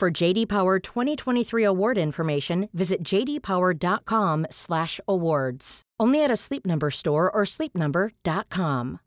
[0.00, 5.82] For JD Power 2023 award information, visit jdpower.com/awards.
[6.00, 9.00] Only at a Sleep Number store or sleepnumber.com.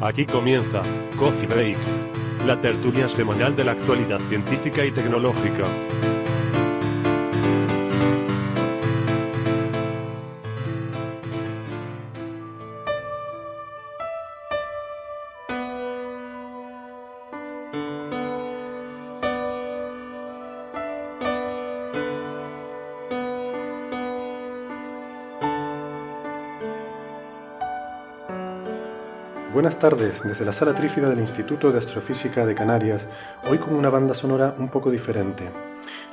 [0.00, 0.84] Aquí comienza
[1.18, 1.78] Coffee Break,
[2.46, 5.66] la tertulia semanal de la actualidad científica y tecnológica.
[29.90, 33.02] Tardes, desde la sala trífida del Instituto de Astrofísica de Canarias,
[33.46, 35.50] hoy con una banda sonora un poco diferente.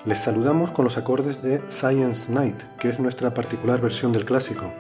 [0.04, 4.74] Les saludamos con los acordes de Science Night, que es nuestra particular versión del clásico.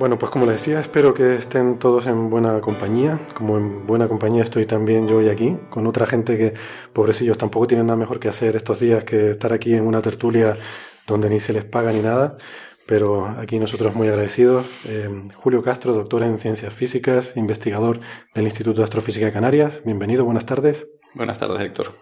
[0.03, 3.21] Bueno, pues como les decía, espero que estén todos en buena compañía.
[3.35, 6.55] Como en buena compañía estoy también yo hoy aquí, con otra gente que,
[6.93, 10.59] pobrecillos, tampoco tienen nada mejor que hacer estos días que estar aquí en una tertulia
[11.07, 12.37] donde ni se les paga ni nada.
[12.85, 14.67] Pero aquí nosotros muy agradecidos.
[14.87, 18.01] Eh, Julio Castro, doctor en ciencias físicas, investigador
[18.35, 19.83] del Instituto de Astrofísica de Canarias.
[19.85, 20.85] Bienvenido, buenas tardes.
[21.15, 21.93] Buenas tardes, Héctor.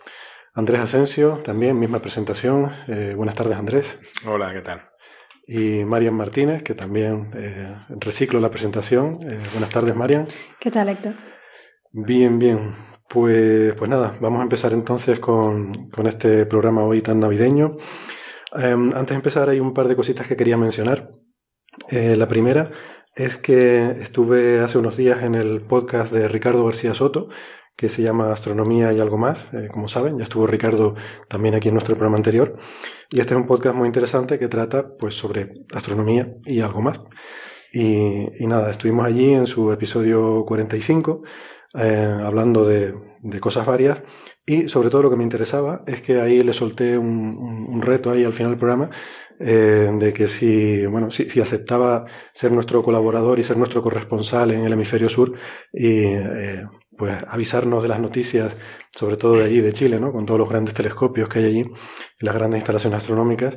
[0.54, 2.72] Andrés Asensio, también misma presentación.
[2.88, 4.00] Eh, buenas tardes, Andrés.
[4.26, 4.90] Hola, ¿qué tal?
[5.50, 9.18] Y Marian Martínez, que también eh, reciclo la presentación.
[9.22, 10.28] Eh, buenas tardes, Marian.
[10.60, 11.14] ¿Qué tal, Héctor?
[11.90, 12.72] Bien, bien.
[13.08, 17.78] Pues, pues nada, vamos a empezar entonces con, con este programa hoy tan navideño.
[18.52, 21.10] Em, antes de empezar, hay un par de cositas que quería mencionar.
[21.88, 22.70] Eh, la primera
[23.16, 27.28] es que estuve hace unos días en el podcast de Ricardo García Soto,
[27.80, 30.96] que se llama Astronomía y algo más, eh, como saben, ya estuvo Ricardo
[31.30, 32.58] también aquí en nuestro programa anterior,
[33.10, 37.00] y este es un podcast muy interesante que trata pues sobre astronomía y algo más.
[37.72, 41.22] Y, nada, estuvimos allí en su episodio 45,
[41.78, 42.92] eh, hablando de,
[43.41, 44.02] cosas varias,
[44.44, 48.24] y sobre todo lo que me interesaba es que ahí le solté un, reto ahí
[48.24, 48.91] al final del programa,
[49.38, 52.04] eh, de que si, bueno, si, si, aceptaba
[52.34, 55.32] ser nuestro colaborador y ser nuestro corresponsal en el hemisferio sur,
[57.00, 58.54] pues avisarnos de las noticias,
[58.91, 60.12] sobre todo de allí, de Chile, ¿no?
[60.12, 61.64] Con todos los grandes telescopios que hay allí,
[62.18, 63.56] las grandes instalaciones astronómicas.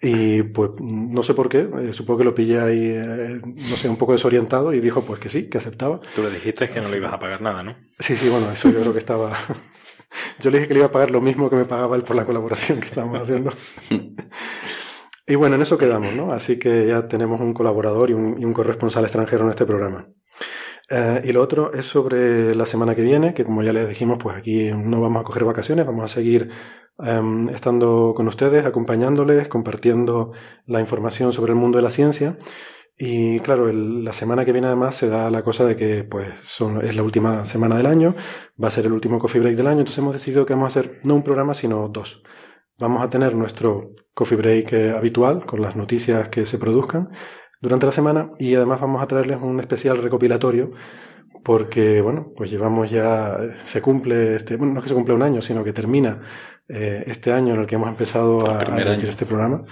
[0.00, 3.88] Y pues no sé por qué, eh, supongo que lo pillé ahí, eh, no sé,
[3.88, 6.00] un poco desorientado y dijo pues que sí, que aceptaba.
[6.14, 7.76] Tú le dijiste que no le ibas a pagar nada, ¿no?
[7.98, 9.32] Sí, sí, bueno, eso yo creo que estaba...
[10.38, 12.14] yo le dije que le iba a pagar lo mismo que me pagaba él por
[12.14, 13.52] la colaboración que estábamos haciendo.
[15.26, 16.32] y bueno, en eso quedamos, ¿no?
[16.32, 20.06] Así que ya tenemos un colaborador y un corresponsal extranjero en este programa.
[20.88, 24.18] Eh, y lo otro es sobre la semana que viene, que como ya les dijimos,
[24.22, 26.50] pues aquí no vamos a coger vacaciones, vamos a seguir
[26.98, 30.32] em, estando con ustedes, acompañándoles, compartiendo
[30.66, 32.38] la información sobre el mundo de la ciencia.
[32.98, 36.82] Y claro, la semana que viene además se da la cosa de que pues son,
[36.84, 38.14] es la última semana del año,
[38.62, 40.80] va a ser el último coffee break del año, entonces hemos decidido que vamos a
[40.80, 42.22] hacer no un programa, sino dos.
[42.78, 47.10] Vamos a tener nuestro coffee break eh, habitual con las noticias que se produzcan
[47.60, 50.72] durante la semana y además vamos a traerles un especial recopilatorio
[51.44, 55.22] porque, bueno, pues llevamos ya, se cumple, este, bueno, no es que se cumple un
[55.22, 56.22] año, sino que termina
[56.68, 59.64] eh, este año en el que hemos empezado a, a este programa.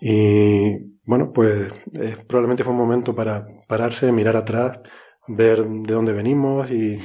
[0.00, 4.78] Y bueno, pues eh, probablemente fue un momento para pararse, mirar atrás,
[5.28, 6.98] ver de dónde venimos y,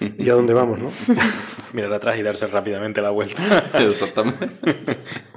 [0.00, 0.90] y a dónde vamos, ¿no?
[1.72, 3.70] mirar atrás y darse rápidamente la vuelta.
[3.78, 4.50] Exactamente.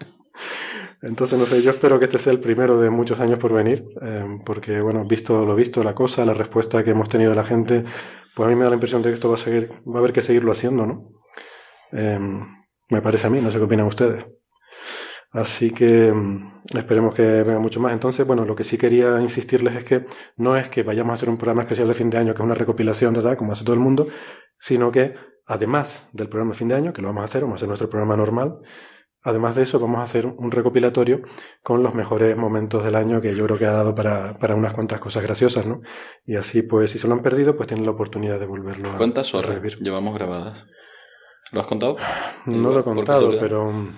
[1.06, 3.86] Entonces, no sé, yo espero que este sea el primero de muchos años por venir,
[4.02, 7.44] eh, porque, bueno, visto lo visto, la cosa, la respuesta que hemos tenido de la
[7.44, 7.84] gente,
[8.36, 10.00] pues a mí me da la impresión de que esto va a seguir, va a
[10.00, 11.12] haber que seguirlo haciendo, ¿no?
[11.92, 12.20] Eh,
[12.90, 14.26] me parece a mí, no sé qué opinan ustedes.
[15.32, 17.94] Así que mm, esperemos que venga mucho más.
[17.94, 20.06] Entonces, bueno, lo que sí quería insistirles es que
[20.38, 22.46] no es que vayamos a hacer un programa especial de fin de año, que es
[22.46, 23.38] una recopilación, ¿verdad?
[23.38, 24.08] Como hace todo el mundo,
[24.58, 25.14] sino que
[25.46, 27.68] además del programa de fin de año, que lo vamos a hacer, vamos a hacer
[27.68, 28.58] nuestro programa normal,
[29.26, 31.22] Además de eso, vamos a hacer un recopilatorio
[31.64, 34.76] con los mejores momentos del año que yo creo que ha dado para, para unas
[34.76, 35.82] cuantas cosas graciosas, ¿no?
[36.28, 38.98] Y así, pues, si se lo han perdido, pues tienen la oportunidad de volverlo a
[38.98, 40.64] ¿Cuántas horas llevamos grabadas?
[41.52, 41.98] ¿Lo has contado?
[42.46, 43.90] No lo he contado, pero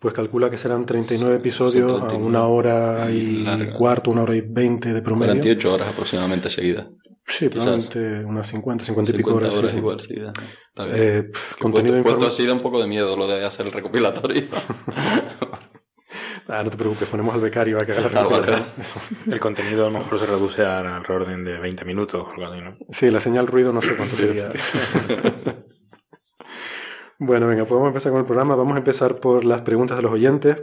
[0.00, 3.44] pues calcula que serán 39 episodios a una hora y
[3.76, 5.34] cuarto, una hora y veinte de promedio.
[5.34, 6.86] 48 horas aproximadamente seguidas.
[7.30, 9.54] Sí, probablemente unas 50, 50 y pico horas.
[9.54, 10.14] horas igual, sí.
[10.76, 14.48] Eh, contenido puesto, así da un poco de miedo lo de hacer el recopilatorio.
[16.48, 18.64] ah, no te preocupes, ponemos al becario a que haga la recopilación.
[19.30, 22.28] el contenido a lo mejor se reduce al orden de 20 minutos.
[22.36, 22.76] ¿no?
[22.90, 24.52] Sí, la señal ruido no sé cuánto sería.
[27.18, 28.56] bueno, venga, pues vamos a empezar con el programa.
[28.56, 30.56] Vamos a empezar por las preguntas de los oyentes.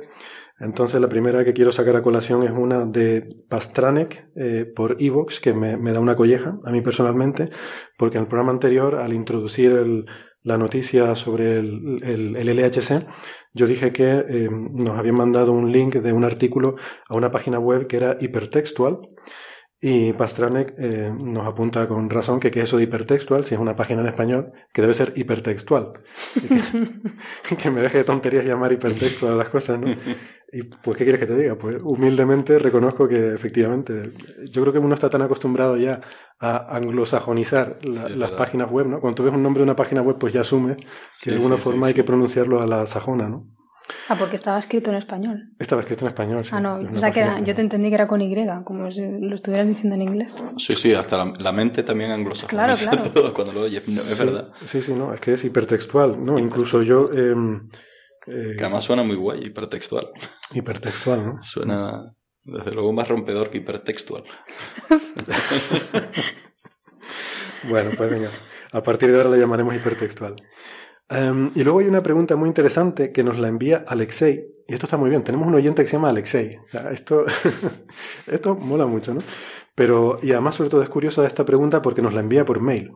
[0.59, 5.39] Entonces la primera que quiero sacar a colación es una de Pastranek eh, por Evox,
[5.39, 7.49] que me, da una colleja a mí personalmente,
[7.97, 10.05] porque en el programa anterior, al introducir
[10.41, 13.05] la noticia sobre el, LHC,
[13.53, 16.75] yo dije que eh, nos habían mandado un link de un artículo
[17.07, 18.99] a una página web que era hipertextual.
[19.79, 23.75] Y Pastranek eh, nos apunta con razón que, que eso de hipertextual, si es una
[23.75, 25.93] página en español, que debe ser hipertextual.
[27.47, 29.93] que, que, me deje de tonterías llamar hipertextual a las cosas, ¿no?
[30.51, 31.57] Y pues, ¿qué quieres que te diga?
[31.57, 34.13] Pues humildemente reconozco que efectivamente,
[34.49, 36.01] yo creo que uno está tan acostumbrado ya
[36.39, 39.01] a anglosajonizar las páginas web, ¿no?
[39.01, 40.77] Cuando tú ves un nombre de una página web, pues ya asumes
[41.21, 43.56] que de alguna forma hay que pronunciarlo a la sajona, ¿no?
[44.09, 45.49] Ah, porque estaba escrito en español.
[45.59, 46.51] Estaba escrito en español, sí.
[46.53, 49.35] Ah, no, o sea que yo te entendí que era con Y, como si lo
[49.35, 50.37] estuvieras diciendo en inglés.
[50.57, 52.75] Sí, sí, hasta la, mente también anglosajona.
[52.75, 52.75] Claro,
[53.11, 53.33] claro.
[53.33, 54.51] cuando lo oyes, es verdad.
[54.65, 56.39] Sí, sí, no, es que es hipertextual, ¿no?
[56.39, 57.09] Incluso yo...
[57.13, 57.35] Eh,
[58.27, 60.09] eh, que además suena muy guay, hipertextual.
[60.53, 61.43] Hipertextual, ¿no?
[61.43, 62.13] Suena,
[62.43, 64.23] desde luego, más rompedor que hipertextual.
[67.69, 68.31] bueno, pues venga.
[68.71, 70.35] A partir de ahora la llamaremos hipertextual.
[71.09, 74.45] Em, y luego hay una pregunta muy interesante que nos la envía Alexei.
[74.67, 75.23] Y esto está muy bien.
[75.23, 76.59] Tenemos un oyente que se llama Alexei.
[76.91, 77.25] esto,
[78.27, 79.21] esto mola mucho, ¿no?
[79.75, 82.91] Pero, y además, sobre todo, es curiosa esta pregunta porque nos la envía por mail.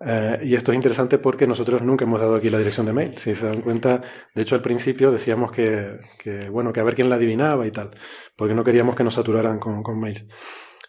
[0.00, 3.16] Eh, y esto es interesante porque nosotros nunca hemos dado aquí la dirección de mail.
[3.18, 4.02] Si se dan cuenta,
[4.34, 7.72] de hecho al principio decíamos que, que bueno, que a ver quién la adivinaba y
[7.72, 7.90] tal,
[8.36, 10.24] porque no queríamos que nos saturaran con, con mails.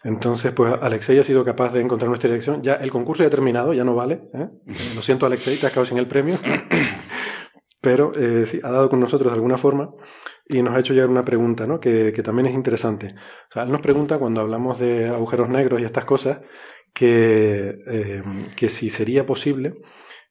[0.02, 2.62] Entonces, pues Alexei ha sido capaz de encontrar nuestra dirección.
[2.62, 4.22] Ya el concurso ya ha terminado, ya no vale.
[4.32, 4.48] ¿eh?
[4.94, 6.38] Lo siento, Alexei, te has quedado sin el premio.
[7.82, 9.90] Pero eh, sí, ha dado con nosotros de alguna forma
[10.46, 11.80] y nos ha hecho llegar una pregunta, ¿no?
[11.80, 13.14] Que, que también es interesante.
[13.48, 16.40] O sea, él nos pregunta cuando hablamos de agujeros negros y estas cosas,
[16.92, 18.22] que, eh,
[18.56, 19.74] que si sería posible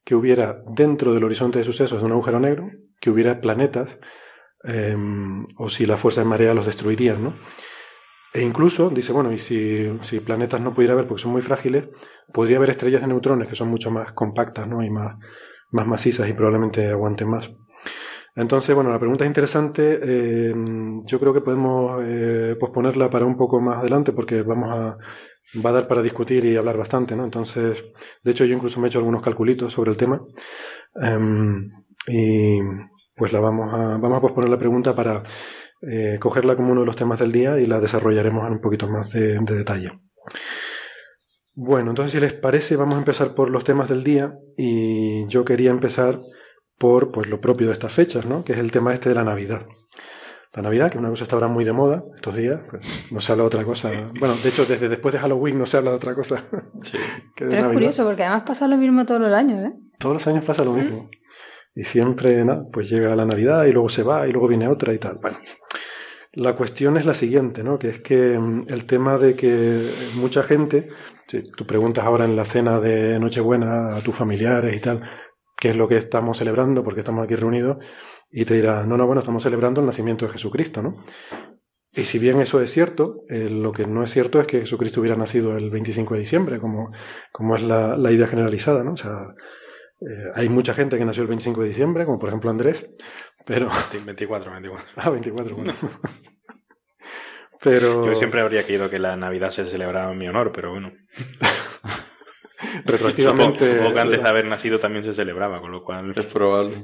[0.03, 3.97] que hubiera dentro del horizonte de sucesos de un agujero negro, que hubiera planetas,
[4.63, 4.95] eh,
[5.57, 7.35] o si la fuerza de marea los destruirían, ¿no?
[8.33, 11.89] E incluso, dice, bueno, y si, si, planetas no pudiera haber porque son muy frágiles,
[12.31, 14.83] podría haber estrellas de neutrones que son mucho más compactas, ¿no?
[14.83, 15.17] Y más,
[15.71, 17.49] más macizas y probablemente aguanten más.
[18.35, 19.99] Entonces, bueno, la pregunta es interesante.
[20.01, 20.53] Eh,
[21.05, 24.97] yo creo que podemos eh, posponerla para un poco más adelante porque vamos a
[25.57, 27.23] va a dar para discutir y hablar bastante, ¿no?
[27.23, 27.83] Entonces,
[28.23, 30.21] de hecho, yo incluso me he hecho algunos calculitos sobre el tema.
[31.01, 31.69] Em,
[32.07, 32.59] y
[33.15, 35.23] pues la vamos a, vamos a posponer la pregunta para
[35.81, 38.87] eh, cogerla como uno de los temas del día y la desarrollaremos en un poquito
[38.89, 39.91] más de, detalle.
[41.53, 45.45] Bueno, entonces si les parece, vamos a empezar por los temas del día y yo
[45.45, 46.19] quería empezar
[46.77, 48.43] por pues lo propio de estas fechas, ¿no?
[48.43, 49.65] Que es el tema este de la Navidad.
[50.53, 53.31] la Navidad, que una cosa está ahora muy de moda estos días, pues no se
[53.31, 53.89] habla de otra cosa.
[54.19, 56.43] Bueno, de hecho, desde después de Halloween no se habla de otra cosa.
[57.37, 59.73] Pero es curioso, porque además pasa lo mismo todos los años, ¿eh?
[59.97, 61.09] Todos los años pasa lo mismo.
[61.75, 62.69] Y siempre, ¿no?
[62.71, 65.19] pues llega la Navidad y luego se va y luego viene otra y tal.
[65.21, 65.37] Bueno,
[66.33, 67.79] la cuestión es la siguiente, ¿no?
[67.79, 70.89] Que es que mm, el tema de que mucha gente,
[71.27, 75.01] si tú preguntas ahora en la cena de Nochebuena a tus familiares y tal,
[75.57, 77.77] qué es lo que estamos celebrando, porque estamos aquí reunidos,
[78.31, 81.03] y te dirá, no, no, bueno, estamos celebrando el nacimiento de Jesucristo, ¿no?
[81.91, 85.01] Y si bien eso es cierto, eh, lo que no es cierto es que Jesucristo
[85.01, 86.91] hubiera nacido el 25 de diciembre, como,
[87.31, 88.93] como es la, la idea generalizada, ¿no?
[88.93, 89.33] O sea,
[90.01, 92.85] eh, hay mucha gente que nació el 25 de diciembre, como por ejemplo Andrés,
[93.45, 93.69] pero...
[94.05, 94.87] 24, 24.
[94.97, 95.73] Ah, 24, bueno.
[97.61, 98.05] pero...
[98.05, 100.91] Yo siempre habría querido que la Navidad se celebrara en mi honor, pero bueno.
[102.85, 103.73] Retroactivamente...
[103.77, 106.13] Supongo que antes de haber nacido también se celebraba, con lo cual...
[106.15, 106.83] Es probable.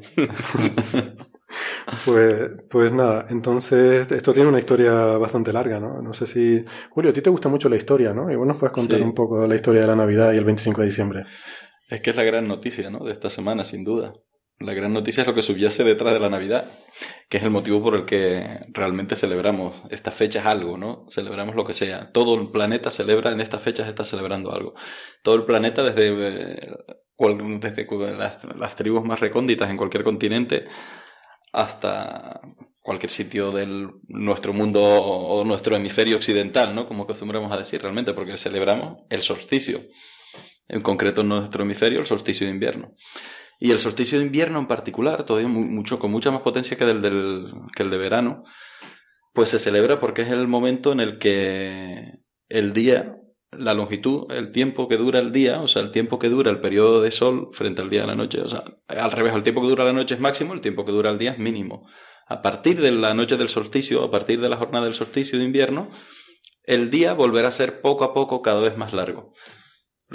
[2.03, 6.01] Pues, pues nada, entonces esto tiene una historia bastante larga, ¿no?
[6.01, 6.63] No sé si...
[6.89, 8.31] Julio, a ti te gusta mucho la historia, ¿no?
[8.31, 9.03] Y vos nos puedes contar Sí.
[9.03, 11.25] un poco la historia de la Navidad y el 25 de diciembre.
[11.87, 13.03] Es que es la gran noticia, ¿no?
[13.05, 14.13] De esta semana, sin duda.
[14.57, 16.71] La gran noticia es lo que subyace detrás de la Navidad,
[17.29, 21.05] que es el motivo por el que realmente celebramos estas fechas algo, ¿no?
[21.09, 22.11] Celebramos lo que sea.
[22.13, 24.73] Todo el planeta celebra en estas fechas, está celebrando algo.
[25.23, 26.71] Todo el planeta, desde, eh,
[27.59, 30.65] desde las, las tribus más recónditas en cualquier continente
[31.51, 32.39] hasta
[32.79, 36.87] cualquier sitio de nuestro mundo o nuestro hemisferio occidental, ¿no?
[36.87, 39.81] Como acostumbramos a decir realmente, porque celebramos el solsticio.
[40.67, 42.93] En concreto nuestro hemisferio, el solsticio de invierno.
[43.59, 46.85] Y el solsticio de invierno en particular, todavía mu- mucho, con mucha más potencia que,
[46.85, 48.43] del, del- que el de verano,
[49.33, 52.13] pues se celebra porque es el momento en el que
[52.49, 53.15] el día,
[53.51, 56.59] la longitud, el tiempo que dura el día, o sea, el tiempo que dura el
[56.61, 59.61] periodo de sol frente al día de la noche, o sea, al revés, el tiempo
[59.61, 61.87] que dura la noche es máximo, el tiempo que dura el día es mínimo.
[62.27, 65.45] A partir de la noche del solsticio, a partir de la jornada del solsticio de
[65.45, 65.89] invierno,
[66.63, 69.33] el día volverá a ser poco a poco cada vez más largo.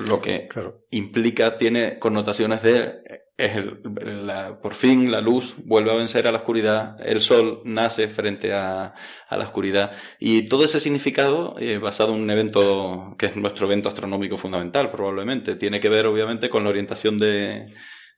[0.08, 0.84] Lo que Claro.
[0.90, 2.92] implica, tiene connotaciones de,
[3.36, 3.80] es el-
[4.26, 8.52] la- por fin la luz vuelve a vencer a la oscuridad, el sol nace frente
[8.52, 8.94] a,
[9.28, 9.92] a la oscuridad.
[10.18, 14.90] Y todo ese significado, eh, basado en un evento que es nuestro evento astronómico fundamental,
[14.90, 17.72] probablemente, tiene que ver obviamente con la orientación de,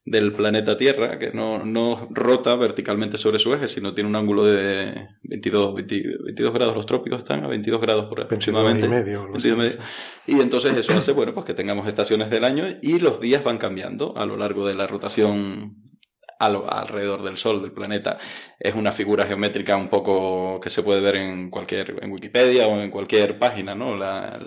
[0.04, 4.44] del planeta Tierra, que no, no rota verticalmente sobre su eje, sino tiene un ángulo
[4.44, 8.86] de 22, 20 22 grados, los trópicos están a 22 grados por 22 aproximadamente.
[8.86, 9.22] y medio.
[9.22, 9.50] algo así.
[9.50, 9.78] 22
[10.26, 13.58] y entonces eso hace, bueno, pues que tengamos estaciones del año y los días van
[13.58, 15.76] cambiando a lo largo de la rotación
[16.40, 18.18] a lo- alrededor del Sol, del planeta.
[18.58, 22.80] Es una figura geométrica un poco que se puede ver en cualquier, en Wikipedia o
[22.80, 23.96] en cualquier página, ¿no?
[23.96, 24.40] La,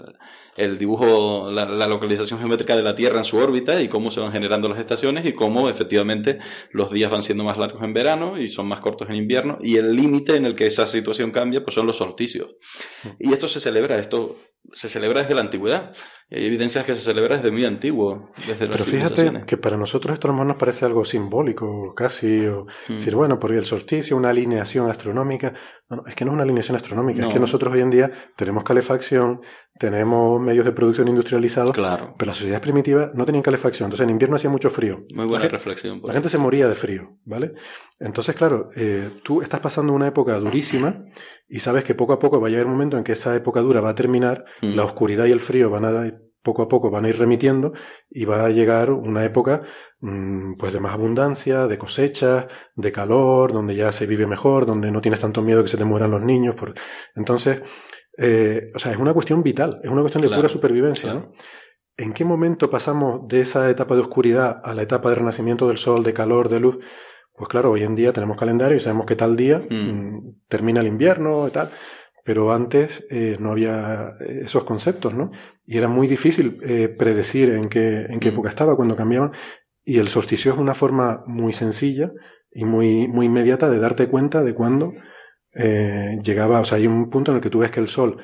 [0.56, 4.22] el dibujo, la, la localización geométrica de la Tierra en su órbita y cómo se
[4.22, 6.40] van generando las estaciones y cómo efectivamente
[6.72, 9.76] los días van siendo más largos en verano y son más cortos en invierno y
[9.78, 12.56] el límite en el que esa situación cambia pues son los solsticios.
[13.20, 14.38] Y esto se celebra, esto
[14.74, 15.94] se celebra desde la antigüedad.
[16.28, 20.16] Y hay evidencias que se celebra desde muy antiguo, desde Pero fíjate que para nosotros
[20.16, 22.94] esto mejor nos parece algo simbólico, casi, o Mm.
[22.94, 25.54] decir, bueno, porque el solsticio, una alineación astronómica.
[25.88, 27.28] No, no, es que no es una alineación astronómica, No.
[27.28, 29.42] es que nosotros hoy en día tenemos calefacción,
[29.78, 34.10] tenemos medios de producción industrializados, Claro, pero las sociedades primitivas no tenían calefacción, entonces en
[34.10, 35.04] invierno hacía mucho frío.
[35.14, 36.02] muy buena La reflexión.
[36.02, 37.52] por La gente se moría de frío, ¿vale?
[38.00, 41.04] Entonces, claro, eh, tú estás pasando una época durísima
[41.48, 43.62] y sabes que poco a poco va a llegar un momento en que esa época
[43.62, 44.76] dura va a terminar, Mm.
[44.76, 47.74] la oscuridad y el frío van a poco a poco van a ir remitiendo
[48.10, 49.62] y va a llegar una época
[50.00, 54.92] mm, pues de más abundancia, de cosechas, de calor, donde ya se vive mejor, donde
[54.92, 56.54] no tienes tanto miedo que se te mueran los niños.
[56.56, 56.76] Por...
[57.16, 57.62] Entonces,
[58.18, 61.32] eh, o sea, es una cuestión vital, es una cuestión de Claro, pura supervivencia, claro.
[61.32, 61.34] ¿no?
[61.98, 65.78] ¿En qué momento pasamos de esa etapa de oscuridad a la etapa de renacimiento del
[65.78, 66.78] sol, de calor, de luz?
[67.38, 69.76] Pues claro, hoy en día tenemos calendario y sabemos que tal día Mm.
[69.76, 71.70] mm, termina el invierno y tal,
[72.24, 75.32] pero antes eh, no había esos conceptos, ¿no?
[75.66, 78.34] Y era muy difícil eh, predecir en qué, en qué Mm.
[78.34, 79.30] época estaba cuando cambiaban.
[79.84, 82.12] Y el solsticio es una forma muy sencilla
[82.52, 84.94] y muy, muy inmediata de darte cuenta de cuándo
[85.54, 86.60] eh, llegaba.
[86.62, 88.18] O sea, hay un punto en el que tú ves que el sol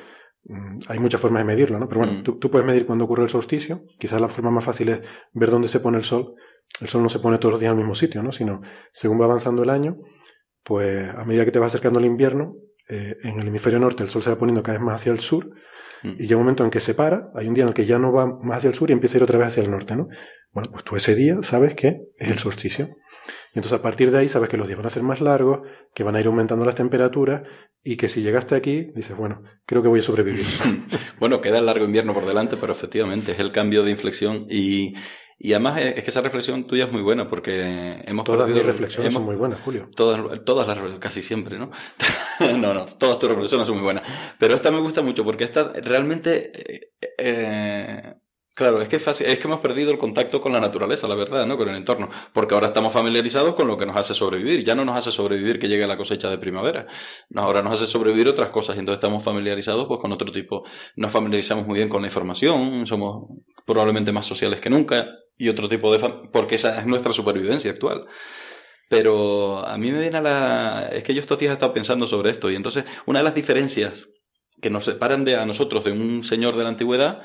[0.88, 1.86] Hay muchas formas de medirlo, ¿no?
[1.86, 2.22] Pero bueno, Mm.
[2.24, 3.84] tú, tú puedes medir cuándo ocurre el solsticio.
[3.96, 5.00] Quizás la forma más fácil es
[5.32, 6.34] ver dónde se pone el sol.
[6.80, 8.32] El sol no se pone todos los días al mismo sitio, ¿no?
[8.32, 8.62] Sino,
[8.92, 9.96] según va avanzando el año,
[10.64, 12.54] pues a medida que te va acercando el invierno,
[12.88, 15.20] eh, en el hemisferio norte el sol se va poniendo cada vez más hacia el
[15.20, 15.50] sur
[16.02, 16.14] Mm.
[16.18, 17.98] y llega un momento en que se para, hay un día en el que ya
[17.98, 19.96] no va más hacia el sur y empieza a ir otra vez hacia el norte,
[19.96, 20.08] ¿no?
[20.50, 22.96] Bueno, pues tú ese día sabes que es el solsticio.
[23.54, 25.60] Y entonces a partir de ahí sabes que los días van a ser más largos,
[25.94, 27.42] que van a ir aumentando las temperaturas
[27.82, 30.44] y que si llegaste aquí dices, bueno, creo que voy a sobrevivir.
[31.20, 34.94] Bueno, queda el largo invierno por delante, pero efectivamente es el cambio de inflexión y,
[35.44, 38.66] Y además es que esa reflexión tuya es muy buena porque hemos Todas perdido- mis
[38.66, 39.88] reflexiones hemos- son muy buenas, Julio.
[39.96, 41.72] Todas, todas las reflexiones, casi siempre, ¿no?
[42.58, 44.04] no, no, todas tus reflexiones son muy buenas.
[44.38, 48.14] Pero esta me gusta mucho porque esta realmente, eh, eh,
[48.54, 51.16] claro, es que, es, fácil- es que hemos perdido el contacto con la naturaleza, la
[51.16, 51.56] verdad, ¿no?
[51.56, 52.08] Con el entorno.
[52.32, 54.64] Porque ahora estamos familiarizados con lo que nos hace sobrevivir.
[54.64, 56.86] Ya no nos hace sobrevivir que llegue la cosecha de primavera.
[57.30, 60.62] No, ahora nos hace sobrevivir otras cosas y entonces estamos familiarizados pues con otro tipo.
[60.94, 63.26] Nos familiarizamos muy bien con la información, somos
[63.66, 65.06] probablemente más sociales que nunca
[65.42, 65.98] y otro tipo de...
[66.00, 68.06] fam- porque esa es nuestra supervivencia actual.
[68.88, 70.88] Pero a mí me viene a la...
[70.92, 73.34] Es que yo estos días he estado pensando sobre esto y entonces una de las
[73.34, 74.08] diferencias
[74.60, 77.22] que nos separan de a nosotros de un señor de la antigüedad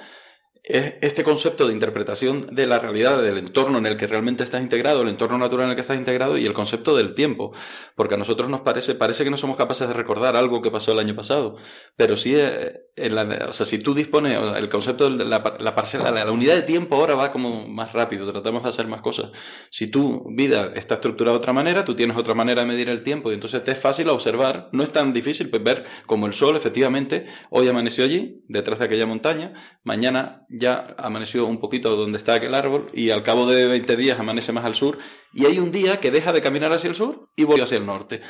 [0.63, 4.61] es este concepto de interpretación de la realidad, del entorno en el que realmente estás
[4.61, 7.53] integrado, el entorno natural en el que estás integrado y el concepto del tiempo.
[7.95, 10.91] Porque a nosotros nos parece, parece que no somos capaces de recordar algo que pasó
[10.91, 11.57] el año pasado.
[11.95, 15.75] Pero sí, eh, en la- o sea, si tú dispones, el concepto de la, la
[15.75, 19.01] parcela, la, la unidad de tiempo ahora va como más rápido, tratamos de hacer más
[19.01, 19.31] cosas.
[19.69, 23.03] Si tu vida está estructurada de otra manera, tú tienes otra manera de medir el
[23.03, 26.33] tiempo y entonces te es fácil observar, no es tan difícil pues, ver como el
[26.33, 32.17] sol efectivamente hoy amaneció allí, detrás de aquella montaña, mañana ya amaneció un poquito donde
[32.17, 34.97] está aquel árbol y al cabo de 20 días amanece más al sur
[35.33, 37.85] y hay un día que deja de caminar hacia el sur y vuelve hacia el
[37.85, 38.21] norte.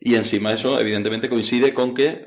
[0.00, 2.26] Y encima eso evidentemente coincide con que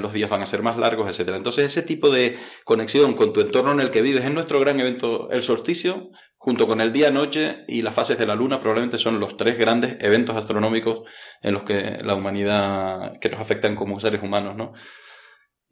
[0.00, 1.36] los días van a ser más largos, etcétera.
[1.36, 4.78] Entonces ese tipo de conexión con tu entorno en el que vives es nuestro gran
[4.78, 9.20] evento, el solsticio, junto con el día-noche y las fases de la luna, probablemente son
[9.20, 11.08] los tres grandes eventos astronómicos
[11.40, 14.72] en los que la humanidad, que nos afectan como seres humanos, ¿no?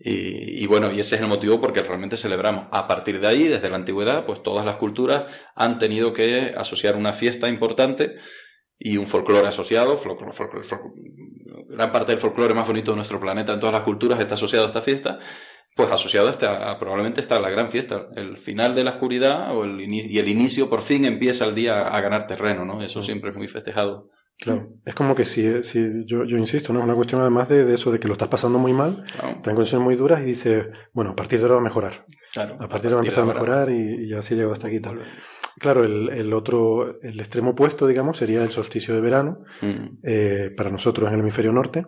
[0.02, 2.66] Y, y bueno, y ese es el motivo porque realmente celebramos.
[2.70, 6.96] A partir de ahí, desde la antigüedad, pues todas las culturas han tenido que asociar
[6.96, 8.16] una fiesta importante
[8.78, 9.98] y un folclore asociado.
[9.98, 13.82] folclore- folclore- folclore- gran parte del folclore más bonito de nuestro planeta en todas las
[13.82, 15.18] culturas está asociado a esta fiesta.
[15.76, 19.54] Pues asociado a esta, a- probablemente está la gran fiesta, el final de la oscuridad
[19.56, 22.82] o el ini- y el inicio por fin empieza el día a ganar terreno, ¿no?
[22.82, 24.08] Eso siempre es muy festejado.
[24.40, 24.68] Claro.
[24.86, 26.78] Es como que si, si yo, yo insisto, ¿no?
[26.80, 29.28] Es una cuestión además de, de eso, de que lo estás pasando muy mal, Claro,
[29.36, 32.06] estás en condiciones muy duras y dices, bueno, a partir de ahora va a mejorar.
[32.32, 32.54] claro.
[32.58, 34.80] A partir de ahora va a empezar a mejorar y, y así llegado hasta aquí.
[34.80, 35.00] Tal.
[35.58, 40.50] Claro, el, el otro, el extremo opuesto, digamos, sería el solsticio de verano, Mm, eh,
[40.56, 41.84] para nosotros en el hemisferio norte,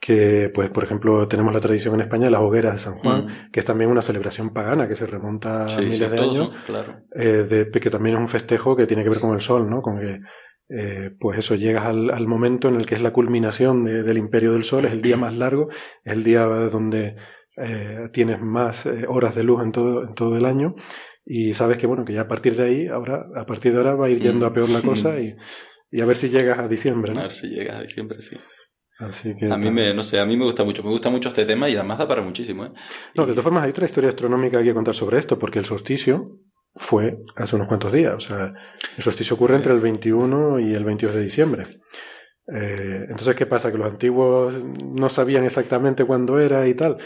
[0.00, 3.26] que, pues, por ejemplo, tenemos la tradición en España de las hogueras de San Juan,
[3.26, 3.50] mm.
[3.52, 6.96] que es también una celebración pagana que se remonta a sí, miles de años, claro.
[7.14, 9.80] eh, de, que también es un festejo que tiene que ver con el sol, ¿no?
[9.80, 10.18] Con que,
[10.68, 14.18] eh, pues eso, llegas al, al momento en el que es la culminación de- del
[14.18, 15.68] imperio del sol, es el día más largo,
[16.04, 17.16] es el día donde
[17.56, 20.74] eh, tienes más eh, horas de luz en todo, en todo el año
[21.24, 23.94] y sabes que, bueno, que ya a partir de ahí, ahora, a partir de ahora
[23.94, 25.36] va a ir yendo a peor la cosa y,
[25.90, 28.36] y a ver si llegas a diciembre, A ver si llegas ahí siempre, sí.
[28.98, 31.28] Así que, A mí me, no sé, a mí me gusta mucho, me gusta mucho
[31.28, 32.72] este tema y además da para muchísimo, ¿eh?
[33.16, 36.38] No, de todas formas hay otra historia astronómica que contar sobre esto, porque el solsticio
[36.76, 38.14] fue hace unos cuantos días.
[38.14, 38.52] O sea,
[38.96, 41.64] el solsticio ocurre entre el 21 y el 22 de diciembre.
[42.52, 43.70] Eh, entonces, ¿qué pasa?
[43.72, 46.96] ¿Que los antiguos no sabían exactamente cuándo era y tal?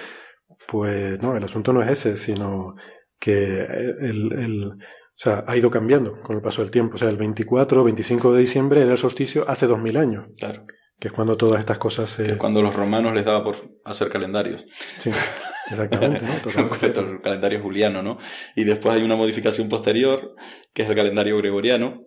[0.67, 2.75] Pues no, el asunto no es ese, sino
[3.19, 6.95] que el, el- o sea, ha ido cambiando con el paso del tiempo.
[6.95, 10.65] O sea, el 24 25 de diciembre era el solsticio hace 2000 años, Claro.
[11.01, 12.31] que es cuando todas estas cosas Que se...
[12.33, 14.65] es cuando los romanos les daba por hacer calendarios.
[14.99, 15.11] Sí,
[15.71, 16.41] exactamente, ¿no?
[16.43, 17.01] Totalmente.
[17.01, 18.19] El calendario juliano, ¿no?
[18.57, 20.35] Y después hay una modificación posterior,
[20.75, 22.05] que es el calendario gregoriano,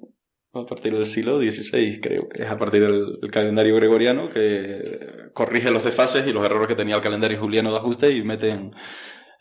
[0.53, 5.29] a partir del siglo XVI, creo que es a partir del, del calendario gregoriano, que
[5.33, 8.73] corrige los desfases y los errores que tenía el calendario juliano de ajuste y meten,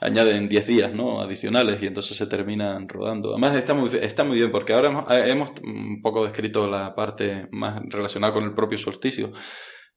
[0.00, 1.20] añaden 10 días, ¿no?
[1.20, 3.30] Adicionales y entonces se terminan rodando.
[3.30, 6.94] Además está muy, está muy bien porque ahora hemos, eh, hemos un poco descrito la
[6.94, 9.32] parte más relacionada con el propio solsticio,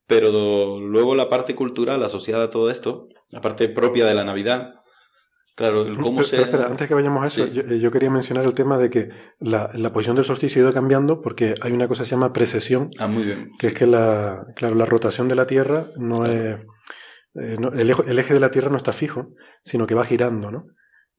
[0.06, 4.24] pero do- luego la parte cultural asociada a todo esto, la parte propia de la
[4.24, 4.74] Navidad,
[5.56, 6.36] claro, el cómo Pero- se...
[6.36, 7.52] pero espera, antes que vayamos a eso, Sí.
[7.52, 9.08] yo, eh, yo quería mencionar el tema de que
[9.40, 12.32] la, la posición del solsticio ha ido cambiando porque hay una cosa que se llama
[12.32, 13.50] precesión, Ah, muy bien.
[13.58, 16.32] que es que la, claro, la rotación de la Tierra no Claro.
[16.34, 16.60] es...
[17.42, 19.28] eh, no- el, eje, el eje de la Tierra no está fijo,
[19.64, 20.64] sino que va girando, ¿no?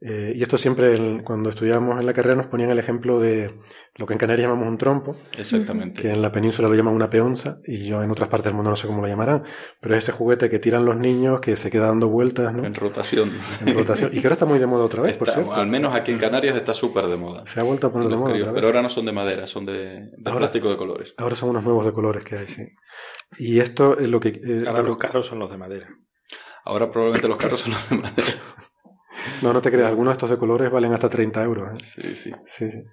[0.01, 3.57] Eh, y esto siempre, el- cuando estudiábamos en la carrera, nos ponían el ejemplo de
[3.95, 6.01] lo que en Canarias llamamos un trompo, Exactamente.
[6.01, 8.69] que en la península lo llaman una peonza, y yo en otras partes del mundo
[8.71, 9.43] no sé cómo lo llamarán,
[9.79, 12.65] pero es ese juguete que tiran los niños, que se queda dando vueltas, ¿no?
[12.65, 13.31] En rotación.
[13.65, 14.09] En rotación.
[14.13, 15.53] Y que ahora está muy de moda otra vez, por cierto.
[15.53, 17.45] al menos aquí en Canarias está súper de moda.
[17.45, 19.47] Se ha vuelto a poner de moda críos, otra pero ahora no son de madera,
[19.47, 21.13] son de, de Ahora- plástico de colores.
[21.17, 22.63] Ahora son unos nuevos de colores que hay, sí.
[23.39, 24.29] Y esto es lo que...
[24.29, 25.87] eh, Ahora lo- los caros son los de madera.
[26.65, 28.33] Ahora probablemente los carros son los de madera.
[29.41, 31.73] No, no te creas, algunos de estos de colores valen hasta 30 euros.
[31.73, 31.85] ¿eh?
[32.01, 32.31] Sí, sí.
[32.45, 32.83] Sí, sí.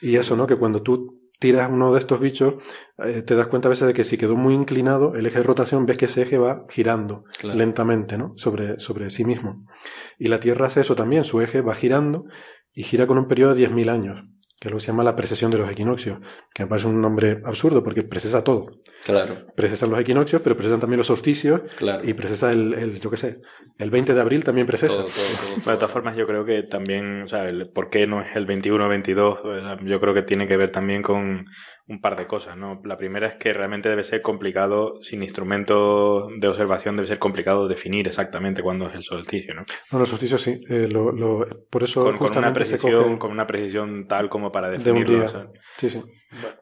[0.00, 0.46] Y eso, ¿no?
[0.46, 2.54] Que cuando tú tiras uno de estos bichos,
[2.98, 5.44] eh, te das cuenta a veces de que si quedó muy inclinado, el eje de
[5.44, 7.58] rotación, ves que ese eje va girando Claro.
[7.58, 8.32] lentamente, ¿no?
[8.36, 9.66] Sobre, sobre sí mismo.
[10.18, 12.24] Y la Tierra hace eso también, su eje va girando
[12.72, 14.24] y gira con un periodo de 10.000 años,
[14.64, 16.20] que es lo que se llama la precesión de los equinoccios,
[16.54, 18.70] que me parece un nombre absurdo porque precesa todo.
[19.04, 22.02] Claro, Precesan los equinoccios, pero precesan también los solsticios claro.
[22.02, 23.40] y precesa el, el, yo qué sé,
[23.76, 24.94] el 20 de abril también precesa.
[24.94, 25.54] Todo, todo, todo.
[25.56, 28.34] Bueno, de todas formas, yo creo que también, o sea, el por qué no es
[28.34, 31.44] el 21 o 22, eh, yo creo que tiene que ver también con
[31.86, 32.80] un par de cosas, ¿no?
[32.84, 37.68] La primera es que realmente debe ser complicado, sin instrumentos de observación, debe ser complicado
[37.68, 39.64] definir exactamente cuándo es el solsticio, ¿no?
[39.92, 40.60] No, los solsticios sí.
[40.68, 44.06] eh, lo, lo- por eso Con, con una justamente se precisión, coge con una precisión
[44.06, 45.14] tal como para de un definirlo.
[45.16, 45.24] día.
[45.24, 45.46] o sea.
[45.76, 46.02] Sí, sí.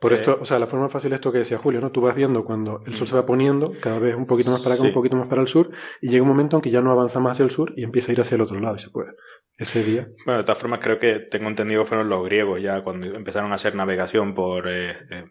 [0.00, 1.90] Por Eh, esto, o sea, la forma fácil es esto que decía Julio, ¿no?
[1.90, 4.74] Tú vas viendo cuando el sol se va poniendo, cada vez un poquito más para
[4.74, 4.88] acá, Sí.
[4.88, 7.20] un poquito más para el sur, y llega un momento en que ya no avanza
[7.20, 9.10] más hacia el sur y empieza a ir hacia el otro lado, y se puede.
[9.56, 10.08] Ese día.
[10.24, 13.52] Bueno, de todas formas, creo que tengo entendido que fueron los griegos ya cuando empezaron
[13.52, 15.24] a hacer navegación por, eh, eh,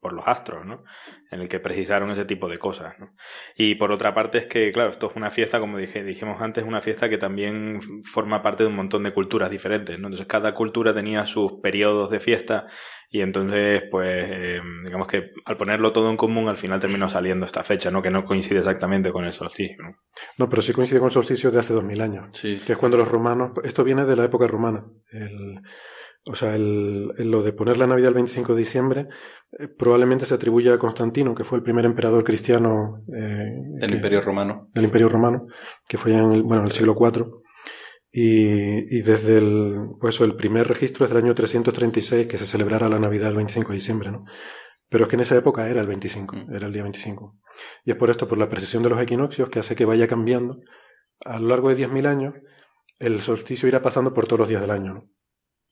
[0.00, 0.84] por los astros, ¿no?
[1.30, 3.14] En el que precisaron ese tipo de cosas, ¿no?
[3.56, 6.64] Y por otra parte es que, claro, esto es una fiesta, como dije, dijimos antes,
[6.64, 10.08] una fiesta que también forma parte de un montón de culturas diferentes, ¿no?
[10.08, 12.66] Entonces cada cultura tenía sus periodos de fiesta
[13.14, 17.44] y entonces, pues, eh, digamos que al ponerlo todo en común, al final terminó saliendo
[17.44, 18.00] esta fecha, ¿no?
[18.00, 19.96] Que no coincide exactamente con el solsticio, ¿no?
[20.38, 22.28] No, pero sí coincide con el solsticio de hace dos mil años.
[22.32, 25.60] Sí, que es cuando los romanos, esto viene de la época romana, el,
[26.26, 29.08] o sea, el, el- lo de poner la Navidad el 25 de diciembre
[29.58, 33.96] eh, probablemente se atribuye a Constantino, que fue el primer emperador cristiano eh, del que-
[33.96, 34.68] Imperio Romano.
[34.72, 35.46] del Imperio Romano,
[35.88, 37.26] que fue en el, bueno, en el siglo IV.
[38.14, 42.44] Y, y desde el, pues eso, el primer registro es del año 336 que se
[42.44, 44.24] celebrara la Navidad el 25 de diciembre, ¿no?
[44.90, 46.54] Pero es que en esa época era el 25, Mm.
[46.54, 47.38] era el día 25.
[47.86, 50.60] Y es por esto, por la precesión de los equinoccios, que hace que vaya cambiando.
[51.24, 52.34] A lo largo de 10.000 años,
[52.98, 55.04] el solsticio irá pasando por todos los días del año, ¿no?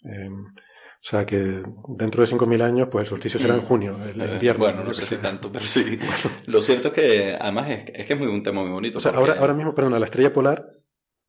[0.04, 1.62] Eh, o sea que
[1.96, 4.64] dentro de 5.000 años, pues el solsticio será en junio, el invierno.
[4.64, 5.98] bueno, no sé si tanto, pero sí.
[6.46, 8.98] Lo cierto es que, además, es, es que es muy, un tema muy bonito.
[8.98, 10.66] O sea, porque- ahora, ahora mismo, perdona, la estrella polar,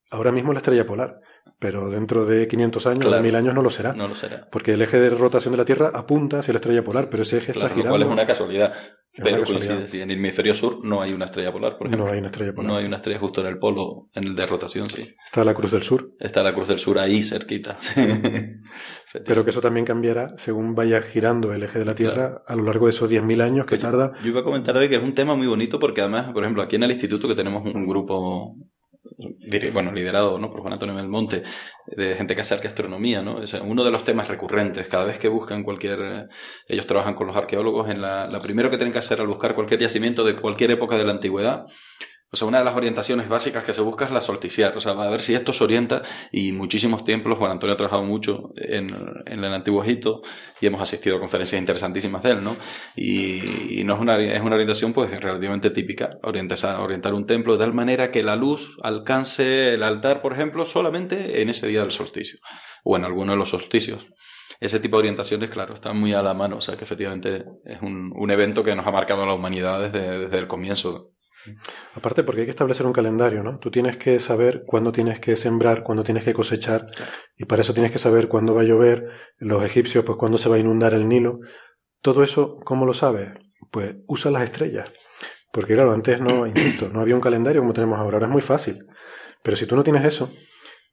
[0.10, 1.22] ahora mismo la estrella polar,
[1.58, 3.20] pero dentro de 500 años, Claro.
[3.20, 3.94] o 1000 años no lo será.
[3.94, 4.50] No lo será.
[4.52, 7.38] Porque el eje de rotación de la Tierra apunta hacia la estrella polar, pero ese
[7.38, 7.98] eje Claro, está lo girando.
[7.98, 8.74] cual es una casualidad.
[9.14, 9.76] Es pero una casualidad.
[9.76, 9.92] coincide.
[9.92, 12.06] sí, en el hemisferio sur no hay una estrella polar, por ejemplo.
[12.06, 12.72] No hay una estrella polar.
[12.72, 15.16] No hay una estrella justo en el polo, en el de rotación, sí.
[15.26, 17.78] Está la Cruz del Sur, Está la Cruz del Sur ahí cerquita.
[19.26, 22.64] pero que eso también cambiará según vaya girando el eje de la Tierra a lo
[22.64, 24.14] largo de esos 10.000 años que Oye, tarda.
[24.24, 26.64] Yo iba a comentar hoy que es un tema muy bonito porque además, por ejemplo,
[26.64, 28.56] aquí en el instituto que tenemos un grupo,
[29.74, 30.52] bueno, liderado ¿no?
[30.52, 31.44] por Juan Antonio Belmonte,
[31.88, 33.42] de gente que hace astronomía, ¿no?
[33.42, 34.88] Es uno de los temas recurrentes.
[34.88, 36.28] Cada vez que buscan cualquier, eh,
[36.68, 39.56] ellos trabajan con los arqueólogos, en la, la primero que tienen que hacer al buscar
[39.56, 41.66] cualquier yacimiento de cualquier época de la antigüedad,
[42.34, 44.94] o sea, una de las orientaciones básicas que se busca es la solticiar, o sea,
[44.94, 48.96] a ver si esto se orienta y muchísimos templos, Juan Antonio ha trabajado mucho en,
[49.26, 50.22] en el Antiguo Egipto
[50.62, 52.56] y hemos asistido a conferencias interesantísimas de él, ¿no?
[52.96, 57.54] Y, y no es una, es una orientación pues relativamente típica, orientar, orientar un templo
[57.54, 61.82] de tal manera que la luz alcance el altar, por ejemplo, solamente en ese día
[61.82, 62.40] del solsticio
[62.86, 64.06] o en alguno de los solsticios.
[64.62, 67.82] Ese tipo de orientaciones, claro, están muy a la mano, o sea que efectivamente es
[67.82, 71.12] un, un evento que nos ha marcado a la humanidad desde, desde el comienzo.
[71.96, 73.60] Aparte, porque hay que establecer un calendario, ¿no?
[73.60, 76.88] Tú tienes que saber cuándo tienes que sembrar, cuándo tienes que cosechar,
[77.38, 80.50] y para eso tienes que saber cuándo va a llover, los egipcios, pues cuándo se
[80.50, 81.40] va a inundar el Nilo.
[82.02, 83.30] Todo eso, ¿cómo lo sabes?
[83.72, 84.92] Pues usa las estrellas.
[85.52, 88.42] Porque claro, antes no, insisto, no había un calendario como tenemos ahora, ahora es muy
[88.42, 88.80] fácil.
[89.44, 90.32] Pero si tú no tienes eso,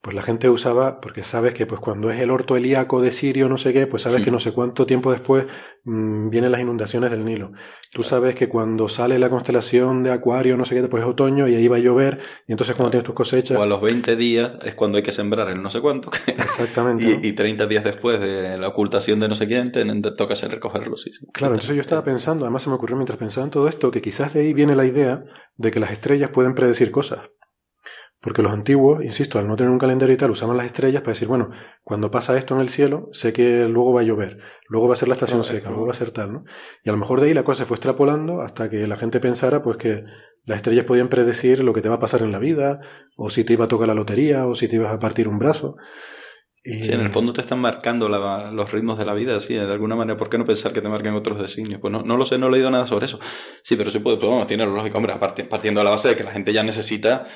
[0.00, 3.48] pues la gente usaba, porque sabes que pues cuando es el orto helíaco de Sirio,
[3.48, 4.26] no sé qué, pues sabes Sí.
[4.26, 5.46] que no sé cuánto tiempo después
[5.84, 7.50] mm, vienen las inundaciones del Nilo.
[7.92, 11.48] Tú sabes que cuando sale la constelación de Acuario, no sé qué, pues es otoño
[11.48, 14.14] y ahí va a llover, y entonces cuando tienes tus cosechas, O a los 20
[14.14, 16.10] días es cuando hay que sembrar el no sé cuánto.
[16.26, 17.04] exactamente.
[17.16, 17.20] ¿no?
[17.22, 20.34] y, y 30 días después de la ocultación de no sé quién, ten- te toca
[20.34, 20.96] hacer recogerlo.
[20.96, 21.26] Sí, sí.
[21.32, 24.00] Claro, entonces yo estaba pensando, además se me ocurrió mientras pensaba en todo esto, que
[24.02, 25.24] quizás de ahí viene la idea
[25.56, 27.20] de que las estrellas pueden predecir cosas.
[28.20, 31.12] Porque los antiguos, insisto, al no tener un calendario y tal, usaban las estrellas para
[31.12, 31.50] decir, bueno,
[31.84, 34.96] cuando pasa esto en el cielo, sé que luego va a llover, luego va a
[34.96, 35.74] ser la estación Claro, seca, claro.
[35.76, 36.44] luego va a ser tal, ¿no?
[36.82, 39.20] Y a lo mejor de ahí la cosa se fue extrapolando hasta que la gente
[39.20, 40.02] pensara, pues que
[40.44, 42.80] las estrellas podían predecir lo que te va a pasar en la vida,
[43.16, 45.38] o si te iba a tocar la lotería, o si te ibas a partir un
[45.38, 45.76] brazo.
[46.64, 46.82] Y...
[46.82, 49.60] Sí, en el fondo te están marcando la- los ritmos de la vida, sí, de
[49.72, 50.18] alguna manera.
[50.18, 51.80] ¿Por qué no pensar que te marquen otros designios?
[51.80, 53.20] Pues no, no lo sé, no he leído nada sobre eso.
[53.62, 56.16] Sí, pero sí puede, pues vamos, tiene lógica, hombre, aparte- partiendo de la base de
[56.16, 57.26] que la gente ya necesita,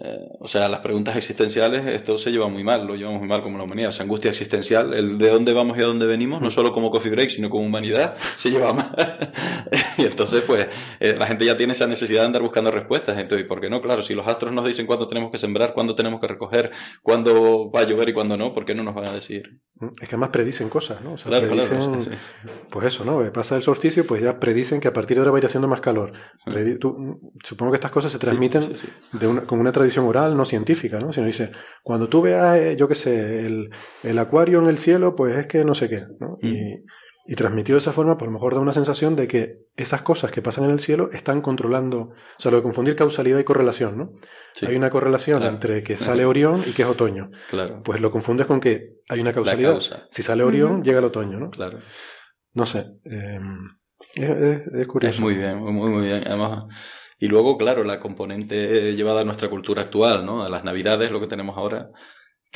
[0.00, 3.42] eh, o sea, las preguntas existenciales, esto se lleva muy mal, lo llevamos muy mal
[3.42, 3.90] como la humanidad.
[3.90, 7.10] Esa angustia existencial, el de dónde vamos y a dónde venimos, no solo como coffee
[7.10, 8.94] break, sino como humanidad, se lleva mal.
[9.98, 10.68] y entonces, pues,
[11.00, 13.18] eh, la gente ya tiene esa necesidad de andar buscando respuestas.
[13.18, 13.82] Entonces, ¿por qué no?
[13.82, 16.70] Claro, si los astros nos dicen cuándo tenemos que sembrar, cuándo tenemos que recoger,
[17.02, 20.08] cuándo va a llover y cuándo no, ¿por qué no nos van a decir Es
[20.08, 21.12] que además predicen cosas, ¿no?
[21.12, 22.16] O sea, Claro, predicen, claro,
[22.70, 23.32] pues eso, ¿no?
[23.32, 25.68] Pasa el solsticio, pues ya predicen que a partir de ahora va a ir haciendo
[25.68, 26.12] más calor.
[26.46, 29.18] Predi- tú- supongo que estas cosas se transmiten Sí, sí, sí.
[29.18, 31.12] de una, con una tradición oral, no científica, ¿no?
[31.12, 31.52] Sino dice,
[31.84, 33.70] cuando tú veas, eh, yo qué sé, el,
[34.02, 36.38] el acuario en el cielo, pues es que no sé qué, ¿no?
[36.42, 36.84] Y,
[37.30, 40.30] y transmitido de esa forma, por lo mejor da una sensación de que esas cosas
[40.32, 43.98] que pasan en el cielo están controlando, o sea, lo de confundir causalidad y correlación,
[43.98, 44.12] ¿no?
[44.54, 45.54] Sí, Hay una correlación Claro.
[45.54, 47.30] entre que sale Orión y que es otoño.
[47.50, 49.72] Claro, Pues lo confundes con que hay una causalidad.
[49.72, 50.06] causa.
[50.10, 51.50] Si sale Orión, llega el otoño, ¿no?
[51.50, 51.78] claro.
[52.54, 52.86] No sé.
[53.04, 53.38] eh,
[54.14, 55.14] es, es- es curioso.
[55.16, 56.22] Es muy bien, muy, muy bien.
[56.26, 56.64] Además,
[57.18, 60.42] y luego, claro, la componente llevada a nuestra cultura actual, ¿no?
[60.44, 61.90] A las navidades, lo que tenemos ahora.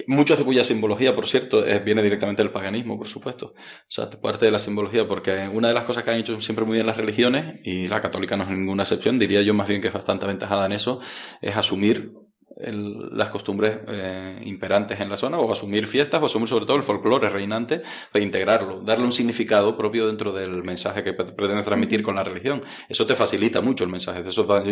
[0.07, 3.49] Muchos de cuya simbología, por cierto, viene directamente del paganismo, por supuesto.
[3.55, 3.55] O
[3.89, 6.77] sea, parte de la simbología, porque una de las cosas que han hecho siempre muy
[6.77, 9.89] bien las religiones, y la católica no es ninguna excepción, diría yo más bien que
[9.89, 11.01] es bastante aventajada en eso,
[11.43, 12.13] es asumir
[12.57, 16.77] el- las costumbres eh, imperantes en la zona, o asumir fiestas, o asumir sobre todo
[16.77, 21.63] el folclore reinante, para integrarlo, darle un significado propio dentro del mensaje que pre- pretende
[21.63, 22.63] transmitir con la religión.
[22.89, 24.63] Eso te facilita mucho el mensaje, eso fa-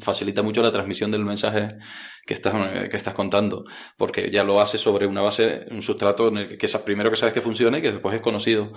[0.00, 1.68] facilita mucho la transmisión del mensaje
[2.26, 2.54] que estás,
[2.90, 3.64] que estás contando,
[3.96, 7.16] porque ya lo hace sobre una base, un sustrato en el que, que primero que
[7.16, 8.72] sabes que funcione y que después es conocido.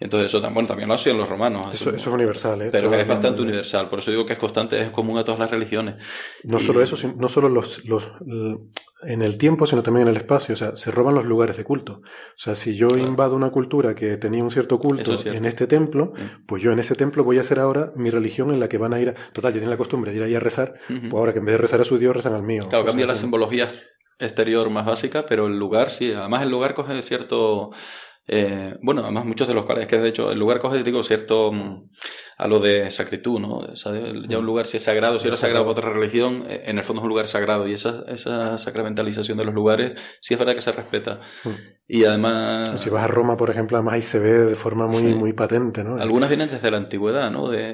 [0.00, 1.74] Entonces eso bueno, también lo hacían los romanos.
[1.74, 2.68] Eso, eso es universal, ¿eh?
[2.70, 5.40] pero es las- bastante universal, por eso digo que es constante, es común a todas
[5.40, 5.96] las religiones.
[6.44, 8.12] No Y- solo eso, sino- no solo los, los,
[9.02, 10.52] en el tiempo, sino también en el espacio.
[10.52, 11.94] O sea, se roban los lugares de culto.
[12.02, 12.02] O
[12.36, 13.08] sea, si yo Claro.
[13.08, 15.36] invado una cultura que tenía un cierto culto es cierto.
[15.38, 16.46] en este templo, Mm.
[16.46, 18.94] pues yo en ese templo voy a hacer ahora mi religión en la que van
[18.94, 19.14] a ir a...
[19.32, 21.00] Total, ya tienen la costumbre de ir ahí a rezar, Ujú.
[21.08, 22.68] pues ahora que en vez de rezar a su Dios, rezan al mío.
[22.68, 23.22] Claro, cambia la así.
[23.22, 23.68] simbología
[24.20, 26.12] exterior más básica, pero el lugar sí.
[26.12, 27.70] Además, el lugar coge cierto.
[28.28, 31.02] Eh, bueno, además, muchos de los cuales, es que de hecho, el lugar coge, digo,
[31.02, 31.50] cierto.
[31.52, 31.88] mm,
[32.40, 33.56] a lo de sacritud, ¿no?
[33.56, 33.92] O sea,
[34.28, 36.84] ya un lugar, si es sagrado, si era sagrado para otra religión, eh, en el
[36.84, 37.66] fondo es un lugar sagrado.
[37.66, 41.20] Y esa, esa sacramentalización de los lugares, sí es verdad que se respeta.
[41.42, 41.48] Mm.
[41.88, 42.80] Y además.
[42.80, 45.14] Si vas a Roma, por ejemplo, además ahí se ve de forma muy, Sí.
[45.14, 45.96] muy patente, ¿no?
[46.00, 47.48] Algunas vienen desde la antigüedad, ¿no?
[47.48, 47.70] De,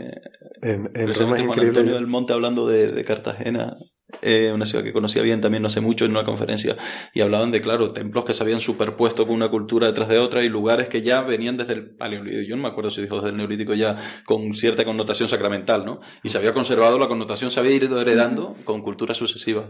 [0.62, 1.68] En, en Precisamente Roma es increíble.
[1.80, 3.76] Antonio del Monte hablando de, de Cartagena,
[4.22, 6.76] eh, una ciudad que conocía bien también no hace mucho en una conferencia,
[7.12, 10.44] y hablaban de, claro, templos que se habían superpuesto con una cultura detrás de otra
[10.44, 12.42] y lugares que ya venían desde el paleolítico.
[12.42, 16.00] Yo no me acuerdo si dijo desde el neolítico ya con cierta connotación sacramental, ¿no?
[16.22, 19.66] Y se había conservado la connotación, se había ido heredando con culturas sucesivas.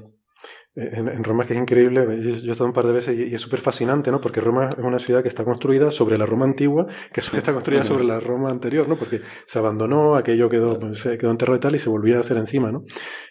[0.76, 3.30] En, en Roma es que es increíble, yo, he estado un par de veces y,
[3.30, 4.20] y es súper fascinante, ¿no?
[4.20, 7.84] Porque Roma es una ciudad que está construida sobre la Roma antigua, que está construida
[7.84, 8.98] sobre la Roma anterior, ¿no?
[8.98, 12.20] Porque se abandonó, aquello quedó, pues, se quedó enterrado y tal, y se volvió a
[12.20, 12.82] hacer encima, ¿no?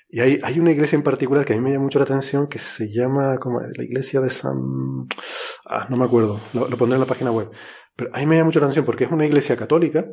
[0.08, 2.48] Y hay, hay una iglesia en particular que a mí me llama mucho la atención,
[2.48, 4.56] que se llama, como la iglesia de San...
[5.66, 7.50] Ah, no me acuerdo, lo, lo pondré en la página web.
[7.96, 10.06] Pero a mí me llama mucho la atención porque es una iglesia católica,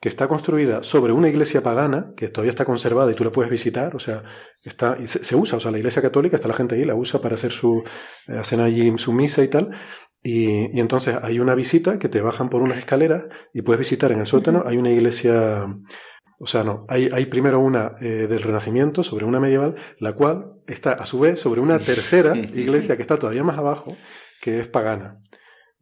[0.00, 3.50] que está construida sobre una iglesia pagana, que todavía está conservada y tú la puedes
[3.50, 4.24] visitar, o sea,
[4.62, 6.94] está, y se, se usa, o sea, la iglesia católica, está la gente ahí, la
[6.94, 7.84] usa para hacer su,
[8.26, 9.70] eh, hacen allí su misa y tal,
[10.22, 14.10] y, y entonces hay una visita que te bajan por unas escaleras y puedes visitar
[14.10, 15.66] en el sótano, hay una iglesia,
[16.38, 20.54] o sea, no, hay, hay primero una eh, del Renacimiento sobre una medieval, la cual
[20.66, 23.98] está a su vez sobre una tercera iglesia que está todavía más abajo,
[24.40, 25.20] que es pagana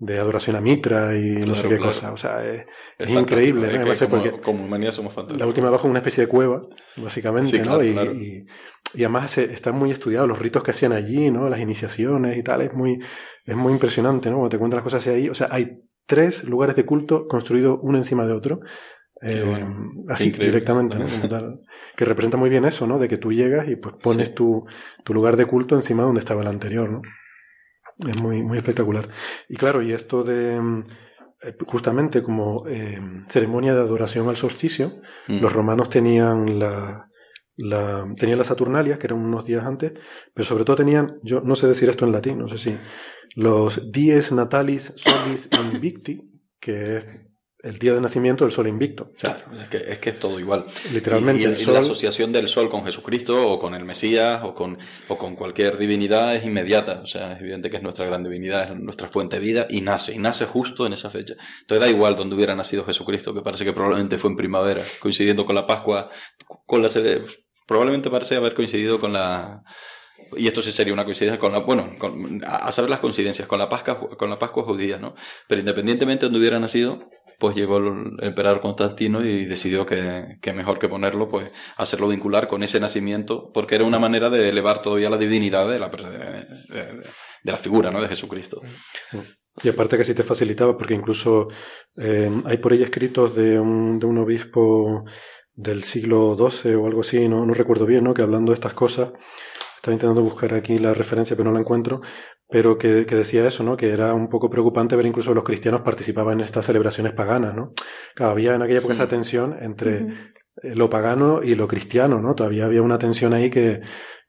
[0.00, 1.84] de adoración a Mitra y no sé qué claro.
[1.86, 2.12] cosa.
[2.12, 2.66] O sea, es,
[2.98, 3.66] es increíble.
[3.66, 3.78] es ¿no?
[3.80, 5.40] que No sé por como, como humanidad somos fantásticos.
[5.40, 6.62] La última abajo es una especie de cueva,
[6.96, 7.64] básicamente, Sí, ¿no?
[7.64, 8.12] claro, y, claro.
[8.14, 8.46] y-
[8.94, 11.48] y además se- están muy estudiados los ritos que hacían allí, ¿no?
[11.48, 12.62] Las iniciaciones y tal.
[12.62, 12.98] Es muy,
[13.44, 14.36] es muy impresionante, ¿no?
[14.36, 15.28] Cuando te cuentan las cosas así ahí.
[15.28, 18.60] O sea, hay tres lugares de culto construidos uno encima de otro.
[19.20, 19.90] Eh, bueno.
[20.08, 21.06] así, directamente, ¿no?
[21.10, 21.60] Como tal.
[21.96, 23.00] que representa muy bien eso, ¿no?
[23.00, 24.34] De que tú llegas y pues pones Sí.
[24.34, 24.64] tu,
[25.04, 27.02] tu lugar de culto encima donde estaba el anterior, ¿no?
[28.06, 29.08] Es muy, muy espectacular.
[29.48, 30.84] Y claro, y esto de mm,
[31.42, 34.92] eh, justamente como eh, ceremonia de adoración al solsticio,
[35.28, 35.40] Mm.
[35.40, 37.08] los romanos tenían la,
[37.56, 39.92] la, tenían las Saturnalias, que eran unos días antes,
[40.34, 42.76] pero sobre todo tenían, yo no sé decir esto en latín, no sé si,
[43.36, 46.22] los dies natalis solis invicti,
[46.58, 47.06] que es
[47.60, 49.10] el día de nacimiento del sol invicto.
[49.16, 50.66] O sea, Claro, es que, es que es todo igual.
[50.92, 51.74] literalmente Y, y- el sol...
[51.74, 55.76] la asociación del sol con Jesucristo o con el Mesías o con, o con cualquier
[55.76, 57.00] divinidad es inmediata.
[57.02, 59.80] O sea, es evidente que es nuestra gran divinidad, es nuestra fuente de vida y
[59.80, 61.34] nace, y nace justo en esa fecha.
[61.62, 65.44] Entonces da igual donde hubiera nacido Jesucristo, que parece que probablemente fue en primavera, coincidiendo
[65.44, 66.10] con la Pascua,
[66.66, 66.88] con la
[67.66, 69.62] probablemente parece haber coincidido con la
[70.36, 73.46] y esto sí sería una coincidencia con la bueno con- a a saber las coincidencias
[73.46, 75.14] con la Pascua con la Pascua judía no
[75.46, 80.78] pero independientemente de donde hubiera nacido pues llegó el emperador Constantino y decidió que, mejor
[80.78, 85.10] que ponerlo, pues hacerlo vincular con ese nacimiento, porque era una manera de elevar todavía
[85.10, 87.02] la divinidad de la, de-
[87.44, 88.00] de la figura ¿no?
[88.02, 88.60] de Jesucristo.
[89.62, 91.48] Y aparte que sí te facilitaba, porque incluso
[91.96, 95.04] eh, hay por ahí escritos de un, de un obispo
[95.52, 98.14] del siglo XII o algo así, no, no recuerdo bien, ¿no?
[98.14, 99.12] que hablando de estas cosas,
[99.76, 102.00] estaba intentando buscar aquí la referencia pero no la encuentro,
[102.48, 103.76] pero que, que, decía eso, ¿no?
[103.76, 107.72] Que era un poco preocupante ver incluso los cristianos participaban en estas celebraciones paganas, ¿no?
[108.14, 110.06] Claro, había en aquella época esa tensión entre
[110.62, 112.34] lo pagano y lo cristiano, ¿no?
[112.34, 113.80] Todavía había una tensión ahí que,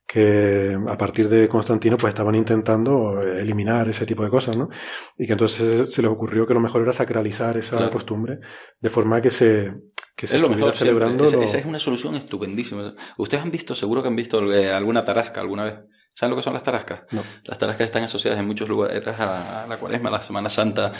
[0.09, 4.69] que a partir de Constantino pues estaban intentando eliminar ese tipo de cosas, ¿no?
[5.17, 8.39] Y que entonces se les ocurrió que lo mejor era sacralizar esa costumbre
[8.79, 9.71] de forma que se,
[10.15, 11.25] que se estuviera celebrando.
[11.25, 12.95] Esa, es una solución estupendísima.
[13.17, 15.75] Ustedes han visto, seguro que han visto eh, alguna tarasca alguna vez.
[16.19, 17.03] ¿Saben lo que son las tarascas?
[17.13, 17.23] No.
[17.45, 20.91] Las tarascas están asociadas en muchos lugares a la cuaresma, a la Semana Santa.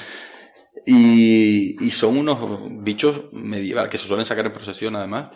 [0.86, 2.39] Y, y son unos
[2.82, 5.27] bichos medievales que se suelen sacar en procesión además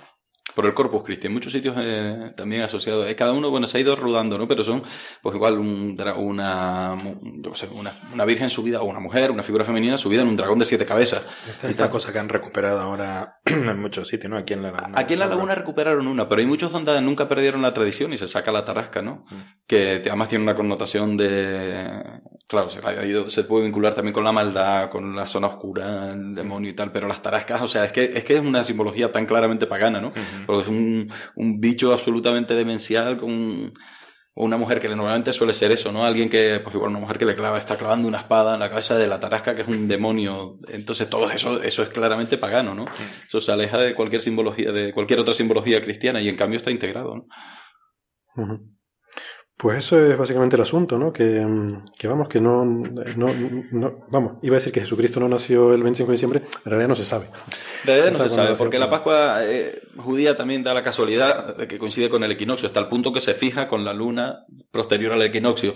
[0.55, 3.07] por el Corpus Christi, en muchos sitios eh, también asociados.
[3.07, 4.47] Eh, cada uno, bueno, se ha ido rodando, ¿no?
[4.47, 4.83] Pero son,
[5.21, 9.65] pues igual, un, una, yo sé, una, una, virgen subida, o una mujer, una figura
[9.65, 11.25] femenina subida en un dragón de siete cabezas.
[11.63, 14.37] Esta, cosa que han recuperado ahora en muchos sitios, ¿no?
[14.37, 14.99] Aquí en la Laguna.
[14.99, 18.17] Aquí en la Laguna recuperaron una, pero hay muchos donde nunca perdieron la tradición y
[18.17, 19.25] se saca la tarasca, ¿no?
[19.31, 19.41] Mm.
[19.65, 22.21] Que además tiene una connotación de...
[22.47, 26.11] Claro, se, ha ido, se puede vincular también con la maldad, con la zona oscura,
[26.11, 28.63] el demonio y tal, pero las tarascas, o sea, es que es, que es una
[28.63, 30.11] simbología tan claramente pagana, ¿no?
[30.45, 33.73] Porque es un, un bicho absolutamente demencial con
[34.35, 36.03] una mujer que normalmente suele ser eso, ¿no?
[36.03, 38.69] Alguien que, pues igual una mujer que le clava, está clavando una espada en la
[38.69, 40.57] cabeza de la tarasca, que es un demonio.
[40.67, 42.85] Entonces todo eso, eso es claramente pagano, ¿no?
[43.27, 46.71] Eso se aleja de cualquier simbología, de cualquier otra simbología cristiana y en cambio está
[46.71, 47.27] integrado, ¿no?
[49.57, 51.13] Pues eso es básicamente el asunto, ¿no?
[51.13, 51.45] Que,
[51.97, 53.33] que vamos, que no, no,
[53.71, 56.89] no, vamos, iba a decir que Jesucristo no nació el 25 de diciembre, en realidad
[56.89, 57.27] no se sabe.
[57.81, 61.67] En realidad no se sabe, porque la Pascua eh, judía también da la casualidad de
[61.67, 65.13] que coincide con el equinoccio, hasta el punto que se fija con la luna posterior
[65.13, 65.75] al equinoccio.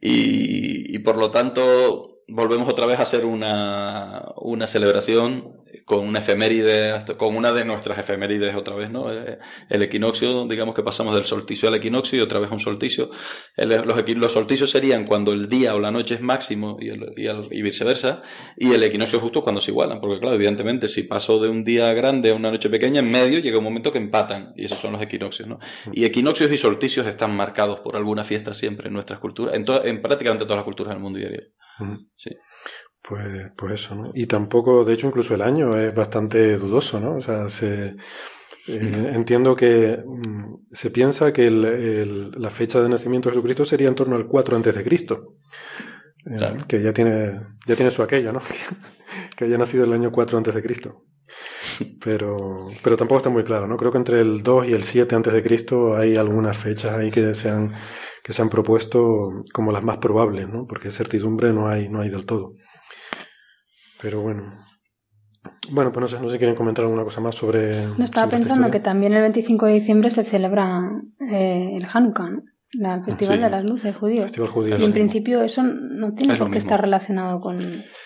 [0.00, 6.20] Y, y por lo tanto, volvemos otra vez a hacer una, una celebración con una
[6.20, 9.12] efeméride, con una de nuestras efemérides otra vez, ¿no?
[9.12, 9.38] Eh,
[9.68, 13.10] el equinoccio, digamos que pasamos del solsticio al equinoccio y otra vez un solsticio.
[13.56, 18.22] los, los, solsticios serían cuando el día o la noche es máximo y, y, viceversa,
[18.56, 21.92] y el equinoccio justo cuando se igualan, porque claro, evidentemente si paso de un día
[21.92, 24.92] grande a una noche pequeña, en medio llega un momento que empatan, y esos son
[24.92, 25.58] los equinoccios, ¿no?
[25.92, 30.02] Y equinoccios y solsticios están marcados por alguna fiesta siempre en nuestras culturas, en, en
[30.02, 31.42] prácticamente todas las culturas del mundo diario.
[32.16, 32.30] Sí.
[33.02, 34.10] Pues, pues eso, ¿no?
[34.14, 37.16] Y tampoco, de hecho, incluso el año es bastante dudoso, ¿no?
[37.16, 37.96] O sea, se,
[38.68, 43.88] eh, entiendo que mm, se piensa que el, la fecha de nacimiento de Jesucristo sería
[43.88, 45.34] en torno al 4 antes de Cristo.
[46.26, 48.40] Eh, que ya tiene, ya tiene su aquello, ¿no?
[49.36, 51.04] que haya nacido el año 4 antes de Cristo.
[52.04, 53.76] Pero, pero tampoco está muy claro, ¿no?
[53.76, 57.10] Creo que entre el 2 y el 7 antes de Cristo hay algunas fechas ahí
[57.10, 57.72] que se han,
[58.22, 60.66] que se han propuesto como las más probables, ¿no?
[60.66, 62.54] Porque certidumbre no hay, no hay del todo.
[64.00, 64.54] Pero bueno.
[65.70, 67.86] Bueno, pues no sé, no sé si quieren comentar alguna cosa más sobre.
[67.96, 70.82] No estaba pensando que también el 25 de diciembre se celebra
[71.20, 72.42] eh, el Hanukkah, ¿no?
[72.72, 74.22] La Festival de las Luces judío.
[74.22, 74.78] Festival judío.
[74.78, 77.58] Y en principio eso no tiene por qué estar relacionado con,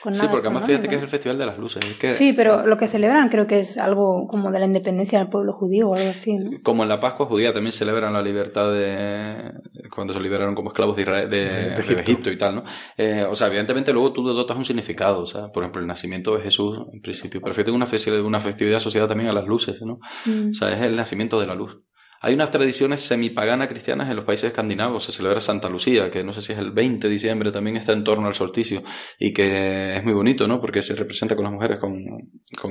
[0.02, 0.24] con nada.
[0.24, 1.84] Sí, porque además fíjate que es el Festival de las Luces.
[2.16, 5.52] Sí, pero lo que celebran creo que es algo como de la independencia del pueblo
[5.52, 6.50] judío o algo así, ¿no?
[6.62, 9.52] Como en la Pascua judía también celebran la libertad de...
[9.94, 12.30] cuando se liberaron como esclavos de, Israel, de, Egipto.
[12.30, 12.64] y tal, ¿no?
[12.96, 16.34] Eh, o sea, evidentemente luego tú dotas un significado, o sea, por ejemplo, el nacimiento
[16.36, 17.42] de Jesús en principio.
[17.42, 17.86] Pero fíjate una,
[18.24, 19.98] una festividad asociada también a las luces, ¿no?
[20.24, 20.52] Mm.
[20.52, 21.82] O sea, es el nacimiento de la luz.
[22.24, 25.04] Hay unas tradiciones semipaganas cristianas en los países escandinavos.
[25.04, 27.92] Se celebra Santa Lucía, que no sé si es el 20 de diciembre, también está
[27.92, 28.82] en torno al solsticio
[29.18, 30.58] y que es muy bonito, ¿no?
[30.58, 31.94] Porque se representa con las mujeres con,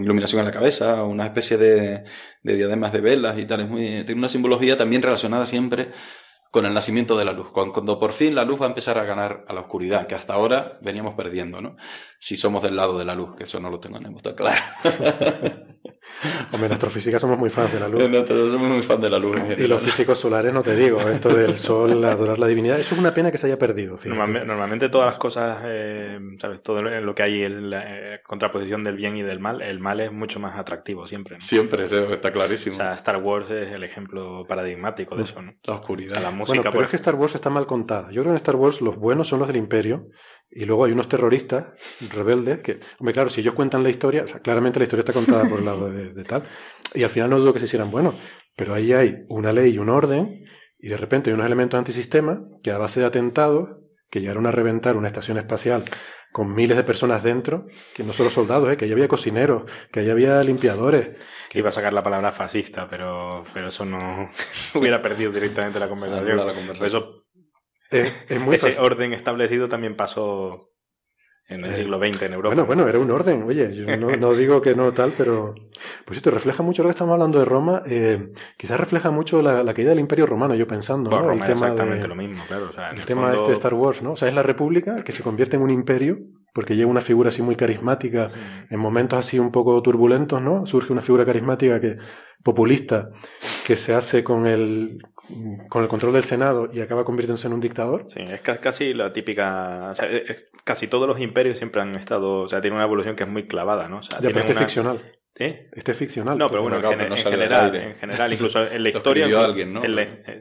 [0.02, 2.04] iluminación en la cabeza, una especie de,
[2.42, 3.62] de diademas de velas y tal.
[3.62, 5.92] Es muy, tiene una simbología también relacionada siempre
[6.50, 9.04] con el nacimiento de la luz, cuando por fin la luz va a empezar a
[9.04, 11.78] ganar a la oscuridad, que hasta ahora veníamos perdiendo, ¿no?
[12.24, 14.62] Si somos del lado de la luz, que eso no lo tenemos tan claro.
[16.54, 18.02] Hombre, en astrofísica somos muy fans de la luz.
[18.02, 19.36] somos muy fans de la luz.
[19.58, 23.00] y los físicos solares, no te digo, esto del sol, adorar la divinidad, eso es
[23.02, 24.00] una pena que se haya perdido.
[24.06, 26.64] Normalmente, todas las cosas, eh, ¿sabes?
[26.64, 30.00] Todo lo que hay en la eh, contraposición del bien y del mal, el mal
[30.00, 31.42] es mucho más atractivo siempre.
[31.42, 32.78] Siempre, eso está clarísimo.
[32.78, 35.56] O sea, Star Wars es el ejemplo paradigmático de eso, ¿no?
[35.64, 36.22] La oscuridad.
[36.22, 38.12] La música, bueno, pero es que Star Wars está mal contada.
[38.12, 40.08] Yo creo que en Star Wars los buenos son los del Imperio
[40.56, 41.66] y luego hay unos terroristas
[42.12, 45.14] rebeldes que, hombre, claro, si ellos cuentan la historia, o sea, claramente la historia está
[45.14, 46.44] contada por el lado de, tal,
[46.94, 48.16] y al final no dudo que se hicieran buenos,
[48.56, 50.46] pero ahí hay una ley y un orden,
[50.78, 53.70] y de repente hay unos elementos antisistema que a base de atentados,
[54.10, 55.86] que llegaron a reventar una estación espacial
[56.32, 58.78] con miles de personas dentro, que no solo soldados, ¿eh?
[58.78, 61.12] que ahí había cocineros, que ahí había limpiadores.
[61.50, 64.30] Que iba a sacar la palabra fascista, pero, pero eso no
[64.74, 66.38] hubiera perdido directamente la conversación.
[66.38, 66.88] La conversación.
[66.88, 67.23] Eso
[68.52, 70.70] Ese orden establecido también pasó
[71.48, 72.56] en el siglo XX en Europa.
[72.56, 73.44] Bueno, bueno, era un orden.
[73.44, 75.54] Oye, yo no, digo que no tal, pero
[76.06, 77.84] pues esto refleja mucho lo que estamos hablando de Roma.
[77.86, 81.10] Eh, quizás refleja mucho la, caída del Imperio Romano, yo pensando.
[81.10, 81.32] ¿no?
[81.32, 82.72] el tema exactamente lo mismo, claro.
[82.92, 84.14] el, tema de este Star Wars, ¿no?
[84.14, 86.20] O sea, es la República que se convierte en un imperio
[86.54, 88.30] porque llega una figura así muy carismática
[88.70, 90.66] en momentos así un poco turbulentos, ¿no?
[90.66, 91.98] Surge una figura carismática que
[92.44, 93.10] populista
[93.66, 95.00] que se hace con el
[95.70, 98.08] con el control del Senado y acaba convirtiéndose en un dictador.
[98.14, 99.94] Sí, es casi la típica.
[100.64, 102.42] casi todos los imperios siempre han estado.
[102.42, 104.00] O sea, tiene una evolución que es muy clavada, ¿no?
[104.00, 105.02] O sea, ya, pero este ficcional.
[105.36, 105.68] ¿Eh?
[105.72, 106.38] Este es ficcional.
[106.38, 109.26] No, pero bueno, en, general, en general, incluso en la historia.
[109.44, 109.82] alguien, ¿no?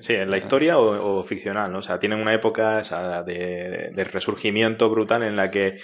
[0.00, 1.78] sí, en la historia o, ficcional, ¿no?
[1.78, 2.82] O sea, tienen una época
[3.24, 5.80] de, de resurgimiento brutal en la que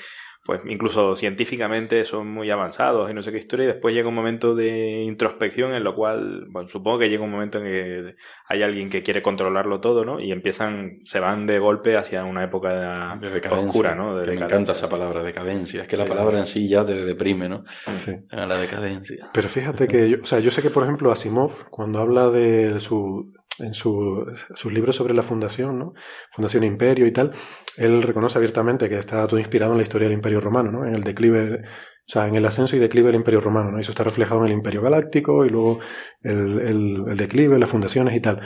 [0.48, 4.14] pues incluso científicamente son muy avanzados y no sé qué historia, y después llega un
[4.14, 8.14] momento de introspección en lo cual, bueno, supongo que llega un momento en que
[8.46, 10.18] hay alguien que quiere controlarlo todo, ¿no?
[10.18, 14.14] Y empiezan, se van de golpe hacia una época de oscura, ¿no?
[14.14, 15.82] me encanta esa palabra, decadencia.
[15.82, 17.64] Es que la palabra en sí ya te deprime, ¿no?
[17.96, 18.12] Sí.
[18.30, 19.28] La decadencia.
[19.34, 22.80] Pero fíjate que, yo, o sea, yo sé que, por ejemplo, Asimov, cuando habla de
[22.80, 25.92] su, en su, sus libros sobre la fundación, ¿no?
[26.30, 27.32] Fundación Imperio y tal,
[27.76, 30.86] él reconoce abiertamente que está todo inspirado en la historia del Imperio Romano, ¿no?
[30.86, 33.78] En el declive, o sea, en el ascenso y declive del Imperio Romano, ¿no?
[33.78, 35.80] Eso está reflejado en el Imperio Galáctico y luego
[36.22, 38.40] el, el, el declive, las fundaciones y tal.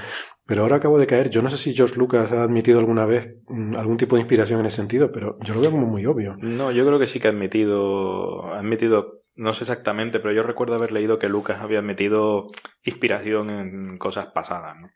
[0.47, 3.37] Pero ahora acabo de caer, yo no sé si George Lucas ha admitido alguna vez
[3.49, 6.35] mm, algún tipo de inspiración en ese sentido, pero yo lo veo como muy obvio.
[6.41, 10.45] No, yo creo que sí que ha admitido, ha admitido no sé exactamente, pero yo
[10.45, 12.47] recuerdo haber leído que Lucas había metido
[12.85, 14.89] inspiración en cosas pasadas, ¿no?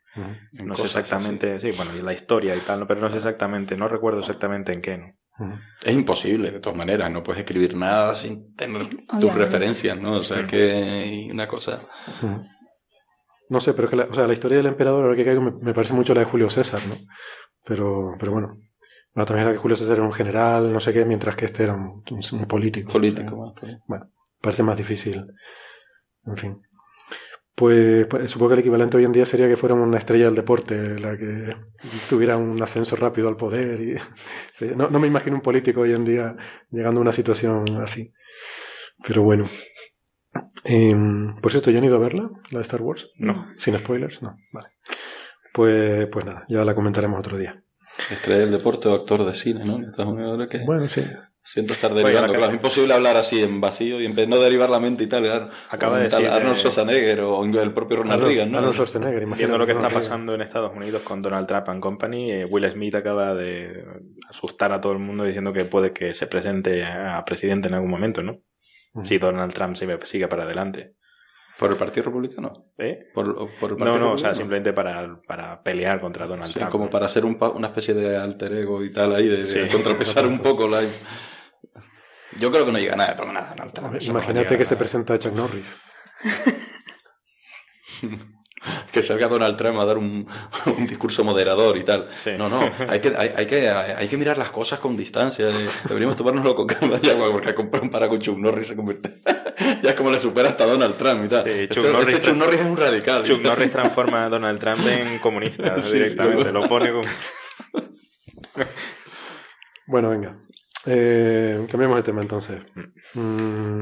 [0.53, 3.89] No sé exactamente, sí, bueno, y la historia y tal, pero no sé exactamente, no
[3.89, 5.59] recuerdo exactamente en qué, ¿no?
[5.83, 8.87] Es imposible, de todas maneras, no puedes escribir nada sin tener
[9.19, 10.13] tus referencias, ¿no?
[10.13, 11.81] O sea, que hay una cosa...
[13.49, 15.41] No sé, pero es que la, o sea, la historia del emperador, ahora que caigo,
[15.41, 16.95] me, parece mucho la de Julio César, ¿no?
[17.65, 18.57] Pero, pero bueno,
[19.13, 21.63] bueno, también la que Julio César era un general, no sé qué, mientras que este
[21.63, 22.03] era un,
[22.47, 22.91] político.
[22.91, 23.53] Político,
[23.87, 24.09] Bueno,
[24.41, 25.25] parece más difícil.
[26.25, 26.61] En fin.
[27.57, 30.35] Pues, pues, supongo que el equivalente hoy en día sería que fuera una estrella del
[30.35, 31.55] deporte, la que
[32.07, 33.81] tuviera un ascenso rápido al poder.
[33.81, 33.95] Y,
[34.75, 36.35] no, me imagino un político hoy en día
[36.69, 38.13] llegando a una situación así.
[39.07, 39.45] Pero bueno.
[40.63, 43.09] Em, por cierto, ¿ya han ido a verla, la de Star Wars?
[43.17, 43.47] No.
[43.57, 44.21] ¿Sin spoilers?
[44.21, 44.37] No.
[44.51, 44.67] Vale.
[45.51, 47.63] Pues, pues nada, ya la comentaremos otro día.
[48.11, 49.79] Estrella del deporte o actor de cine, ¿no?
[50.63, 51.03] Bueno, sí.
[51.47, 52.47] Siento estar derivando, claro.
[52.47, 55.49] Es imposible hablar así en vacío y en no derivar la mente y tal.
[55.69, 56.27] Acaba de decir.
[56.27, 58.57] Arnold Schwarzenegger o el propio Ronald Reagan, ¿no?
[58.57, 62.31] Arnold Schwarzenegger, Viendo lo que está pasando en Estados Unidos con Donald Trump and Company,
[62.33, 63.81] eh, Will Smith acaba de
[64.29, 67.91] asustar a todo el mundo diciendo que puede que se presente a presidente en algún
[67.91, 68.41] momento, ¿no?
[69.05, 70.95] Si Donald Trump sigue, sigue para adelante.
[71.57, 72.65] ¿Por el Partido Republicano?
[72.77, 73.07] ¿Eh?
[73.13, 76.71] ¿Por, el Partido no, no, o sea, simplemente para, para pelear contra Donald Trump.
[76.71, 80.39] Como para ser un, una especie de alter ego y tal ahí, de, contrapesar un
[80.39, 80.81] poco la...
[82.39, 83.55] Yo creo que no llega nada, pero nada.
[84.01, 85.67] Imagínate que se presenta Chuck Norris.
[88.91, 90.27] que salga Donald Trump a dar un,
[90.65, 92.07] un discurso moderador y tal.
[92.37, 95.47] No, no, hay que, hay, hay, que, hay que mirar las cosas con distancia.
[95.87, 97.53] Deberíamos tomárnoslo con calma ya, porque
[97.91, 99.21] para con Chuck Norris se convierte.
[99.83, 101.43] ya es como le supera hasta Donald Trump y tal.
[101.43, 103.23] Sí, Chuck, Norris, este Chuck Norris es un radical.
[103.23, 107.07] Chuck Norris transforma a Donald Trump en comunista directamente, lo pone como...
[109.87, 110.35] bueno, venga.
[110.87, 112.61] Eh, cambiamos de tema entonces.
[113.13, 113.81] Mm,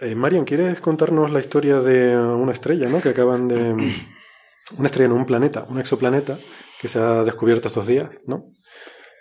[0.00, 3.00] eh, Marian, ¿quieres contarnos la historia de una estrella, ¿no?
[3.00, 3.92] Que acaban de...
[4.78, 6.38] Una estrella en un planeta, un exoplaneta
[6.80, 8.44] que se ha descubierto estos días, ¿no?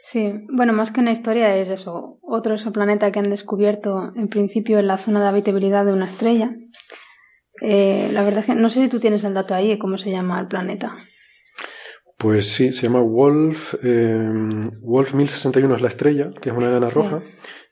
[0.03, 4.79] Sí, bueno, más que una historia es eso, otro exoplaneta que han descubierto en principio
[4.79, 6.55] en la zona de habitabilidad de una estrella.
[7.61, 10.11] Eh, la verdad es que no sé si tú tienes el dato ahí, cómo se
[10.11, 10.95] llama el planeta.
[12.21, 13.73] Pues sí, se llama Wolf.
[13.83, 14.15] Eh,
[14.81, 17.23] Wolf 1061 es la estrella, que es una enana roja,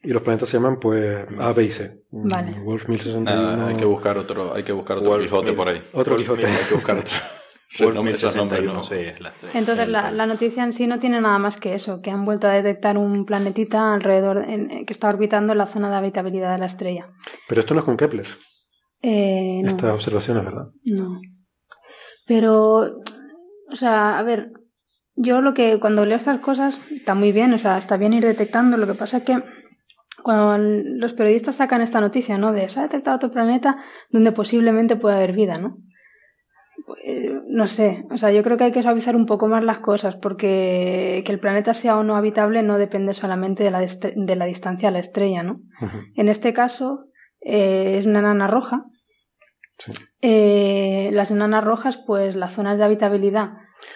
[0.01, 2.01] y los planetas se llaman pues A, B y C.
[2.09, 2.59] Vale.
[2.59, 3.67] Wolf 1061.
[3.67, 5.83] hay que buscar otro, hay que buscar otro Quijote por ahí.
[5.93, 6.47] Otro Quijote.
[6.47, 7.15] hay que buscar otro.
[7.79, 9.59] Wolf 1061, sí, es la estrella.
[9.59, 12.47] Entonces la, la, noticia en sí no tiene nada más que eso, que han vuelto
[12.47, 16.65] a detectar un planetita alrededor que está orbitando en la zona de habitabilidad de la
[16.65, 17.09] estrella.
[17.47, 18.25] Pero esto no es con Kepler.
[19.03, 19.69] Eh, no.
[19.69, 20.69] Esta observación es verdad.
[20.83, 21.21] No.
[22.25, 23.03] Pero
[23.71, 24.51] o sea, a ver,
[25.15, 28.23] yo lo que cuando leo estas cosas está muy bien, o sea, está bien ir
[28.23, 28.77] detectando.
[28.77, 29.43] Lo que pasa es que
[30.23, 32.53] cuando los periodistas sacan esta noticia, ¿no?
[32.53, 33.77] De se ha detectado otro planeta
[34.09, 35.77] donde posiblemente pueda haber vida, ¿no?
[36.85, 39.79] Pues, no sé, o sea, yo creo que hay que suavizar un poco más las
[39.79, 44.35] cosas porque que el planeta sea o no habitable no depende solamente de la, de
[44.35, 45.59] la distancia a la estrella, ¿no?
[46.15, 47.07] En este caso
[47.41, 48.85] eh, es una enana roja
[50.21, 53.51] eh, las enanas rojas, pues las zonas de habitabilidad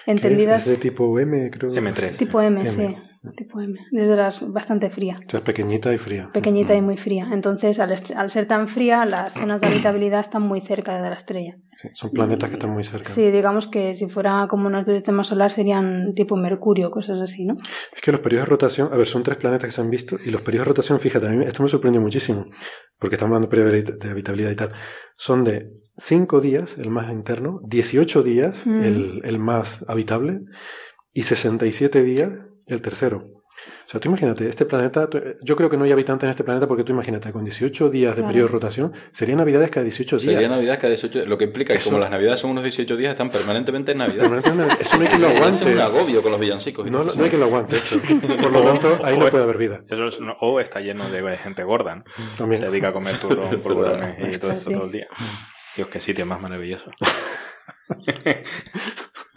[0.06, 0.62] entendidas.
[0.62, 1.72] Es de tipo M, creo.
[1.72, 2.18] M3.
[2.18, 2.96] Tipo M, sí.
[3.32, 3.80] Tipo M.
[3.92, 5.16] Desde las bastante fría.
[5.26, 6.30] O sea, es pequeñita y fría.
[6.34, 7.28] Pequeñita y muy fría.
[7.32, 11.16] Entonces, al, al ser tan fría, las zonas de habitabilidad están muy cerca de la
[11.16, 11.54] estrella.
[11.76, 13.08] Sí, son planetas que están muy cerca.
[13.10, 17.56] Sí, digamos que si fuera como nuestro sistema solar serían tipo Mercurio, cosas así, ¿no?
[17.96, 20.18] Es que los periodos de rotación, a ver, son tres planetas que se han visto
[20.24, 22.46] y los periodos de rotación, fíjate, a mí esto me sorprendió muchísimo,
[23.00, 24.72] porque estamos hablando de periodos de habitabilidad y tal,
[25.16, 28.82] son de 5 días, el más interno, 18 días, Mm.
[28.84, 30.42] el, el más habitable,
[31.14, 32.32] y 67 días,
[32.68, 33.26] el tercero.
[33.88, 35.08] O sea, tú imagínate, este planeta,
[35.42, 38.12] yo creo que no hay habitantes en este planeta porque tú imagínate, con 18 días
[38.12, 38.28] de Claro.
[38.28, 40.34] periodo de rotación, serían navidades cada 18 días.
[40.34, 43.12] Sería Navidad cada 18 lo que implica que como las Navidades son unos 18 días,
[43.12, 44.24] están permanentemente en Navidad.
[44.24, 45.72] Permanentemente, Eso no hay quien lo Es aguante.
[45.74, 46.92] un agobio con los villancicos.
[46.92, 47.96] No, hay quien lo aguante, esto.
[48.42, 49.82] Por lo tanto, ahí no puede haber vida.
[49.88, 52.04] Es- o está lleno de gente gorda, ¿no?
[52.38, 52.62] También.
[52.62, 54.76] Se dedica a comer turrón, polvorones y todo Sí, esto sí.
[54.76, 55.08] todo el día.
[55.78, 56.92] Dios, qué sitio más maravilloso.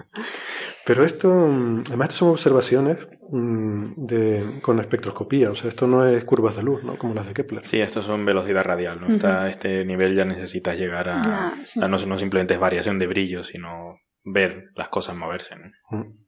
[0.84, 2.98] Pero esto, mm, además, esto son observaciones
[3.30, 6.96] mm, de, con espectroscopía, o sea, esto no es curvas de luz, ¿no?
[6.98, 7.66] Como las de Kepler.
[7.66, 9.08] Sí, estos son velocidad radial, ¿no?
[9.08, 11.54] Está, a este nivel ya necesitas llegar a...
[11.64, 11.80] Sí.
[11.80, 15.98] sea, no, no simplemente es variación de brillo, sino ver las cosas moverse, ¿no?
[15.98, 16.26] Mm.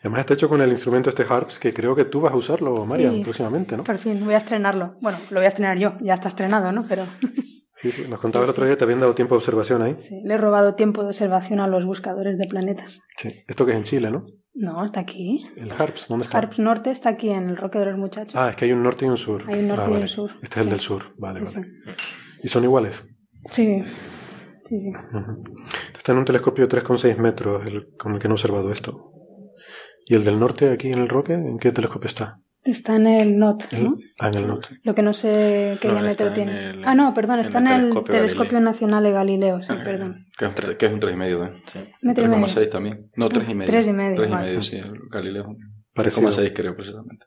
[0.00, 2.86] Además está hecho con el instrumento este HARPS, que creo que tú vas a usarlo,
[2.86, 3.22] Marian, Sí.
[3.22, 3.84] próximamente, ¿no?
[3.84, 4.96] Por fin, voy a estrenarlo.
[5.02, 6.86] Bueno, lo voy a estrenar yo, ya está estrenado, ¿no?
[6.88, 7.04] Pero
[7.80, 9.94] Sí, sí, nos contaba el otro día, te habían dado tiempo de observación ahí.
[9.98, 13.00] sí, le he robado tiempo de observación a los buscadores de planetas.
[13.16, 13.44] Sí.
[13.46, 14.26] Esto que es en Chile, ¿no?
[14.54, 15.44] No, está aquí.
[15.56, 16.38] El HARPS, ¿dónde está?
[16.38, 18.34] Harps Norte está aquí en el Roque de los Muchachos.
[18.34, 19.44] Ah, es que hay un norte y un sur.
[19.46, 20.32] Hay un norte Ah, y un sur.
[20.42, 21.66] Este es el del sur, vale, vale.
[22.42, 23.00] ¿Y son iguales?
[23.52, 23.80] Sí,
[24.66, 24.90] sí, sí.
[25.96, 29.12] Está en un telescopio de 3,6 metros el, con el que he observado esto.
[30.06, 31.34] ¿Y el del norte aquí en el Roque?
[31.34, 32.40] ¿En qué telescopio está?
[32.68, 33.96] Está en el NOT, ¿no?
[34.18, 34.68] Ah, en el norte.
[34.82, 36.70] Lo que no sé qué No, diámetro tiene.
[36.70, 38.70] el- ah, no, perdón, está en el telescopio Telescopio Galileo.
[38.70, 40.26] Nacional de Galileo, sí, Ah, perdón.
[40.36, 41.62] Que es un, tre- que es un 3,5, ¿eh?
[41.66, 41.78] Sí.
[42.02, 42.44] Metro y medio.
[42.46, 43.10] 3,6 también.
[43.16, 43.64] No, 3,5.
[43.66, 44.60] Tres y medio, 3,5, vale.
[44.60, 45.56] sí, el Galileo.
[45.94, 46.28] Parecido.
[46.30, 47.24] 3,6 creo precisamente.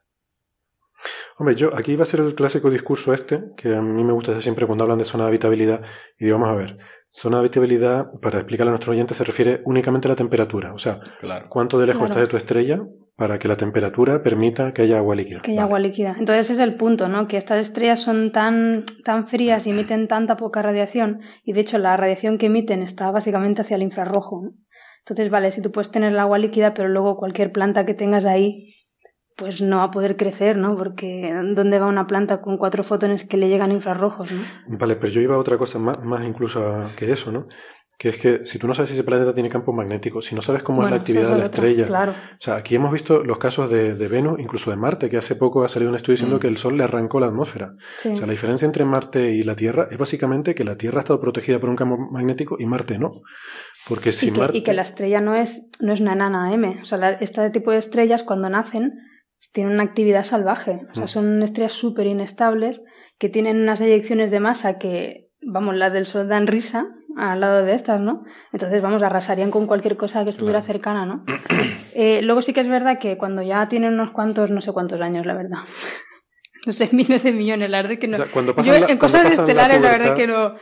[1.38, 4.32] Hombre, yo aquí va a ser el clásico discurso este, que a mí me gusta
[4.32, 5.82] hacer siempre cuando hablan de zona de habitabilidad,
[6.20, 6.78] y digo, vamos a ver,
[7.10, 10.78] zona de habitabilidad, para explicarle a nuestros oyentes, se refiere únicamente a la temperatura, o
[10.78, 11.48] sea, Claro.
[11.50, 12.12] cuánto de lejos Claro.
[12.14, 12.84] está de tu estrella
[13.22, 15.41] para que la temperatura permita que haya agua líquida.
[15.41, 15.67] Que hay Vale.
[15.67, 16.15] agua líquida.
[16.17, 17.28] Entonces ese es el punto, ¿no?
[17.28, 21.78] Que estas estrellas son tan, tan frías y emiten tanta poca radiación, y de hecho
[21.78, 24.41] la radiación que emiten está básicamente hacia el infrarrojo.
[24.41, 24.51] ¿no?
[25.03, 28.26] Entonces, vale, si tú puedes tener el agua líquida, pero luego cualquier planta que tengas
[28.26, 28.74] ahí,
[29.38, 30.76] pues no va a poder crecer, ¿no?
[30.76, 34.41] Porque ¿dónde va una planta con cuatro fotones que le llegan infrarrojos, ¿no?
[34.80, 37.45] Vale, pero yo iba a otra cosa más, más incluso que eso, ¿no?
[38.02, 40.41] Que es que si tú no sabes si ese planeta tiene campo magnético, si no
[40.41, 42.14] sabes cómo es la actividad de la estrella, Claro.
[42.14, 45.36] O sea, aquí hemos visto los casos de, de Venus, incluso de Marte, que hace
[45.36, 46.39] poco ha salido un estudio diciendo Mm.
[46.39, 47.76] que el Sol le arrancó la atmósfera.
[47.99, 48.10] Sí.
[48.10, 51.02] O sea, la diferencia entre Marte y la Tierra es básicamente que la Tierra ha
[51.02, 53.12] estado protegida por un campo magnético y Marte no.
[53.88, 54.58] Porque si y, que, Marte...
[54.58, 56.80] y que la estrella no es, no es una enana M.
[56.82, 58.93] O sea, la- este tipo de estrellas cuando nacen
[59.54, 60.82] tienen una actividad salvaje.
[60.91, 61.08] O sea, Mm.
[61.08, 62.82] son estrellas súper inestables
[63.20, 66.88] que tienen unas eyecciones de masa que, vamos, las del Sol dan risa
[67.22, 68.24] al lado de estas, ¿no?
[68.51, 70.74] Entonces, vamos, arrasarían con cualquier cosa que estuviera Claro.
[70.74, 71.24] cercana, ¿no?
[71.93, 75.01] Eh, luego sí que es verdad que cuando ya tienen unos cuantos, no sé cuántos
[75.01, 75.57] años, la verdad.
[76.65, 78.15] No sé, miles de millones, la verdad que no.
[78.15, 80.53] o sea, cuando Yo la- en cuando cosas pasan la estelares, la, verdad que no.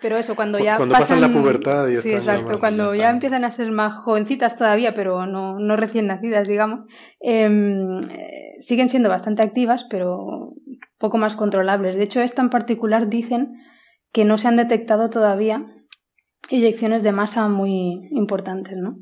[0.00, 2.58] Pero eso, cuando Cu- ya cuando pasan la pubertad y Sí, exacto.
[2.58, 6.80] cuando ya empiezan a ser más jovencitas todavía, pero no, no recién nacidas, digamos,
[7.20, 10.54] em, eh, siguen siendo bastante activas, pero
[10.98, 11.96] poco más controlables.
[11.96, 13.52] De hecho, esta en particular dicen
[14.12, 15.66] que no se han detectado todavía
[16.50, 18.96] eyecciones de masa muy importantes, ¿no?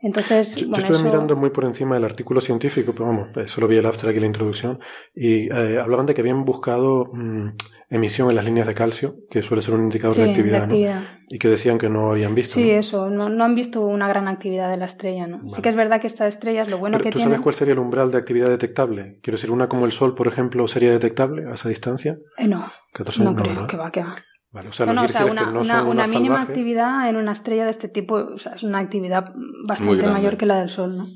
[0.00, 3.36] Entonces, Yo, yo bueno, estuve eso- mirando muy por encima del artículo científico, pero vamos,
[3.36, 4.78] eh, solo vi el abstract y la introducción,
[5.12, 7.48] y eh, hablaban de que habían buscado mm,
[7.90, 10.64] emisión en las líneas de calcio, que suele ser un indicador sí, de actividad, ¿no?
[10.66, 11.02] actividad.
[11.28, 12.54] Y que decían que no habían visto.
[12.54, 12.78] Sí, ¿no?
[12.78, 15.40] eso, no, no han visto una gran actividad de la estrella, ¿no?
[15.50, 17.32] Sí que es verdad que estas estrellas, lo bueno Pero que ¿Tú tienen...
[17.32, 19.18] sabes cuál sería el umbral de actividad detectable?
[19.20, 22.18] Quiero decir, una como el Sol, por ejemplo, sería detectable a esa distancia.
[22.36, 24.14] Eh, no, 14 no no, creo, que va, que va.
[24.50, 27.16] Vale, o sea, No, lo no, que o sea, una, no una, mínima actividad en
[27.16, 29.32] una estrella de este tipo, o sea, es una actividad
[29.66, 31.06] bastante mayor que la del Sol, ¿no?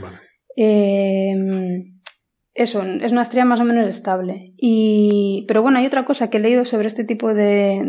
[0.00, 0.18] Vale.
[0.56, 1.34] Eh,
[2.58, 4.52] eso, es una estrella más o menos estable.
[4.56, 7.80] Y, pero bueno, hay otra cosa que he leído sobre este tipo de,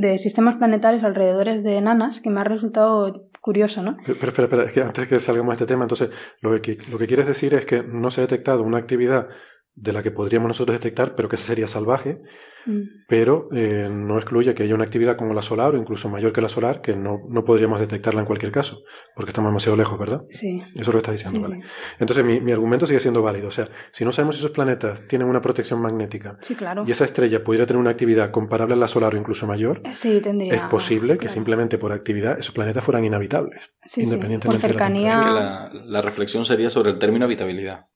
[0.00, 3.96] de sistemas planetarios alrededor de enanas que me ha resultado curioso, ¿no?
[4.04, 6.10] Pero espera, espera, es que antes que salgamos de este tema, entonces,
[6.40, 9.28] lo que, lo que quieres decir es que no se ha detectado una actividad
[9.76, 12.20] de la que podríamos nosotros detectar, pero que esa sería salvaje,
[12.66, 13.04] Mm.
[13.08, 16.40] pero eh, no excluye que haya una actividad como la solar o incluso mayor que
[16.40, 18.78] la solar que no, no podríamos detectarla en cualquier caso,
[19.14, 20.22] porque estamos demasiado lejos, ¿verdad?
[20.30, 20.62] Sí.
[20.72, 21.62] Eso es lo que estás diciendo, sí, ¿vale?
[21.62, 21.68] sí.
[21.98, 25.06] Entonces mi, mi argumento sigue siendo válido, o sea, si no sabemos si esos planetas
[25.08, 26.84] tienen una protección magnética Sí, claro.
[26.86, 30.20] y esa estrella pudiera tener una actividad comparable a la solar o incluso mayor, Sí,
[30.22, 30.54] tendría.
[30.54, 33.60] es posible que simplemente por actividad esos planetas fueran inhabitables.
[33.84, 37.88] Sí, sí, independientemente Por de la la, la reflexión sería sobre el término habitabilidad.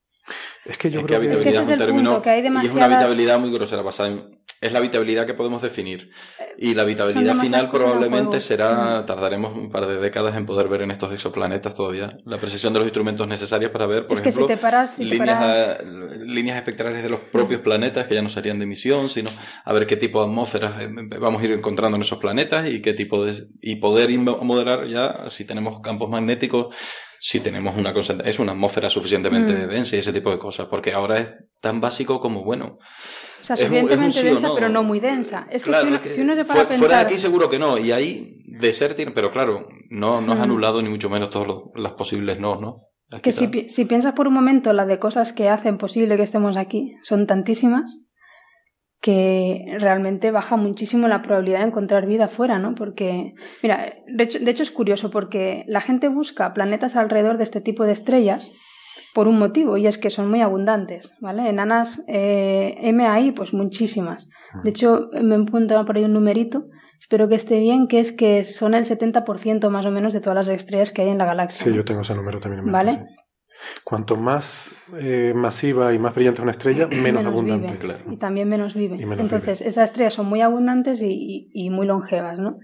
[0.68, 1.32] Es que yo es creo que...
[1.32, 4.10] Es que ese es el punto, que hay y es una habitabilidad muy grosera basada
[4.10, 6.10] en es la habitabilidad que podemos definir.
[6.56, 10.90] Y la habitabilidad final probablemente será tardaremos un par de décadas en poder ver en
[10.90, 14.48] estos exoplanetas todavía la precisión de los instrumentos necesarios para ver por es que ejemplo
[14.48, 15.82] si te paras, si te líneas, paras- a-
[16.24, 19.30] líneas espectrales de los propios planetas que ya no serían de emisión, sino
[19.64, 20.88] a ver qué tipo de atmósferas eh,
[21.20, 25.30] vamos a ir encontrando en esos planetas y qué tipo de y poder modelar ya
[25.30, 26.74] si tenemos campos magnéticos,
[27.20, 29.68] si tenemos una concentra- es una atmósfera suficientemente Mm.
[29.68, 31.28] densa y ese tipo de cosas, porque ahora es
[31.60, 32.78] tan básico como bueno.
[33.40, 34.54] O sea, suficientemente densa, no.
[34.54, 35.46] pero no muy densa.
[35.50, 37.00] Es que, Claro, si, uno, es que si uno se para a fuera, fuera de
[37.04, 37.06] pensar...
[37.12, 40.42] aquí seguro que no, y ahí de ser tiene- pero claro, no, no has Mm.
[40.42, 42.82] anulado ni mucho menos todos los, los posibles no, ¿no?
[43.22, 46.56] Que si, si piensas por un momento la de cosas que hacen posible que estemos
[46.58, 47.98] aquí, son tantísimas
[49.00, 52.74] que realmente baja muchísimo la probabilidad de encontrar vida afuera, ¿no?
[52.74, 57.44] Porque, mira, de hecho, de hecho es curioso porque la gente busca planetas alrededor de
[57.44, 58.50] este tipo de estrellas
[59.14, 61.48] por un motivo y es que son muy abundantes, ¿vale?
[61.48, 64.28] Enanas eh, MAI, pues muchísimas.
[64.64, 66.64] De hecho, me he por ahí un numerito,
[66.98, 70.36] espero que esté bien, que es que son el 70% más o menos de todas
[70.36, 71.66] las estrellas que hay en la galaxia.
[71.66, 72.92] Sí, yo tengo ese número también en ¿Vale?
[72.92, 73.17] sí.
[73.84, 77.66] Cuanto más eh, masiva y más brillante es una estrella, menos, abundante.
[77.68, 78.04] vive, claro.
[78.12, 78.96] Y también menos vive.
[78.96, 82.58] Y menos Entonces, estas estrellas son muy abundantes y, y- y muy longevas, ¿no?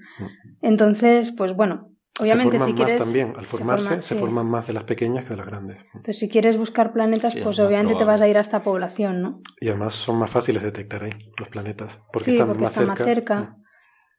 [0.62, 1.90] Entonces, pues bueno,
[2.20, 2.94] obviamente se forman si quieres...
[2.94, 3.34] más también.
[3.36, 4.20] Al se formarse, forman, se sí.
[4.20, 5.78] forman más de las pequeñas que de las grandes.
[5.86, 9.20] Entonces, si quieres buscar planetas, Sí, pues obviamente te vas a ir a esta población,
[9.22, 9.40] ¿no?
[9.60, 12.00] Y además son más fáciles de detectar ahí, los planetas.
[12.12, 13.04] Porque sí, están, porque más, están cerca.
[13.04, 13.56] más cerca.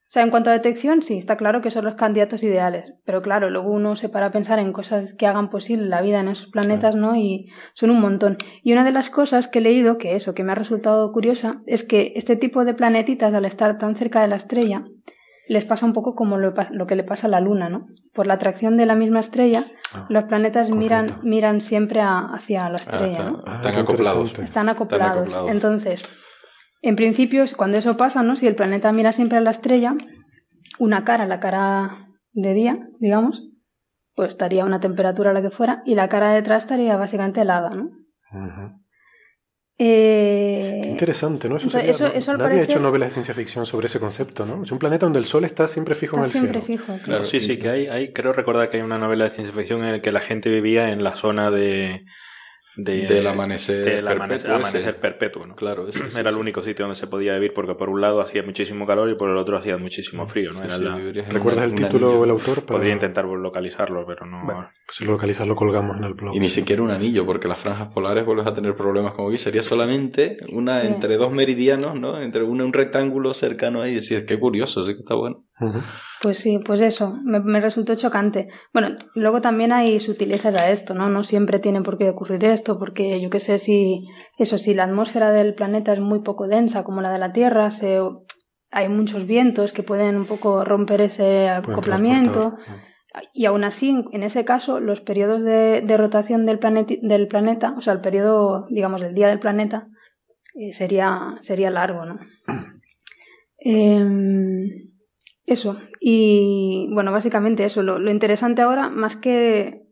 [0.08, 2.94] O sea, en cuanto a detección, sí, está claro que son los candidatos ideales.
[3.04, 6.20] Pero claro, luego uno se para a pensar en cosas que hagan posible la vida
[6.20, 7.16] en esos planetas, ¿no?
[7.16, 8.36] Y son un montón.
[8.62, 11.60] Y una de las cosas que he leído, que eso, que me ha resultado curiosa,
[11.66, 14.84] es que este tipo de planetitas, al estar tan cerca de la estrella,
[15.48, 17.88] les pasa un poco como lo, pa- lo que le pasa a la Luna, ¿no?
[18.14, 21.26] Por la atracción de la misma estrella, Ah, los planetas miran, correcto.
[21.26, 23.42] miran siempre a- hacia la Ah, estrella, ¿no?
[23.46, 24.38] Ah, están qué acoplados.
[24.38, 25.18] Están acoplados.
[25.18, 25.50] acoplados.
[25.50, 26.02] Entonces,
[26.88, 28.36] en principio, cuando eso pasa, ¿no?
[28.36, 29.94] Si el planeta mira siempre a la estrella,
[30.78, 31.98] una cara, la cara
[32.32, 33.48] de día, digamos,
[34.14, 37.40] pues estaría a una temperatura la que fuera, y la cara de detrás estaría básicamente
[37.42, 37.90] helada, ¿no?
[39.78, 41.56] Eh, Qué interesante, ¿no?
[41.58, 44.62] Eso sería- eso- eso Nadie ha hecho novelas de ciencia ficción sobre ese concepto, ¿no?
[44.64, 46.82] Es un planeta donde el sol está siempre fijo está en el siempre cielo.
[46.84, 46.98] fijo.
[46.98, 47.04] sí.
[47.04, 49.84] Claro, sí, sí, que hay, hay, creo recordar que hay una novela de ciencia ficción
[49.84, 52.06] en la que la gente vivía en la zona de...
[52.76, 54.54] de Del amanecer del perpetuo amanecer, ese.
[54.54, 55.56] amanecer perpetuo, ¿no?
[55.56, 58.42] Claro, eso Era el único sitio donde se podía vivir porque por un lado hacía
[58.42, 60.60] muchísimo calor y por el otro hacía muchísimo frío, ¿no?
[60.60, 62.56] Sí, Era sí, la- ¿Recuerdas una- el un título o el autor?
[62.66, 64.44] Para- Podría intentar localizarlo, pero no...
[64.44, 66.36] Bueno, pues si lo localizas lo colgamos en el blog.
[66.36, 69.38] Y ni siquiera un anillo, porque las franjas polares vuelves a tener problemas como vi.
[69.38, 70.86] Sería solamente una Sí.
[70.88, 72.20] entre dos meridianos, ¿no?
[72.20, 73.92] Entre una, un rectángulo cercano ahí.
[73.92, 75.45] Y decir, qué curioso, sí que está bueno.
[76.22, 78.48] Pues sí, pues eso, me, me resultó chocante.
[78.72, 81.08] Bueno, luego también hay sutilezas a esto, ¿no?
[81.08, 83.98] No siempre tiene por qué ocurrir esto, porque yo qué sé si,
[84.38, 87.70] eso, si la atmósfera del planeta es muy poco densa como la de la Tierra,
[87.70, 87.98] se,
[88.70, 92.56] hay muchos vientos que pueden un poco romper ese acoplamiento.
[93.32, 97.74] Y aún así, en, ese caso, los periodos de, de rotación del, planeti- del planeta,
[97.76, 99.86] o sea, el periodo, digamos, del día del planeta,
[100.54, 102.18] eh, sería, sería largo, ¿no?
[103.58, 104.85] Em,
[105.46, 105.76] eso.
[106.00, 107.82] Y bueno, básicamente eso.
[107.82, 109.82] Lo, lo interesante ahora, más que.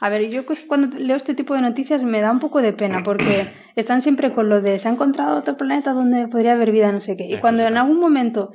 [0.00, 3.02] A ver, yo cuando leo este tipo de noticias me da un poco de pena
[3.02, 6.90] porque están siempre con lo de se ha encontrado otro planeta donde podría haber vida,
[6.90, 7.24] no sé qué.
[7.24, 8.50] Y cuando en algún momento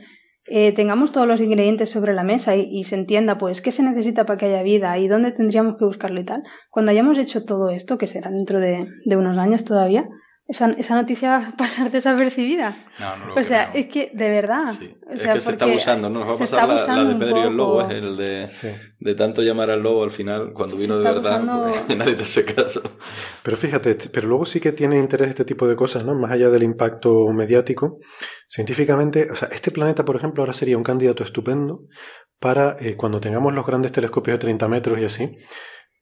[0.48, 3.84] eh, tengamos todos los ingredientes sobre la mesa y, y se entienda pues qué se
[3.84, 7.46] necesita para que haya vida y dónde tendríamos que buscarlo y tal, cuando hayamos hecho
[7.46, 10.08] todo esto, que será dentro de, de unos años todavía,
[10.48, 12.86] esa, esa noticia va a pasar desapercibida.
[13.00, 13.84] No, no lo O sea, creo.
[13.84, 14.74] es que de verdad.
[14.78, 14.96] Sí.
[15.08, 16.20] O Es que se está abusando, ¿no?
[16.20, 18.68] Nos va a pasar la, la de Pedro y el lobo, es el de, Sí.
[19.00, 22.24] de tanto llamar al lobo al final, cuando vino de verdad, abusando- pues, nadie te
[22.24, 22.82] hace caso.
[23.44, 26.14] Pero fíjate, pero luego sí que tiene interés este tipo de cosas, ¿no?
[26.16, 28.00] Más allá del impacto mediático.
[28.48, 31.82] Científicamente, o sea, este planeta, por ejemplo, ahora sería un candidato estupendo
[32.40, 35.38] para eh, cuando tengamos los grandes telescopios de 30 metros y así.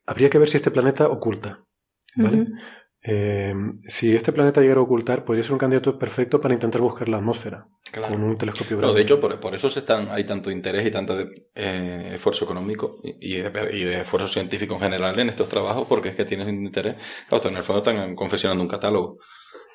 [0.05, 1.63] Habría que ver si este planeta oculta.
[2.15, 2.47] ¿vale?
[3.05, 7.09] Eh, si este planeta llegara a ocultar, podría ser un candidato perfecto para intentar buscar
[7.09, 8.97] la atmósfera con un telescopio No, grande.
[8.99, 12.45] de hecho, por, por eso se están, hay tanto interés y tanto de- eh, esfuerzo
[12.45, 16.15] económico y, y de, y de esfuerzo científico en general en estos trabajos, porque es
[16.15, 16.97] que tienen un interés.
[17.27, 19.19] Claro, en el fondo están confeccionando un catálogo,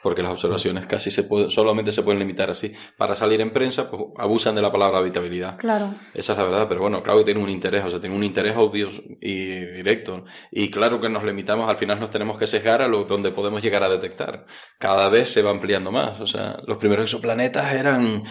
[0.03, 2.73] porque las observaciones casi se puede, solamente se pueden limitar así.
[2.97, 5.57] Para salir en prensa, pues abusan de la palabra habitabilidad.
[5.59, 5.95] Claro.
[6.15, 8.25] Esa es la verdad, pero bueno, claro que tiene un interés, o sea, tiene un
[8.25, 8.91] interés obvio
[9.21, 10.25] y directo.
[10.51, 13.63] Y claro que nos limitamos, al final nos tenemos que sesgar a lo donde podemos
[13.63, 14.47] llegar a detectar.
[14.79, 18.25] Cada vez se va ampliando más, o sea, los primeros exoplanetas eran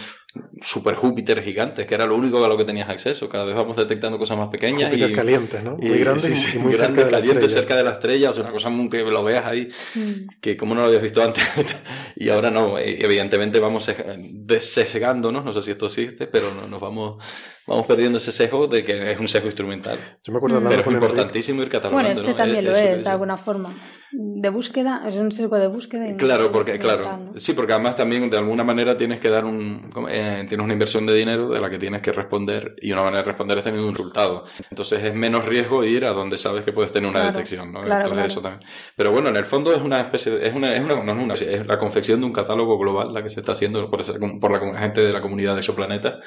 [0.61, 3.27] super Júpiter gigantes, que era lo único a lo que tenías acceso.
[3.29, 4.89] Cada vez vamos detectando cosas más pequeñas.
[4.89, 5.77] Júpiter y calientes, ¿no?
[5.77, 7.59] Muy grandes y muy grande, cerca de la caliente, estrella.
[7.61, 10.27] cerca de la estrella, o sea, una cosa muy que lo veas ahí, Mm.
[10.41, 11.43] que como no lo habías visto antes,
[12.15, 16.79] y ahora no, eh, evidentemente vamos desesegándonos, no sé si esto existe, pero no- nos
[16.81, 17.23] vamos,
[17.67, 19.97] vamos perdiendo ese sesgo de que es un sesgo instrumental.
[20.23, 20.67] Yo me acuerdo Mm.
[20.69, 22.09] Pero es importantísimo ir catalogando.
[22.09, 22.35] Bueno, este ¿no?
[22.37, 23.75] también lo Eso que es, de alguna forma.
[24.09, 26.07] De búsqueda, es un sesgo de búsqueda.
[26.07, 27.39] y Claro, sesgo porque, claro, ¿no?
[27.39, 31.05] sí, porque además también de alguna manera tienes que dar un, eh, tienes una inversión
[31.05, 33.87] de dinero de la que tienes que responder y una manera de responder es teniendo
[33.89, 34.45] un resultado.
[34.69, 37.81] Entonces es menos riesgo ir a donde sabes que puedes tener una Claro, detección, ¿no?
[37.81, 38.27] claro, Entonces claro.
[38.27, 38.69] eso también.
[38.95, 41.23] Pero bueno, en el fondo es una especie, de- es una, es una, no es
[41.23, 44.13] una, es la confección de un catálogo global la que se está haciendo por, esa-
[44.39, 46.19] por la gente de la comunidad de Exoplaneta,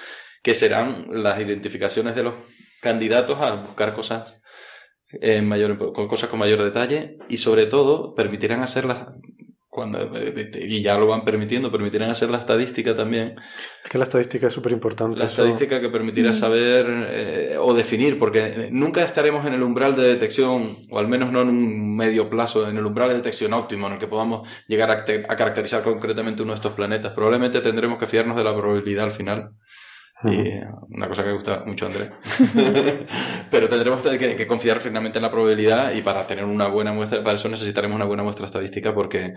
[0.43, 2.35] que serán las identificaciones de los
[2.81, 4.37] candidatos a buscar cosas
[5.13, 9.09] en mayor, con cosas con mayor detalle y sobre todo permitirán hacerlas
[9.71, 10.11] cuando
[10.59, 13.37] y ya lo van permitiendo permitirán hacer la estadística también
[13.85, 15.17] es que la estadística es súper importante.
[15.17, 16.35] la estadística que permitirá Mm.
[16.35, 21.31] saber eh, o definir porque nunca estaremos en el umbral de detección o al menos
[21.31, 24.49] no en un medio plazo en el umbral de detección óptimo en el que podamos
[24.67, 28.57] llegar a, a caracterizar concretamente uno de estos planetas probablemente tendremos que fiarnos de la
[28.57, 29.53] probabilidad al final
[30.25, 32.11] eh, una cosa que me gusta mucho Andrés.
[33.51, 37.23] Pero tendremos que, que confiar finalmente en la probabilidad y para tener una buena muestra,
[37.23, 39.35] para eso necesitaremos una buena muestra estadística porque,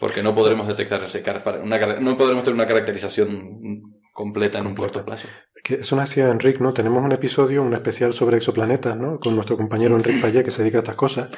[0.00, 1.22] porque no podremos detectar ese
[1.62, 5.28] una no podremos tener una caracterización completa en un corto plazo.
[5.62, 6.72] Que eso nos decía Enrique, ¿no?
[6.72, 9.20] Tenemos un episodio, un especial sobre exoplanetas, ¿no?
[9.20, 11.30] Con nuestro compañero Enrique Payet, que se dedica a estas cosas.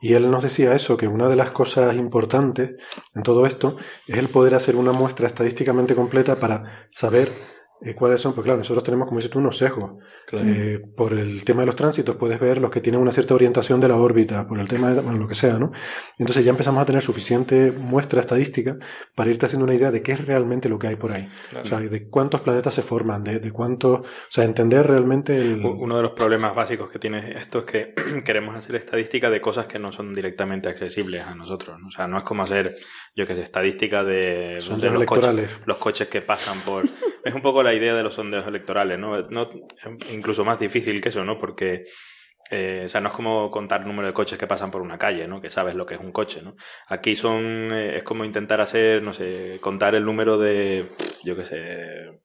[0.00, 2.74] Y él nos decía eso, que una de las cosas importantes
[3.14, 3.76] en todo esto
[4.06, 7.30] es el poder hacer una muestra estadísticamente completa para saber
[7.86, 8.34] eh, cuáles son.
[8.34, 9.92] Pues claro, nosotros tenemos, como dices tú, unos sesgos.
[10.32, 13.80] Eh, por el tema de los tránsitos puedes ver los que tienen una cierta orientación
[13.80, 15.70] de la órbita, por el tema de bueno, lo que sea, ¿no?
[16.18, 18.76] Entonces ya empezamos a tener suficiente muestra estadística
[19.14, 21.28] para irte haciendo una idea de qué es realmente lo que hay por ahí.
[21.50, 21.64] Claro.
[21.64, 24.00] O sea, de cuántos planetas se forman, de, de cuántos...
[24.00, 25.64] O sea, entender realmente el...
[25.64, 29.66] Uno de los problemas básicos que tiene esto es que queremos hacer estadística de cosas
[29.66, 31.78] que no son directamente accesibles a nosotros.
[31.80, 31.86] ¿no?
[31.86, 32.74] O sea, no es como hacer,
[33.14, 36.84] yo que sé, estadística de, de sondeos los, coches, los coches que pasan por...
[37.28, 39.20] es un poco la idea de los sondeos electorales, ¿no?
[39.30, 39.48] no
[40.12, 41.38] incluso más difícil que eso, ¿no?
[41.38, 41.84] Porque...
[42.50, 44.98] eh, o sea, no es como contar el número de coches que pasan por una
[44.98, 45.40] calle, ¿no?
[45.40, 46.54] Que sabes lo que es un coche, ¿no?
[46.88, 50.86] Aquí son, eh, es como intentar hacer, no sé, contar el número de,
[51.24, 52.20] yo qué sé,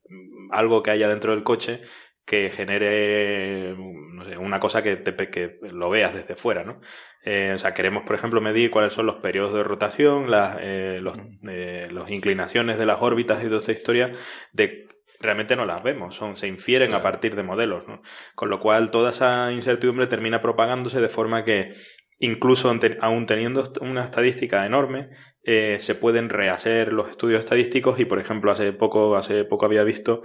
[0.51, 1.81] algo que haya dentro del coche
[2.23, 6.79] que genere no sé, una cosa que, te, que lo veas desde fuera, ¿no?
[7.25, 10.59] Eh, o sea, queremos, por ejemplo, medir cuáles son los periodos de rotación, las
[11.01, 14.11] los, los inclinaciones de las órbitas y toda esta historia,
[14.53, 14.87] de
[15.21, 17.01] realmente no las vemos, son, se infieren Claro.
[17.01, 18.01] a partir de modelos, ¿no?
[18.35, 21.71] Con lo cual toda esa incertidumbre termina propagándose de forma que
[22.19, 25.09] incluso aún teniendo una estadística enorme,
[25.43, 29.83] eh, se pueden rehacer los estudios estadísticos y, por ejemplo, hace poco, hace poco había
[29.83, 30.21] visto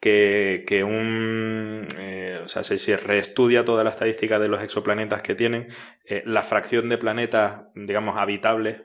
[0.00, 5.22] que, que un, eh, o sea, se, se reestudia toda la estadística de los exoplanetas
[5.22, 5.68] que tienen,
[6.04, 8.82] eh, la fracción de planetas, digamos, habitables,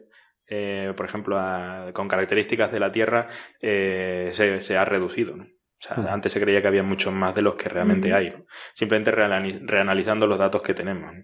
[0.47, 3.27] eh, por ejemplo, a- con características de la Tierra,
[3.61, 5.47] eh, se, se ha reducido, ¿no?
[5.83, 6.07] O sea, Ujú.
[6.13, 8.45] antes se creía que había muchos más de los que realmente hay, ¿no?
[8.73, 11.23] Simplemente reanali- reanalizando los datos que tenemos, ¿no?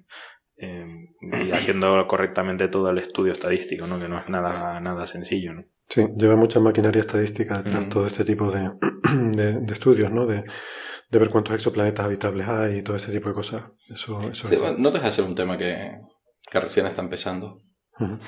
[0.61, 0.85] Eh,
[1.45, 3.97] y haciendo correctamente todo el estudio estadístico, ¿no?
[3.97, 5.63] Que no es nada, nada sencillo, ¿no?
[5.87, 7.89] Sí, lleva mucha maquinaria estadística detrás Mm.
[7.89, 8.69] todo este tipo de,
[9.37, 10.25] de, de estudios, ¿no?
[10.25, 10.43] De,
[11.09, 13.63] de ver cuántos exoplanetas habitables hay y todo ese tipo de cosas.
[13.89, 14.77] Eso, eso Sí, es.
[14.77, 15.91] no deja de ser un tema que,
[16.51, 17.53] que recién está empezando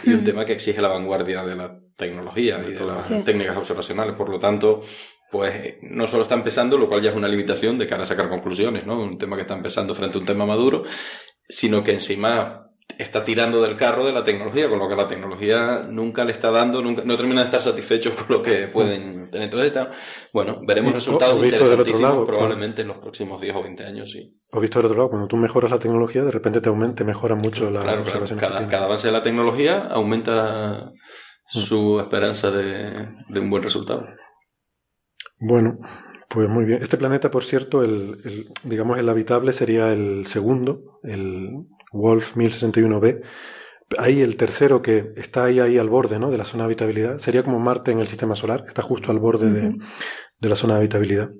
[0.03, 3.21] y un tema que exige la vanguardia de la tecnología y de las Sí.
[3.25, 4.15] técnicas observacionales.
[4.15, 4.83] Por lo tanto,
[5.31, 8.29] pues no solo está empezando, lo cual ya es una limitación de cara a sacar
[8.29, 8.99] conclusiones, ¿no?
[8.99, 10.83] Un tema que está empezando frente a un tema maduro,
[11.47, 12.67] sino que encima
[12.97, 16.51] está tirando del carro de la tecnología, con lo que la tecnología nunca le está
[16.51, 19.45] dando, nunca, no termina de estar satisfechos con lo que pueden tener.
[19.45, 19.73] Entonces,
[20.33, 24.11] bueno, veremos resultados visto del otro lado, probablemente en los próximos 10 o 20 años,
[24.11, 24.37] sí.
[24.51, 27.03] O visto del otro lado, cuando tú mejoras la tecnología, de repente te aumenta, te
[27.05, 28.25] mejora mucho la Claro, claro.
[28.37, 30.91] Cada, cada avance de la tecnología aumenta
[31.53, 31.59] Mm.
[31.59, 34.05] su esperanza de, de un buen resultado.
[35.41, 35.79] Bueno,
[36.29, 36.81] pues muy bien.
[36.81, 41.49] Este planeta, por cierto, el, el- digamos el habitable sería el segundo, el
[41.91, 43.21] Wolf 1061b.
[43.97, 46.31] Ahí el tercero que está ahí, ahí al borde, ¿no?
[46.31, 47.17] De la zona de habitabilidad.
[47.19, 49.75] Sería como Marte en el sistema solar, está justo al borde de,
[50.39, 51.31] de la zona de habitabilidad.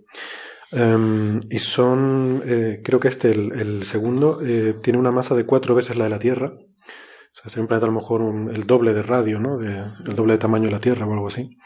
[0.72, 5.46] Em, y son, eh, creo que este, el, el segundo, eh, tiene una masa de
[5.46, 6.54] cuatro veces la de la Tierra.
[6.54, 9.58] O sea, sería un planeta a lo mejor un- el doble de radio, ¿no?
[9.60, 11.58] De- el doble de tamaño de la Tierra o algo así.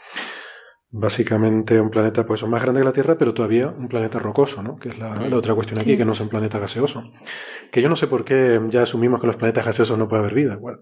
[0.98, 4.76] Básicamente un planeta pues más grande que la Tierra, pero todavía un planeta rocoso, ¿no?
[4.78, 5.96] Que es la, la otra cuestión aquí, Sí.
[5.98, 7.04] que no es un planeta gaseoso.
[7.70, 10.20] Que yo no sé por qué ya asumimos que en los planetas gaseosos no puede
[10.22, 10.56] haber vida.
[10.56, 10.78] Bueno,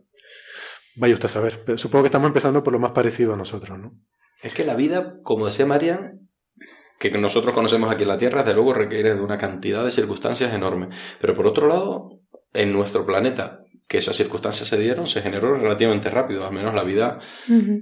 [0.94, 1.62] vaya usted a saber.
[1.66, 3.92] Pero supongo que estamos empezando por lo más parecido a nosotros, ¿no?
[4.40, 6.20] Es que la vida, como decía Marian,
[7.00, 10.54] que nosotros conocemos aquí en la Tierra, desde luego requiere de una cantidad de circunstancias
[10.54, 10.90] enorme.
[11.20, 12.20] Pero por otro lado,
[12.52, 16.84] en nuestro planeta, que esas circunstancias se dieron, se generó relativamente rápido, al menos la
[16.84, 17.20] vida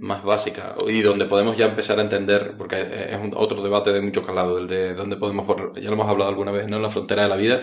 [0.01, 4.23] más básica, y donde podemos ya empezar a entender, porque es otro debate de mucho
[4.23, 5.47] calado, el de dónde podemos,
[5.77, 6.79] ya lo hemos hablado alguna vez, ¿no?
[6.81, 7.63] La frontera de la vida,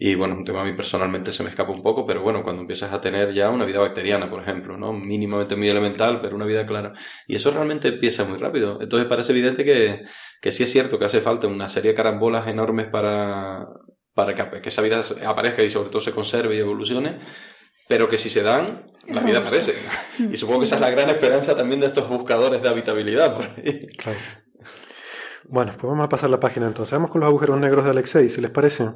[0.00, 2.62] y bueno, un tema a mí personalmente se me escapa un poco, pero bueno, cuando
[2.62, 4.92] empiezas a tener ya una vida bacteriana, por ejemplo, ¿no?
[4.92, 6.92] Mínimamente muy elemental, pero una vida clara.
[7.26, 8.78] Y eso realmente empieza muy rápido.
[8.80, 10.04] Entonces parece evidente que,
[10.40, 13.66] que sí es cierto que hace falta una serie de carambolas enormes para,
[14.14, 17.18] para que, que esa vida aparezca y sobre todo se conserve y evolucione,
[17.88, 18.66] pero que si se dan,
[19.08, 19.74] la vida aparece.
[20.18, 23.34] Y supongo que esa es la gran esperanza también de estos buscadores de habitabilidad.
[23.34, 23.46] Por
[23.96, 24.18] Claro.
[25.50, 26.92] Bueno, pues vamos a pasar la página entonces.
[26.92, 28.90] Vamos con los agujeros negros de Alexei, si les parece.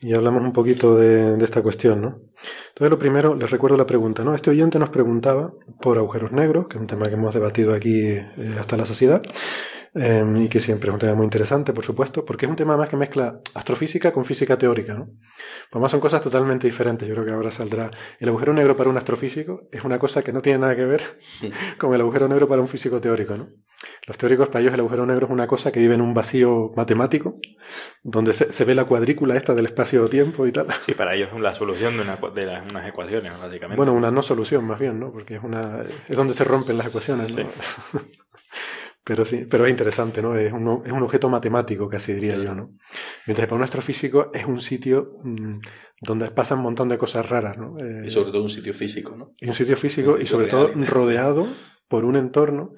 [0.00, 2.20] Y hablamos un poquito de, esta cuestión, ¿no?
[2.68, 4.34] Entonces, lo primero, les recuerdo la pregunta, ¿no?
[4.34, 8.02] Este oyente nos preguntaba por agujeros negros, que es un tema que hemos debatido aquí
[8.02, 9.22] eh, hasta la saciedad,
[9.98, 12.76] Em, y que siempre es un tema muy interesante, por supuesto, porque es un tema
[12.76, 15.08] más que mezcla astrofísica con física teórica, ¿no?
[15.70, 17.08] Pues más son cosas totalmente diferentes.
[17.08, 17.90] Yo creo que ahora saldrá.
[18.18, 21.02] El agujero negro para un astrofísico es una cosa que no tiene nada que ver
[21.78, 23.48] con el agujero negro para un físico teórico, ¿no?
[24.06, 26.72] Los teóricos, para ellos, el agujero negro es una cosa que vive en un vacío
[26.76, 27.38] matemático,
[28.02, 30.66] donde se, ve la cuadrícula esta del espacio-tiempo y tal.
[30.84, 33.76] Sí, para ellos es la solución de, unas ecuaciones, básicamente.
[33.76, 35.10] Bueno, una no solución, más bien, ¿no?
[35.12, 37.46] Porque es, una, es donde se rompen las ecuaciones, ¿no?
[39.06, 40.36] Pero sí, pero es interesante, ¿no?
[40.36, 42.72] Es un, es un objeto matemático, casi diría yo, ¿no?
[43.24, 45.60] Mientras que para un astrofísico es un sitio mm,
[46.00, 47.76] donde pasan un montón de cosas raras, ¿no?
[48.04, 49.32] y sobre todo un sitio físico, ¿no?
[49.38, 51.46] Y un sitio físico y sobre todo rodeado
[51.86, 52.72] por un entorno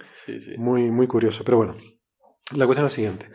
[0.58, 1.44] muy, muy curioso.
[1.44, 1.76] Pero bueno,
[2.54, 3.30] la cuestión es la siguiente.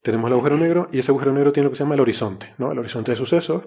[0.00, 2.54] Tenemos el agujero negro y ese agujero negro tiene lo que se llama el horizonte,
[2.56, 2.72] ¿no?
[2.72, 3.64] El horizonte de sucesos,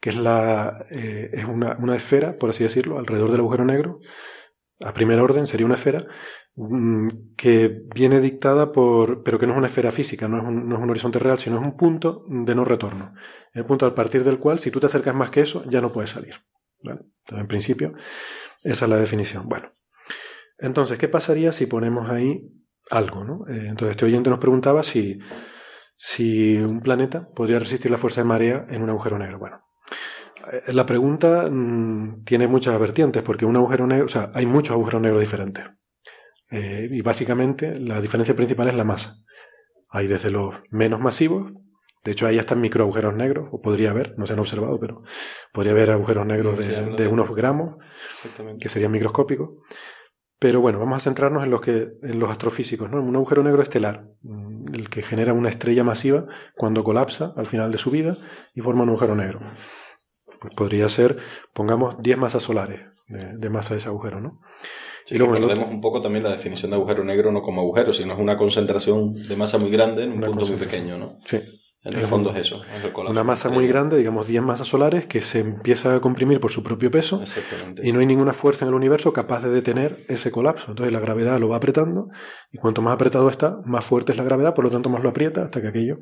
[0.00, 4.00] que es, la, eh, es una, una esfera, por así decirlo, alrededor del agujero negro,
[4.82, 6.06] a primer orden sería una esfera
[7.36, 10.76] que viene dictada por, pero que no es una esfera física, no es, un, no
[10.76, 13.14] es un horizonte real, sino es un punto de no retorno.
[13.52, 15.92] El punto a partir del cual, si tú te acercas más que eso, ya no
[15.92, 16.34] puedes salir.
[16.82, 17.92] Entonces, en principio,
[18.62, 19.48] esa es la definición.
[19.48, 19.72] Bueno,
[20.58, 22.52] entonces, ¿qué pasaría si ponemos ahí
[22.90, 23.24] algo?
[23.24, 23.46] ¿no?
[23.48, 25.18] Eh, entonces, este oyente nos preguntaba si,
[25.96, 29.38] si un planeta podría resistir la fuerza de marea en un agujero negro.
[29.38, 29.62] Bueno,
[30.52, 34.72] eh, la pregunta mm, tiene muchas vertientes, porque un agujero negro, o sea, hay muchos
[34.72, 35.64] agujeros negros diferentes.
[36.50, 39.16] Eh, y básicamente la diferencia principal es la masa.
[39.90, 41.52] Hay desde los menos masivos,
[42.04, 45.02] de hecho ahí están micro agujeros negros, o podría haber, no se han observado, pero
[45.52, 47.76] podría haber agujeros negros de, unos gramos,
[48.60, 49.50] que serían microscópicos.
[50.38, 53.02] Pero bueno, vamos a centrarnos en los, que, en los astrofísicos, ¿no?
[53.02, 56.26] Un agujero negro estelar, mm, el que genera una estrella masiva
[56.56, 58.16] cuando colapsa al final de su vida
[58.54, 59.40] y forma un agujero negro.
[60.40, 61.18] Pues podría ser,
[61.52, 64.40] pongamos, 10 masas solares de, masa de ese agujero, ¿no?
[65.10, 68.14] Y luego recordemos un poco también la definición de agujero negro no como agujero, sino
[68.14, 71.18] es una concentración de masa muy grande en un punto muy pequeño, ¿no?
[71.24, 71.38] Sí.
[71.82, 72.60] En el fondo es eso.
[73.08, 76.62] una masa muy grande, digamos 10 masas solares, que se empieza a comprimir por su
[76.62, 77.24] propio peso
[77.82, 80.72] y no hay ninguna fuerza en el universo capaz de detener ese colapso.
[80.72, 82.08] Entonces la gravedad lo va apretando
[82.52, 85.08] y cuanto más apretado está, más fuerte es la gravedad, por lo tanto más lo
[85.08, 86.00] aprieta hasta que aquello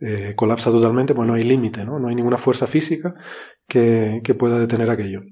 [0.00, 1.98] eh, colapsa totalmente, pues no hay límite, ¿no?
[1.98, 3.14] no hay ninguna fuerza física
[3.66, 5.22] que, pueda detener aquello.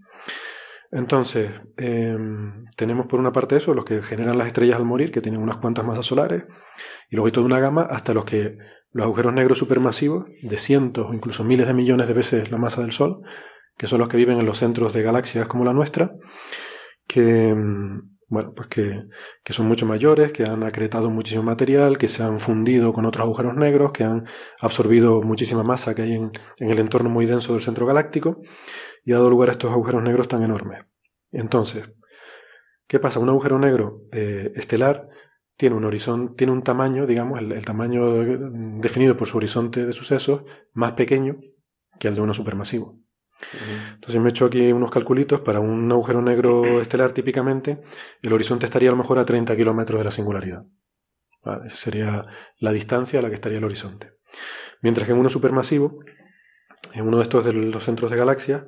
[0.95, 5.21] Entonces, em, tenemos por una parte eso, los que generan las estrellas al morir, que
[5.21, 6.45] tienen unas cuantas masas solares,
[7.11, 8.57] y luego hay toda una gama hasta los que
[8.93, 12.83] los agujeros negros supermasivos, de cientos o incluso miles de millones de veces la masa
[12.83, 13.23] del Sol,
[13.77, 16.13] que son los que viven en los centros de galaxias como la nuestra,
[17.09, 22.23] que, em, bueno, pues que, son mucho mayores, que han acretado muchísimo material, que se
[22.23, 24.27] han fundido con otros agujeros negros, que han
[24.61, 28.41] absorbido muchísima masa que hay en, el entorno muy denso del centro galáctico
[29.05, 30.85] y ha dado lugar a estos agujeros negros tan enormes.
[31.33, 31.91] Entonces,
[32.87, 33.21] ¿qué pasa?
[33.21, 35.09] Un agujero negro eh, estelar
[35.57, 38.25] tiene un horizonte, tiene un tamaño, digamos, el, tamaño
[38.81, 41.37] definido por su horizonte de sucesos más pequeño
[41.99, 43.04] que el de uno supermasivo.
[43.95, 47.81] Entonces me he hecho aquí unos calculitos para un agujero negro estelar típicamente,
[48.23, 50.65] el horizonte estaría a lo mejor a 30 kilómetros de la singularidad.
[51.67, 52.27] Esa sería
[52.59, 54.13] la distancia a la que estaría el horizonte.
[54.81, 56.01] Mientras que en uno supermasivo,
[56.95, 58.65] en uno de estos de los centros de galaxias,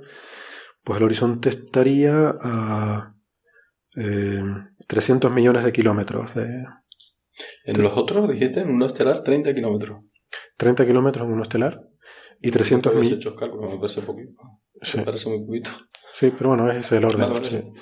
[0.84, 3.14] pues el horizonte estaría a
[3.92, 6.34] 300 eh, millones de kilómetros.
[6.34, 6.64] De,
[7.64, 8.60] ¿En los otros dijiste?
[8.60, 10.10] ¿En uno estelar 30 kilómetros?
[10.56, 11.82] 30 kilómetros en uno estelar
[12.40, 13.26] y 300 millones.
[14.82, 15.00] Sí.
[15.00, 15.70] Parece muy poquito.
[16.12, 17.74] Sí, pero bueno, ese es el orden.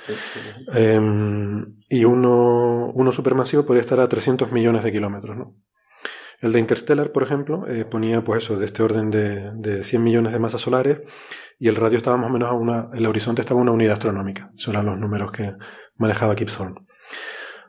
[0.72, 5.54] Em, y uno, uno supermasivo podría estar a 300 millones de kilómetros, ¿no?
[6.40, 10.02] El de Interstellar, por ejemplo, eh, ponía pues eso, de este orden de, de, 100
[10.02, 11.00] millones de masas solares
[11.58, 13.94] y el radio estaba más o menos a una, el horizonte estaba a una unidad
[13.94, 14.50] astronómica.
[14.56, 15.54] Esos eran los números que
[15.96, 16.80] manejaba Thorne.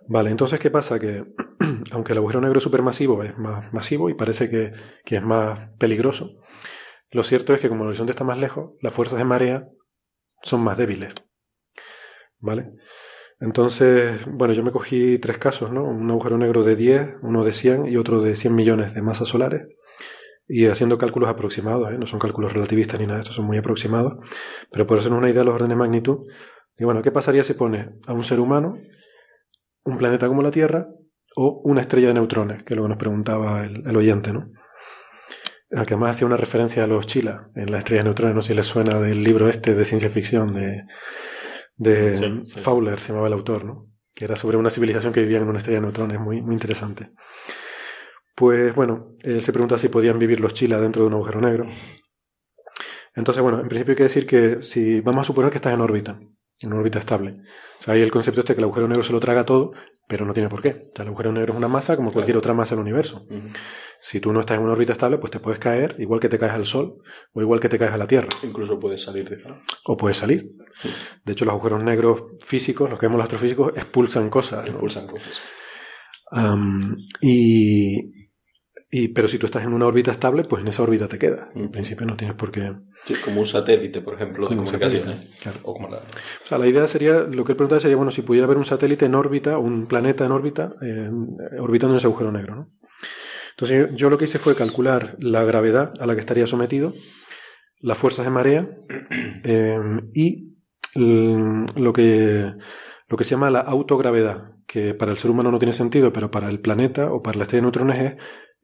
[0.08, 1.00] Vale, entonces, ¿qué pasa?
[1.00, 1.26] Que
[1.92, 4.74] aunque el agujero negro supermasivo es más masivo y parece que,
[5.04, 6.40] que es más peligroso,
[7.16, 9.70] lo cierto es que como el horizonte está más lejos, las fuerzas de marea
[10.44, 11.14] son más débiles.
[12.40, 12.74] ¿Vale?
[13.40, 15.86] Entonces, bueno, yo me cogí tres casos, ¿no?
[15.86, 19.30] Un agujero negro de 10, uno de 100 y otro de 100 millones de masas
[19.30, 19.66] solares.
[20.46, 21.98] Y haciendo cálculos aproximados, ¿eh?
[21.98, 24.16] no son cálculos relativistas ni nada, estos son muy aproximados.
[24.70, 26.28] Pero por hacer una idea de los órdenes de magnitud,
[26.78, 28.78] y bueno, ¿qué pasaría si pone a un ser humano,
[29.86, 30.90] un planeta como la Tierra
[31.38, 32.64] o una estrella de neutrones?
[32.64, 34.52] Que es lo que nos preguntaba el oyente, ¿no?
[35.76, 38.42] Al que además hacía una referencia a los Chila en la estrella de neutrones, no
[38.42, 40.84] sé si les suena del libro este de ciencia ficción de,
[41.76, 42.24] de Sí,
[42.54, 42.60] sí.
[42.62, 43.88] Fowler, se llamaba el autor, ¿no?
[44.14, 47.12] Que era sobre una civilización que vivía en una estrella de neutrones, muy, muy interesante.
[48.36, 51.68] Pues bueno, él se pregunta si podían vivir los Chila dentro de un agujero negro.
[53.14, 55.82] Entonces, bueno, en principio hay que decir que si vamos a suponer que estás en
[55.82, 56.20] órbita,
[56.66, 57.38] en una órbita estable.
[57.80, 59.72] O sea, hay el concepto este que el agujero negro se lo traga todo,
[60.08, 60.70] pero no tiene por qué.
[60.70, 63.26] O sea, el agujero negro es una masa como cualquier otra masa del universo.
[64.00, 66.38] Si tú no estás en una órbita estable, pues te puedes caer igual que te
[66.38, 66.98] caes al Sol
[67.34, 68.30] o igual que te caes a la Tierra.
[68.44, 69.38] Incluso puede salir de.
[69.86, 70.52] O puedes salir.
[71.24, 74.66] De hecho, los agujeros negros físicos, los que vemos los astrofísicos, expulsan cosas.
[74.66, 74.74] ¿no?
[74.74, 75.42] Impulsan cosas.
[77.22, 78.25] Y,
[78.98, 81.48] y- pero si tú estás en una órbita estable, pues en esa órbita te quedas.
[81.56, 82.72] En principio no tienes por qué.
[83.06, 85.02] Sí, como un satélite, por ejemplo, de comunicaciones.
[85.06, 85.60] satélite, claro.
[85.64, 85.98] O como la...
[85.98, 88.66] O sea, la idea sería, lo que él preguntaba sería, bueno, si pudiera haber un
[88.66, 91.10] satélite en órbita, un planeta en órbita, eh,
[91.60, 92.70] orbitando en ese agujero negro, ¿no?
[93.52, 96.94] Entonces yo, yo lo que hice fue calcular la gravedad a la que estaría sometido,
[97.82, 98.68] las fuerzas de marea
[99.44, 99.80] eh,
[100.14, 100.56] y
[100.96, 102.54] lo que,
[103.08, 106.32] lo que se llama la autogravedad, que para el ser humano no tiene sentido, pero
[106.32, 108.16] para el planeta o para la estrella de neutrones es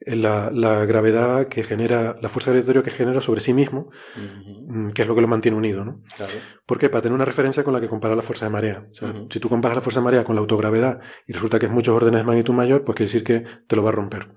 [0.05, 5.01] la, la gravedad que genera, la fuerza gravitatoria que genera sobre sí mismo, mm, que
[5.03, 6.01] es lo que lo mantiene unido, ¿no?
[6.17, 6.33] Claro.
[6.65, 6.89] ¿Por qué?
[6.89, 8.85] Para tener una referencia con la que comparar la fuerza de marea.
[8.91, 11.67] O sea, si tú comparas la fuerza de marea con la autogravedad y resulta que
[11.67, 14.27] es muchos órdenes de magnitud mayor, pues quiere decir que te lo va a romper.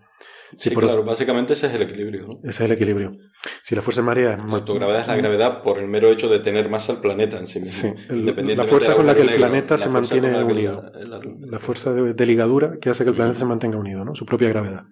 [0.57, 2.29] Sí, por- claro, básicamente ese es el equilibrio.
[2.29, 2.35] ¿no?
[2.45, 3.17] Ese es el equilibrio.
[3.63, 6.29] Si la fuerza de marea es La autogravedad es la gravedad por el mero hecho
[6.29, 7.95] de tener masa al planeta en sí mismo.
[7.97, 10.85] Sí, el- la fuerza con la que el negro, planeta la se mantiene unido.
[10.95, 14.05] la- la- la fuerza de, de ligadura que hace que el planeta se mantenga unido,
[14.05, 14.15] ¿no?
[14.15, 14.85] Su propia gravedad.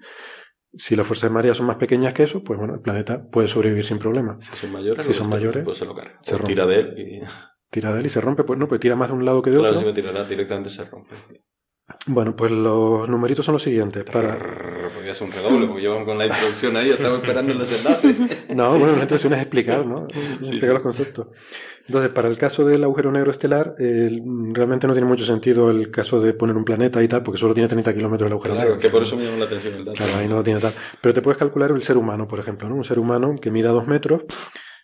[0.75, 3.49] Si las fuerzas de marea son más pequeñas que eso, pues bueno, el planeta puede
[3.49, 4.39] sobrevivir sin problema.
[4.41, 6.19] Si son mayores, Si son mayores, pues se lo carga.
[6.23, 6.49] se rompe.
[6.49, 7.23] tira de él y
[7.71, 9.51] Tira de él y se rompe, pues no, pues tira más de un lado que
[9.51, 9.81] de claro, otro.
[9.81, 11.15] si me tirará directamente se rompe.
[12.07, 14.05] Bueno, pues los numeritos son los siguientes.
[14.05, 14.37] Para...
[14.95, 18.15] Podría ser un redoble, porque llevan con la introducción ahí, estaba esperando el desenlace.
[18.55, 20.07] No, bueno, la intención es explicar, ¿no?
[20.09, 20.75] Explicar sí.
[20.75, 21.29] los conceptos.
[21.87, 24.21] Entonces, para el caso del agujero negro estelar, eh,
[24.53, 27.55] realmente no tiene mucho sentido el caso de poner un planeta y tal, porque solo
[27.55, 28.83] tiene 30 kilómetros el agujero Claro, negro.
[28.83, 29.97] que por eso me llamó la atención el dato.
[29.97, 30.73] Claro, ahí no lo tiene tal.
[31.01, 32.77] Pero te puedes calcular el ser humano, por ejemplo, ¿no?
[32.77, 34.23] Un ser humano que mida dos metros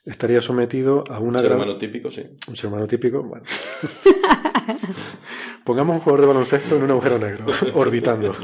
[0.05, 2.23] estaría sometido a una Un ser humano típico, sí.
[2.49, 3.45] Un ser humano típico, bueno.
[5.65, 8.35] Pongamos un jugador de baloncesto en un agujero negro, orbitando.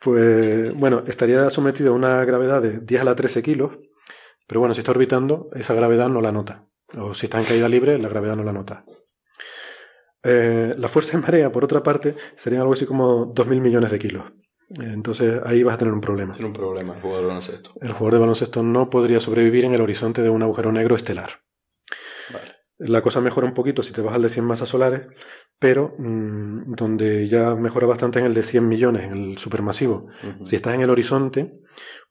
[0.00, 3.78] Pues, bueno, estaría sometido a una gravedad de 10 a la 13 kilos,
[4.46, 6.68] pero bueno, si está orbitando, esa gravedad no la nota.
[6.96, 8.84] O si está en caída libre, la gravedad no la nota.
[10.22, 13.98] Eh, la fuerza de marea, por otra parte, serían algo así como 2.000 millones de
[13.98, 14.24] kilos.
[14.68, 16.34] Entonces ahí vas a tener un problema.
[16.34, 17.72] Tiene un problema el jugador de baloncesto.
[17.80, 21.42] El jugador de baloncesto no podría sobrevivir en el horizonte de un agujero negro estelar.
[22.32, 22.56] Vale.
[22.78, 25.06] La cosa mejora un poquito si te vas al de 100 masas solares,
[25.58, 30.08] pero mm, donde ya mejora bastante en el de 100 millones, en el supermasivo.
[30.44, 31.60] Si estás en el horizonte,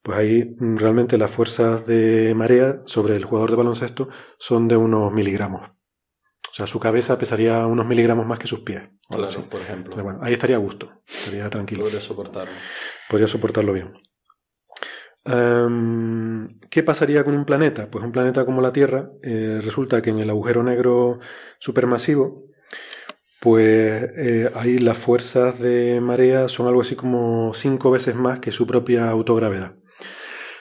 [0.01, 4.77] pues ahí mm, realmente las fuerzas de marea sobre el jugador de baloncesto son de
[4.77, 5.74] unos miligramos.
[6.55, 8.83] O sea, su cabeza pesaría unos miligramos más que sus pies.
[9.09, 9.17] así.
[9.17, 10.01] Claro, por ejemplo.
[10.01, 12.53] Bueno, ahí estaría a gusto, estaría tranquilo Podría soportarlo.
[13.09, 13.93] podría soportarlo bien.
[15.25, 17.89] Em, ¿Qué pasaría con un planeta?
[17.91, 21.19] Pues un planeta como la Tierra, eh, resulta que en el agujero negro
[21.59, 22.45] supermasivo,
[23.41, 28.53] pues eh, ahí las fuerzas de marea son algo así como cinco veces más que
[28.53, 29.75] su propia autogravedad.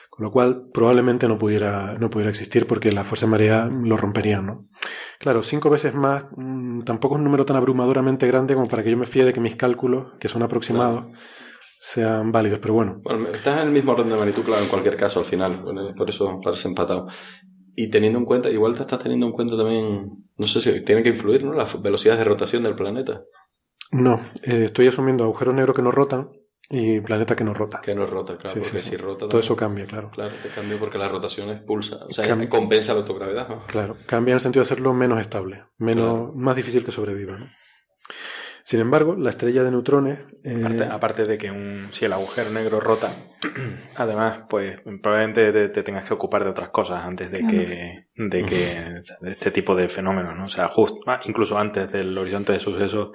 [0.09, 3.95] Con lo cual probablemente no pudiera, no pudiera existir porque las fuerzas de marea lo
[3.95, 4.67] romperían, ¿no?
[5.19, 8.91] Claro, cinco veces más mm, tampoco es un número tan abrumadoramente grande como para que
[8.91, 11.05] yo me fíe de que mis cálculos, que son aproximados,
[11.79, 14.97] sean válidos, pero bueno, Bueno, estás en el mismo orden de magnitud, claro, en cualquier
[14.97, 15.63] caso, al final.
[15.95, 17.07] Por eso parece empatado.
[17.75, 21.03] Y teniendo en cuenta, igual te estás teniendo en cuenta también, no sé si tiene
[21.03, 21.53] que influir, ¿no?
[21.53, 23.21] Las velocidades de rotación del planeta.
[23.91, 26.29] No, eh, estoy asumiendo agujeros negros que no rotan
[26.69, 27.79] y planeta que no rota.
[27.81, 28.97] Que no rota, claro, Sí, porque sí, si sí.
[28.97, 29.19] rota.
[29.19, 30.09] Todo también- eso cambia, claro.
[30.11, 31.97] Claro, te cambia porque la rotación expulsa.
[32.09, 33.65] O sea, compensa la autogravedad, ¿no?
[33.67, 36.33] Claro, cambia en el sentido de hacerlo menos estable, menos, Claro.
[36.35, 37.37] más difícil que sobreviva.
[37.37, 37.49] ¿no?
[38.63, 40.19] Sin embargo, la estrella de neutrones.
[40.43, 43.11] eh, Aparte, aparte de que un, si el agujero negro rota,
[43.95, 48.43] además, pues probablemente te, te tengas que ocupar de otras cosas antes de que, de
[48.45, 50.45] que de este tipo de fenómenos, ¿no?
[50.45, 53.09] O sea, justo, incluso antes del horizonte de sucesos,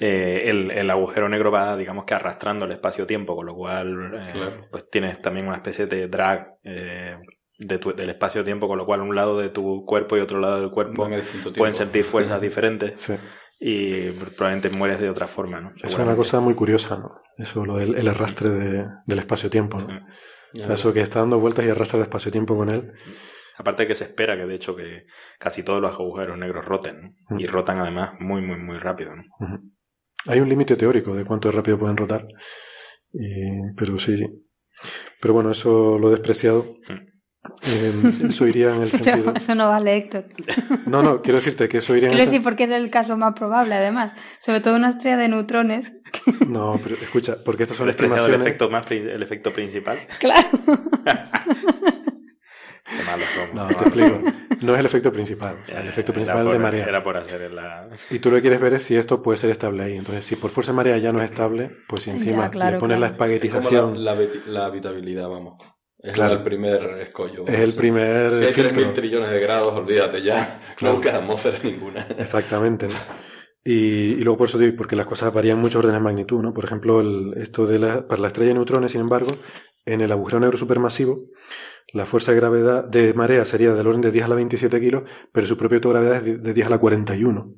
[0.00, 4.56] eh, el, el, agujero negro va, digamos que arrastrando el espacio-tiempo, con lo cual eh,
[4.70, 7.18] pues tienes también una especie de drag eh,
[7.58, 10.58] de tu, del espacio-tiempo, con lo cual un lado de tu cuerpo y otro lado
[10.58, 11.06] del cuerpo
[11.54, 13.10] pueden sentir fuerzas diferentes.
[13.62, 15.72] Y probablemente mueres de otra forma, ¿no?
[15.82, 17.10] Es una cosa muy curiosa, ¿no?
[17.36, 20.72] Eso, lo el arrastre de, del espacio-tiempo, ¿no?
[20.72, 22.92] eso que está dando vueltas y arrastra el espacio-tiempo con él.
[23.58, 25.04] Aparte que se espera que de hecho que
[25.38, 29.24] casi todos los agujeros negros roten, Y rotan además muy, muy, muy rápido, ¿no?
[30.26, 32.26] Hay un límite teórico de cuánto rápido pueden rotar.
[33.76, 34.26] pero sí, sí.
[35.20, 36.76] Pero bueno, eso lo he despreciado.
[37.62, 37.92] Eh,
[38.28, 39.34] eso iría en el sentido.
[39.34, 40.24] eso no vale, Héctor.
[40.86, 43.34] No, no, quiero decirte que eso iría en Quiero decir, porque es el caso más
[43.34, 44.12] probable, además.
[44.40, 45.92] Sobre todo una estrella de neutrones.
[46.48, 48.34] No, pero escucha, porque estos son estimaciones.
[48.34, 50.00] El efecto, más, el efecto principal.
[50.18, 50.48] Claro.
[53.54, 54.20] No, te explico.
[54.60, 55.56] No es el efecto principal.
[55.68, 56.84] el efecto principal es de marea.
[56.84, 57.88] Era por hacer la...
[58.10, 59.96] Y tú lo que quieres ver es si esto puede ser estable ahí.
[59.96, 62.98] Entonces, si por fuerza de marea ya no es estable, pues si encima le pones
[62.98, 64.04] la espaguetización.
[64.04, 65.54] la, habitabilidad, vamos.
[66.02, 67.46] Es el primer escollo.
[67.46, 68.32] Es el primer.
[68.32, 70.60] Si hay 3.000 trillones de grados, olvídate ya.
[70.80, 72.06] No queda atmósfera ninguna.
[72.18, 72.88] Exactamente.
[73.62, 76.54] Y, luego por eso digo, porque las cosas varían mucho orden de magnitud, ¿no?
[76.54, 77.02] Por ejemplo,
[77.36, 79.28] esto de la, para la estrella de neutrones, sin embargo,
[79.84, 81.26] en el agujero negro supermasivo,
[81.92, 85.02] la fuerza de gravedad de marea sería del orden de 10 a la 27 kilos,
[85.32, 87.54] pero su propia autogravedad es de 10 a la 41.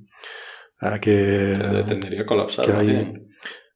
[0.80, 1.56] A que,
[1.86, 2.66] tendría colapsar.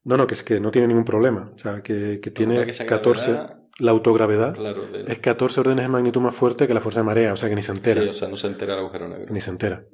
[0.03, 1.51] no, no, que es que no tiene ningún problema.
[1.55, 3.39] O sea, que, que tiene 14.
[3.79, 4.55] La autogravedad
[5.07, 7.55] es 14 órdenes de magnitud más fuerte que la fuerza de marea, o sea que
[7.55, 8.01] ni se entera.
[8.01, 9.31] Sí, o sea, no se entera el agujero negro.
[9.31, 9.85] Ni se entera.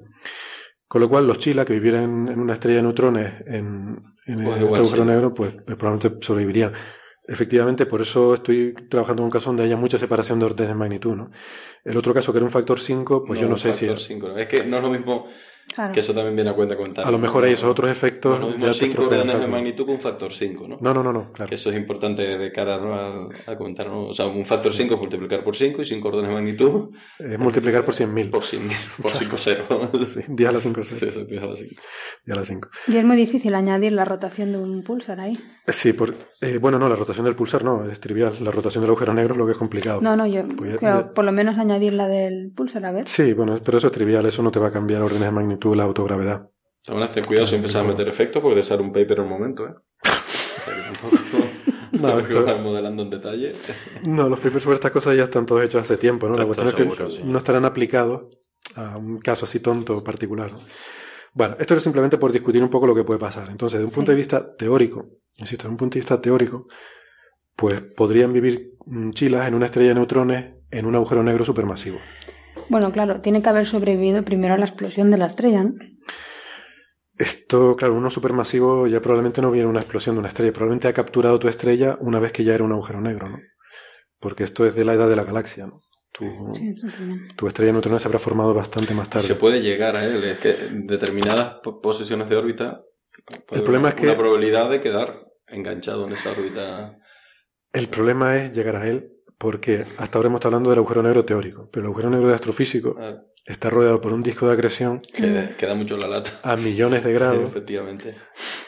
[0.88, 4.61] Con lo cual, los chilas que vivieran en una estrella de neutrones en, en pues
[4.61, 6.72] este agujero negro, pues, pues, probablemente sobrevivirían.
[7.26, 10.76] Efectivamente, por eso estoy trabajando en un caso donde haya mucha separación de órdenes de
[10.76, 11.32] magnitud, ¿no?
[11.86, 13.86] El otro caso que era un factor 5, pues yo no sé si...
[13.88, 15.28] Es que no es lo mismo
[15.93, 17.07] que eso también viene a cuenta contar.
[17.07, 18.39] A lo mejor hay esos otros efectos.
[18.39, 20.78] No, no 5 órdenes de magnitud con un factor 5, ¿no?
[20.80, 21.49] No, no, no, claro.
[21.49, 24.07] Que eso es importante de cara a, comentar, ¿no?
[24.07, 26.89] O sea, un factor 5 es multiplicar por 5 y 5 órdenes de magnitud.
[27.20, 28.30] Es multiplicar por 100.000.
[28.30, 29.66] Por 100.000, por 5 0.
[30.05, 30.99] sí, 10 a la 5 0.
[30.99, 31.82] Sí, eso, 10 a la 5.
[32.26, 32.70] 10 a la 5.
[32.88, 35.38] Y es muy difícil añadir la rotación de un pulsar ahí.
[35.68, 38.34] Sí, por, eh, bueno, no, la rotación del pulsar no, es trivial.
[38.41, 40.01] La rotación del agujero negro es lo que es complicado.
[40.01, 43.07] No, no, yo pues creo por lo menos añadir la del pulsar, a ver.
[43.07, 45.53] Sí, bueno, pero eso es trivial, eso no te va a cambiar órdenes de magnitud,
[45.76, 46.49] la autogravedad.
[46.88, 49.30] Ahora ten cuidado si empiezas a meter efectos porque te sale un paper en el
[49.30, 49.74] momento, ¿eh?
[51.91, 52.60] no, esto...
[52.60, 53.56] modelando en detalle.
[54.06, 56.36] No, los papers sobre estas cosas ya están todos hechos hace tiempo, ¿no?
[56.36, 58.24] La cuestión es que no estarán aplicados
[58.76, 60.51] a un caso así tonto particular.
[60.51, 60.60] ¿no?
[61.34, 63.49] Bueno, esto es simplemente por discutir un poco lo que puede pasar.
[63.49, 66.68] Entonces, de un punto de vista teórico, insisto, de un punto de vista teórico,
[67.56, 68.74] pues podrían vivir
[69.12, 71.99] chilas en una estrella de neutrones en un agujero negro supermasivo.
[72.70, 75.74] Bueno, claro, tiene que haber sobrevivido primero a la explosión de la estrella, ¿no?
[77.18, 80.93] Esto, claro, uno supermasivo ya probablemente no viene una explosión de una estrella, probablemente ha
[80.93, 83.38] capturado tu estrella una vez que ya era un agujero negro, ¿no?
[84.20, 85.82] Porque esto es de la edad de la galaxia, ¿no?
[86.11, 86.26] Tu,
[87.36, 89.28] tu estrella neutronal se habrá formado bastante más tarde.
[89.28, 92.82] Se puede llegar a él, es que en determinadas posiciones de órbita
[93.51, 96.97] el problema es que una probabilidad de quedar enganchado en esa órbita.
[97.72, 101.25] El problema es llegar a él porque hasta ahora hemos estado hablando del agujero negro
[101.25, 103.21] teórico, pero el agujero negro de astrofísico ah.
[103.45, 106.31] está rodeado por un disco de acreción que, da mucho la lata.
[106.43, 108.15] a millones de grados efectivamente.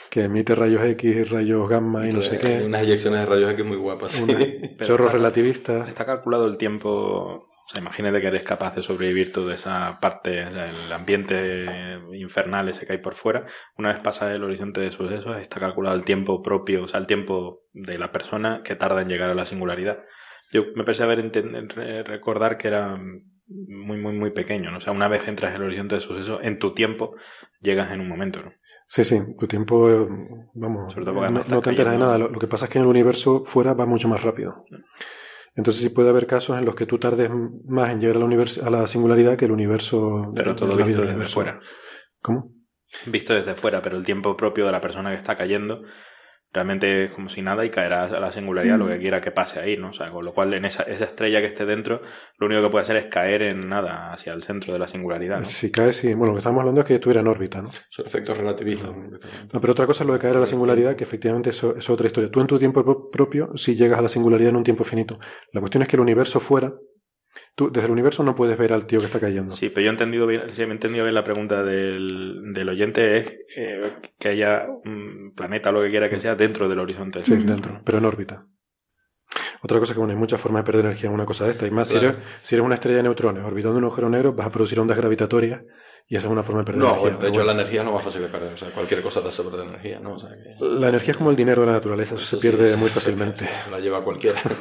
[0.09, 2.63] que emite rayos X rayos gamma y no sé qué.
[2.66, 4.13] Unas eyecciones de rayos X muy guapas.
[4.84, 5.88] Chorros relativistas.
[5.88, 10.39] está calculado el tiempo o sea, imagínate que eres capaz de sobrevivir toda esa parte,
[10.39, 13.47] el ambiente infernal ese que hay por fuera.
[13.76, 17.07] Una vez pasa el horizonte de sucesos, está calculado el tiempo propio, o sea, el
[17.07, 20.03] tiempo de la persona que tarda en llegar a la singularidad.
[20.52, 21.32] Yo me pensé a ver,
[22.06, 22.98] recordar que era
[23.48, 24.78] muy, muy, muy pequeño, ¿no?
[24.78, 27.16] O sea, una vez entras en el horizonte de suceso, en tu tiempo
[27.62, 28.54] llegas en un momento, ¿no?
[28.88, 30.08] Sí, sí, tu tiempo,
[30.54, 32.18] vamos, no, te enteras de nada.
[32.20, 34.64] Lo, que pasa es que en el universo fuera va mucho más rápido.
[35.56, 37.32] Entonces sí puede haber casos en los que tú tardes
[37.66, 40.32] más en llegar a la, a la singularidad que el universo...
[40.36, 41.60] Pero todo visto desde fuera.
[42.22, 42.52] ¿Cómo?
[43.08, 45.82] Visto desde fuera, pero el tiempo propio de la persona que está cayendo
[46.56, 49.01] realmente es como si nada y caerá a la singularidad lo que mm.
[49.01, 49.89] quiera que pase ahí, ¿no?
[49.89, 52.01] O sea, con lo cual en esa, esa, estrella que esté dentro,
[52.38, 55.39] lo único que puede hacer es caer en nada hacia el centro de la singularidad.
[55.39, 55.43] ¿no?
[55.43, 56.13] Si cae, sí.
[56.13, 57.71] Bueno, lo que estamos hablando es que estuviera en órbita, ¿no?
[57.89, 58.89] Son efectos relativistas.
[59.54, 61.89] No, pero otra cosa es lo de caer a la singularidad, que efectivamente eso es
[61.89, 62.32] otra historia.
[62.32, 65.20] Tú en tu tiempo propio, si llegas a la singularidad en un tiempo finito.
[65.51, 66.74] La cuestión es que el universo fuera
[67.56, 69.56] Tú, desde el universo no puedes ver al tío que está cayendo.
[69.56, 73.18] Sí, pero yo he entendido bien, sí, he entendido bien la pregunta del, del oyente
[73.18, 77.24] es eh, que haya un planeta o lo que quiera que sea dentro del horizonte.
[77.24, 78.46] Sí, dentro, pero en órbita.
[79.62, 81.52] Otra cosa es que bueno, hay muchas formas de perder energía en una cosa de
[81.52, 81.66] esta.
[81.66, 84.48] Y más, si, eres, si eres una estrella de neutrones orbitando un agujero negro, vas
[84.48, 85.64] a producir ondas gravitatorias
[86.08, 87.10] y esa es una forma de perder No, energía.
[87.12, 88.54] de Pero hecho bueno, la energía es lo más fácil de perder.
[88.54, 90.16] O sea, cualquier cosa te hace perder energía, ¿no?
[90.16, 90.64] O sea, que...
[90.66, 93.48] la energía es como el dinero de la naturaleza, eso se pierde muy fácilmente.
[93.72, 94.42] La lleva cualquiera.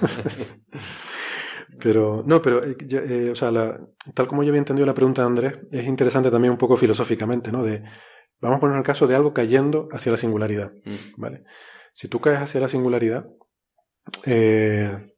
[1.80, 3.80] Pero, no, pero, eh, eh, o sea, la-
[4.14, 7.51] tal como yo había entendido la pregunta de Andrés, es interesante también un poco filosóficamente,
[7.52, 7.62] ¿no?
[7.64, 7.82] De,
[8.40, 11.20] vamos a poner el caso de algo cayendo hacia la singularidad, Mm.
[11.20, 11.44] ¿vale?
[11.92, 13.26] Si tú caes hacia la singularidad,
[14.26, 15.10] eh,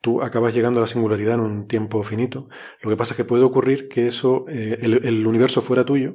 [0.00, 2.48] tú acabas llegando a la singularidad en un tiempo finito.
[2.82, 6.14] Lo que pasa es que puede ocurrir que eso, eh, el, el universo fuera tuyo,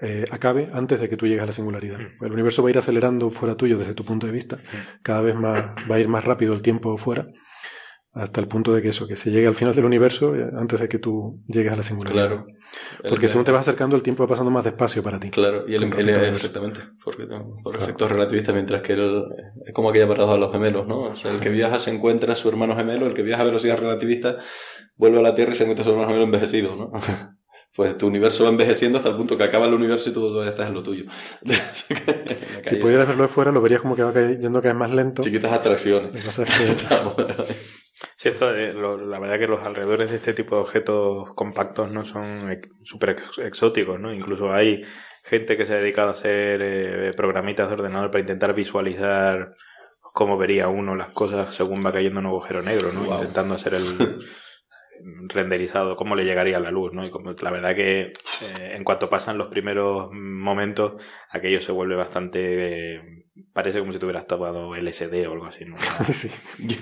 [0.00, 1.98] eh, acabe antes de que tú llegues a la singularidad.
[1.98, 2.24] Mm.
[2.24, 4.58] El universo va a ir acelerando fuera tuyo desde tu punto de vista,
[5.02, 7.26] cada vez más, va a ir más rápido el tiempo fuera,
[8.14, 10.80] hasta el punto de que eso, que se llegue al final del universo eh, antes
[10.80, 12.26] de que tú llegues a la singularidad.
[12.28, 12.46] Claro.
[13.08, 15.30] Porque El- según te vas acercando, el tiempo va pasando más despacio para ti.
[15.30, 17.26] Claro, y el, el- exactamente, porque,
[17.62, 19.24] por efectos relativistas, mientras que el,
[19.66, 20.98] es como aquella paradoja de los gemelos, ¿no?
[21.00, 23.46] O sea, el que viaja se encuentra a su hermano gemelo, el que viaja a
[23.46, 24.38] velocidad relativista
[24.96, 26.92] vuelve a la Tierra y se encuentra a su hermano gemelo envejecido, ¿no?
[27.74, 30.50] Pues tu universo va envejeciendo hasta el punto que acaba el universo y tú todavía
[30.50, 31.04] estás en lo tuyo.
[32.62, 35.22] Si pudieras verlo de fuera, lo verías como que va yendo cada vez más lento.
[35.22, 36.12] Chiquitas atracciones.
[38.16, 41.90] Sí, esto, de- lo- la verdad que los alrededores de este tipo de objetos compactos
[41.90, 44.12] no son súper ex- exóticos, ¿no?
[44.12, 44.82] Incluso hay
[45.24, 49.54] gente que se ha dedicado a hacer eh, programitas de ordenador para intentar visualizar
[50.14, 53.04] cómo vería uno las cosas según va cayendo un agujero negro, ¿no?
[53.04, 53.14] Wow.
[53.14, 53.84] Intentando hacer el
[55.28, 57.04] renderizado, cómo le llegaría la luz, ¿no?
[57.06, 58.00] Y como, la verdad que
[58.42, 60.94] eh, en cuanto pasan los primeros momentos,
[61.30, 63.21] aquello se vuelve bastante...
[63.52, 65.76] parece como si tuvieras tomado LSD o algo así, ¿no?
[66.12, 66.28] sí.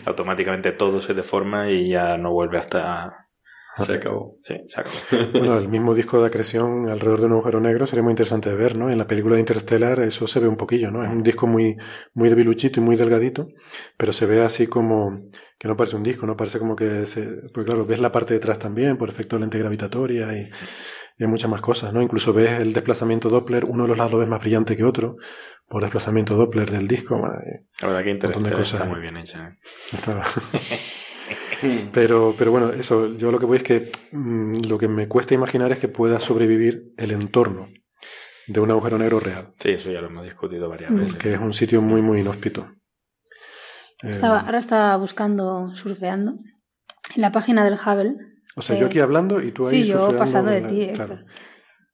[0.04, 3.26] automáticamente todo se deforma y ya no vuelve hasta...
[3.76, 4.36] Se acabó.
[4.42, 4.96] Sí, se acabó.
[5.38, 8.56] Bueno, el mismo disco de acreción alrededor de un agujero negro sería muy interesante de
[8.56, 8.90] ver, ¿no?
[8.90, 11.04] En la película de Interstellar eso se ve un poquillo, ¿no?
[11.04, 11.76] Es un disco muy,
[12.14, 13.48] muy debiluchito y muy delgadito,
[13.96, 16.36] pero se ve así como que no parece un disco, ¿no?
[16.36, 17.22] Parece como que se...
[17.54, 20.50] Pues claro, ves la parte de atrás también por efecto de lente gravitatoria y,
[21.20, 22.00] y hay muchas más cosas, ¿no?
[22.00, 25.16] Incluso ves el desplazamiento Doppler, uno de los lados lo ves más brillante que otro
[25.68, 27.18] por desplazamiento Doppler del disco.
[27.18, 28.18] bueno, eh, La verdad que
[28.58, 29.48] cosas está muy bien hecha.
[29.48, 29.52] ¿eh?
[31.92, 35.34] Pero, pero bueno, eso, yo lo que voy es que mm, lo que me cuesta
[35.34, 37.68] imaginar es que pueda sobrevivir el entorno
[38.46, 40.96] de un agujero negro real, Sí, eso ya lo hemos discutido varias Mm.
[40.96, 41.16] veces.
[41.16, 42.66] que es un sitio muy, muy inhóspito.
[44.02, 46.32] Eh, Estaba, ahora estaba buscando, surfeando,
[47.14, 48.16] en la página del Hubble.
[48.56, 50.82] O sea, yo eh, aquí hablando y tú ahí Sí, yo pasando de la- ti.
[50.82, 51.16] eh, claro.
[51.16, 51.30] claro.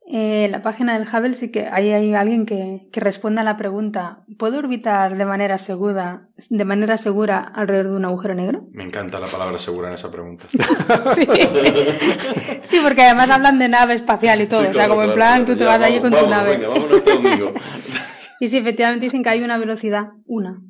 [0.09, 3.57] Eh, la página del Hubble sí que ahí hay alguien que, que responde a la
[3.57, 8.69] pregunta ¿Puedo orbitar de manera segura, de manera segura alrededor de un agujero negro?
[8.71, 10.45] Me encanta la palabra segura en esa pregunta.
[11.17, 12.61] Sí, sí.
[12.63, 14.61] Sí, porque además hablan de nave espacial y todo.
[14.63, 15.53] Sí, o sea, claro, como en claro, plan, claro.
[15.53, 16.51] tú te Ya, vas allí vamos, con tu nave.
[16.57, 17.55] Venga, vámonos conmigo.
[18.41, 20.61] Y sí, efectivamente dicen que hay una velocidad, una,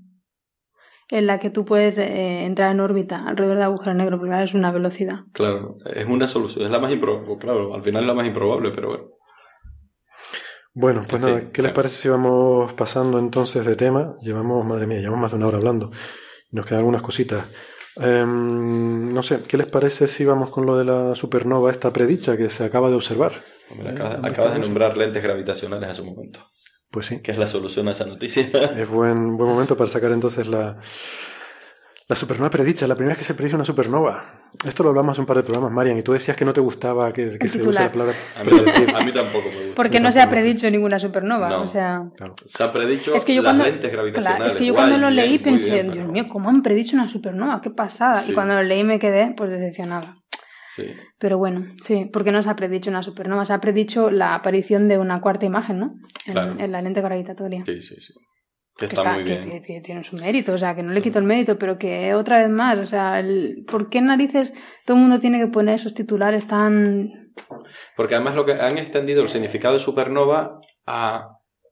[1.08, 4.44] en la que tú puedes eh, entrar en órbita alrededor del agujero negro, porque claro,
[4.44, 5.20] es una velocidad.
[5.32, 6.64] Claro, es una solución.
[6.64, 7.36] Es la más improbable.
[7.38, 9.04] Claro, al final es la más improbable, pero bueno.
[10.78, 14.16] Bueno, pues nada, ¿qué les parece si vamos pasando entonces de tema?
[14.20, 15.90] Llevamos, madre mía, llevamos más de una hora hablando.
[16.50, 17.46] Nos quedan algunas cositas.
[17.98, 22.36] Em, no sé, ¿qué les parece si vamos con lo de la supernova esta predicha
[22.36, 23.32] que se acaba de observar?
[23.70, 26.40] Hombre, acabas, ¿Dónde acabas de nombrar lentes gravitacionales hace un momento.
[26.96, 28.42] Pues sí, Que es la solución a esa noticia.
[28.78, 30.78] es buen, buen momento para sacar entonces la,
[32.08, 34.48] la supernova predicha, la primera vez que se predice una supernova.
[34.66, 36.62] Esto lo hablamos hace un par de programas, Marian, y tú decías que no te
[36.62, 37.84] gustaba que, se use titular.
[37.84, 38.50] la palabra A mí,
[38.94, 39.74] a mí tampoco me gusta.
[39.74, 41.50] Porque no se ha predicho ninguna supernova.
[41.50, 41.62] No.
[41.64, 42.34] O sea, Claro.
[42.46, 44.36] Se ha predicho es que yo las cuando, lentes gravitacionales.
[44.38, 46.62] claro, es que yo Guay, cuando lo leí pensé, bien, Dios pero- mío, ¿cómo han
[46.62, 47.60] predicho una supernova?
[47.60, 48.22] ¡Qué pasada!
[48.22, 48.32] Sí.
[48.32, 50.16] Y cuando lo leí me quedé pues decepcionada.
[50.76, 50.94] Sí.
[51.18, 54.88] Pero bueno, sí, porque no se ha predicho una supernova, se ha predicho la aparición
[54.88, 55.94] de una cuarta imagen, ¿no?
[56.26, 56.56] En, Claro.
[56.60, 57.64] en la lente gravitatoria.
[57.64, 58.12] Sí, sí, sí.
[58.78, 59.40] Que Que, está, está- muy bien.
[59.50, 62.12] que- que tiene su mérito, o sea, que no le quito el mérito, pero que
[62.14, 64.52] otra vez más, o sea, el- ¿por qué narices
[64.84, 67.32] todo el mundo tiene que poner esos titulares tan...
[67.96, 71.28] Porque además lo que han extendido el significado de supernova a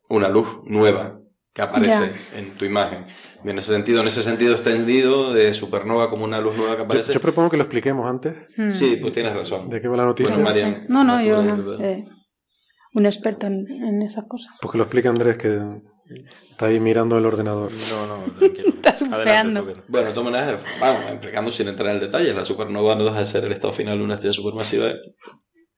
[0.08, 1.18] una luz nueva
[1.54, 3.06] que aparece en tu imagen.
[3.44, 6.78] Y en ese sentido, en ese sentido extendido de supernova como una luz nueva que
[6.80, 7.14] Yo, aparece.
[7.14, 9.68] yo propongo que lo expliquemos antes hmm, Sí, pues tienes razón.
[9.68, 10.34] de qué va la noticia.
[10.34, 10.48] Bueno.
[10.50, 11.74] Marian, no, no, yo no.
[11.84, 12.04] eh,
[12.94, 14.52] un experto en, en esas cosas.
[14.60, 15.60] Pues que lo explique Andrés, que
[16.50, 17.70] está ahí mirando el ordenador.
[17.72, 18.68] No, no, tranquilo.
[18.84, 22.94] Estás Adelante, Bueno, de todas maneras, vamos, explicando sin entrar en el detalle, la supernova
[22.94, 24.88] no deja de ser el estado final de una estrella supermasiva,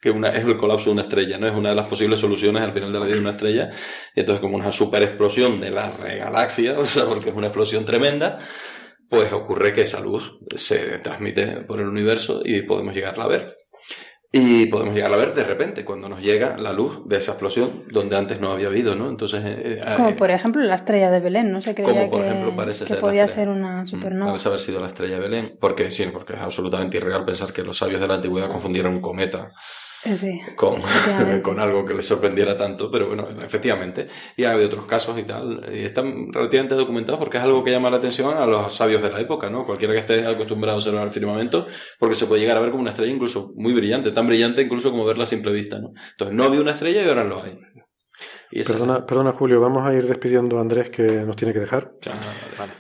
[0.01, 1.47] que una, es el colapso de una estrella, ¿no?
[1.47, 3.71] Es una de las posibles soluciones al final de la vida de una estrella,
[4.15, 7.85] y entonces como una super explosión de la galaxia, o sea, porque es una explosión
[7.85, 8.39] tremenda,
[9.09, 13.57] pues ocurre que esa luz se transmite por el universo y podemos llegarla a ver.
[14.33, 17.85] Y podemos llegar a ver de repente cuando nos llega la luz de esa explosión
[17.91, 19.09] donde antes no había habido, ¿no?
[19.09, 22.11] Entonces, eh, eh, Como eh, por ejemplo la estrella de Belén, no se creía Como
[22.11, 24.33] por que, ejemplo parece que ser podía ser una Mm, supernova.
[24.33, 27.63] Parece haber sido la estrella de Belén, porque sí, porque es absolutamente irreal pensar que
[27.63, 29.53] los sabios de la antigüedad confundieron un cometa
[30.15, 30.41] Sí.
[30.55, 30.83] con,
[31.43, 34.09] con algo que les sorprendiera tanto, pero bueno, efectivamente.
[34.37, 37.91] Y hay otros casos y tal, y están relativamente documentados porque es algo que llama
[37.91, 39.65] la atención a los sabios de la época, ¿no?
[39.65, 41.67] Cualquiera que esté acostumbrado a observar el firmamento,
[41.99, 44.91] porque se puede llegar a ver como una estrella incluso muy brillante, tan brillante incluso
[44.91, 45.93] como verla a simple vista, ¿no?
[46.13, 47.59] Entonces no había una estrella y ahora lo hay.
[48.65, 51.93] Perdona, perdona, Julio, vamos a ir despidiendo a Andrés que nos tiene que dejar.
[52.59, 52.73] Vale.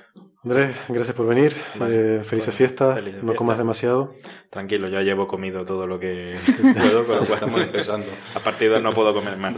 [0.47, 1.52] Andrés, gracias por venir.
[1.77, 1.94] Vale.
[2.18, 2.94] Eh, felices Bueno, fiestas.
[2.94, 4.14] felices no comas demasiado.
[4.48, 6.36] Tranquilo, ya llevo comido todo lo que
[6.74, 8.06] puedo, con lo cual Estamos empezando.
[8.32, 9.56] a partir de ahora no puedo comer más.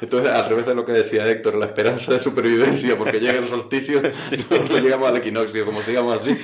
[0.00, 3.46] Entonces, al revés de lo que decía Héctor, la esperanza de supervivencia, porque llega el
[3.46, 4.02] solsticio,
[4.50, 6.36] nosotros llegamos al equinoccio, como sigamos así.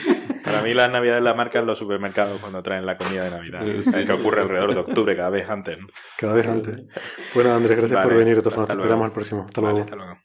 [0.45, 3.91] Para mí las navidades las marcan los supermercados cuando traen la comida de Navidad, Sí.
[3.93, 5.79] eh, que ocurre alrededor de octubre, cada vez antes.
[5.81, 5.89] ¿no?
[6.17, 6.87] Cada vez antes.
[7.35, 8.37] Bueno, Andrés, gracias Vale, por venir.
[8.37, 9.45] De todas hasta formas, te esperamos al próximo.
[9.47, 9.85] Hasta Vale, luego.
[9.85, 10.19] hasta luego.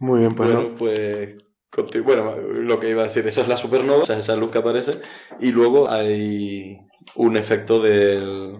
[0.00, 0.76] Muy bien, pues bueno, no.
[0.76, 1.36] pues
[2.04, 4.58] bueno, lo que iba a decir, esa es la supernova, esa es esa luz que
[4.58, 4.92] aparece,
[5.40, 6.78] y luego hay
[7.14, 8.58] un efecto del...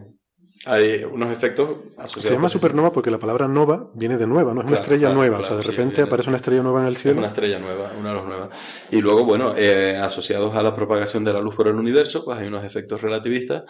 [0.67, 2.25] Hay unos efectos asociados...
[2.27, 5.15] Se llama supernova porque la palabra nova viene de nueva, no es una estrella claro,
[5.15, 5.39] nueva.
[5.39, 7.19] claro, o sea, de repente aparece una estrella nueva en el Es cielo.
[7.19, 8.49] una estrella nueva, una de las nuevas.
[8.91, 12.39] Y luego, bueno, eh, asociados a la propagación de la luz por el universo, pues
[12.39, 13.65] hay unos efectos relativistas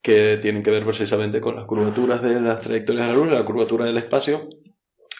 [0.00, 3.44] que tienen que ver precisamente con las curvaturas de las trayectorias de la luz, la
[3.44, 4.48] curvatura del espacio,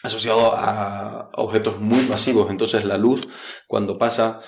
[0.05, 2.51] asociado a objetos muy masivos.
[2.51, 3.21] Entonces, la luz,
[3.67, 4.43] cuando pasa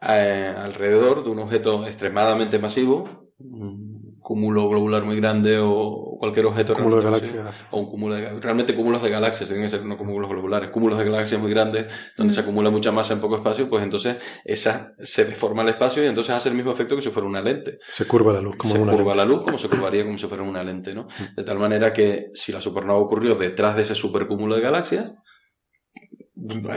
[0.00, 3.85] eh, alrededor de un objeto extremadamente masivo, un
[4.26, 7.46] cúmulo globular muy grande o cualquier objeto Cúmulo de galaxias.
[7.70, 10.98] o un cúmulo de realmente cúmulos de galaxias, tienen que ser no cúmulos globulares, cúmulos
[10.98, 11.86] de galaxias muy grandes
[12.16, 12.34] donde Mm.
[12.34, 16.06] se acumula mucha masa en poco espacio, pues entonces esa se deforma el espacio y
[16.08, 17.78] entonces hace el mismo efecto que si fuera una lente.
[17.88, 19.18] Se curva la luz como se una curva lente.
[19.18, 21.02] la luz como se curvaría como si fuera una lente, ¿no?
[21.04, 21.36] Mm.
[21.36, 25.12] De tal manera que si la supernova ocurrió detrás de ese supercúmulo de galaxias,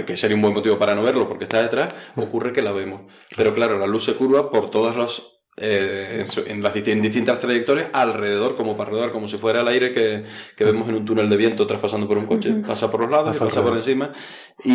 [0.06, 2.22] que sería un buen motivo para no verlo porque está detrás, Mm.
[2.22, 3.12] ocurre que la vemos.
[3.36, 5.22] Pero claro, la luz se curva por todas las
[5.62, 9.62] eh, en su- en las en distintas trayectorias alrededor, como para alrededor, como si fuera
[9.62, 10.24] el aire que,
[10.56, 12.54] que vemos en un túnel de viento traspasando por un coche.
[12.66, 14.14] Pasa por los lados, y Pasa por encima,
[14.64, 14.72] y,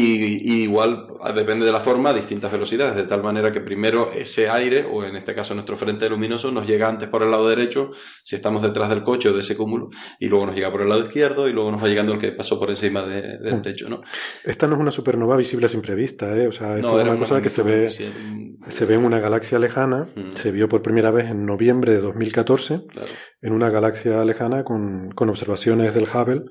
[0.51, 4.11] y igual ah, depende de la forma, a distintas velocidades, de tal manera que primero
[4.12, 7.48] ese aire, o en este caso nuestro frente luminoso, nos llega antes por el lado
[7.48, 7.90] derecho,
[8.23, 10.89] si estamos detrás del coche o de ese cúmulo, y luego nos llega por el
[10.89, 13.62] lado izquierdo, y luego nos va llegando el que pasó por encima de- del Mm.
[13.62, 14.01] techo, ¿no?
[14.43, 16.48] Esta no es una supernova visible a simple vista, ¿eh?
[16.48, 19.59] O sea, esto No, es una cosa que se ve, se ve en una galaxia
[19.59, 20.09] lejana.
[20.16, 20.31] Mm.
[20.35, 23.09] Se vio por primera vez en noviembre de 2014 claro.
[23.43, 26.44] en una galaxia lejana con, con observaciones del Hubble.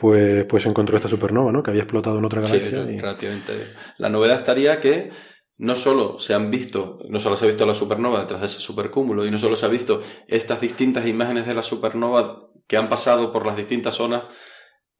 [0.00, 1.62] Pues, pues encontró esta supernova, ¿no?
[1.62, 2.78] Que había explotado en otra Sí, galaxia.
[2.90, 3.52] y- relativamente.
[3.98, 5.10] La novedad estaría que
[5.58, 8.60] no solo se han visto, no solo se ha visto la supernova detrás de ese
[8.60, 12.88] supercúmulo, y no solo se ha visto estas distintas imágenes de la supernova que han
[12.88, 14.22] pasado por las distintas zonas,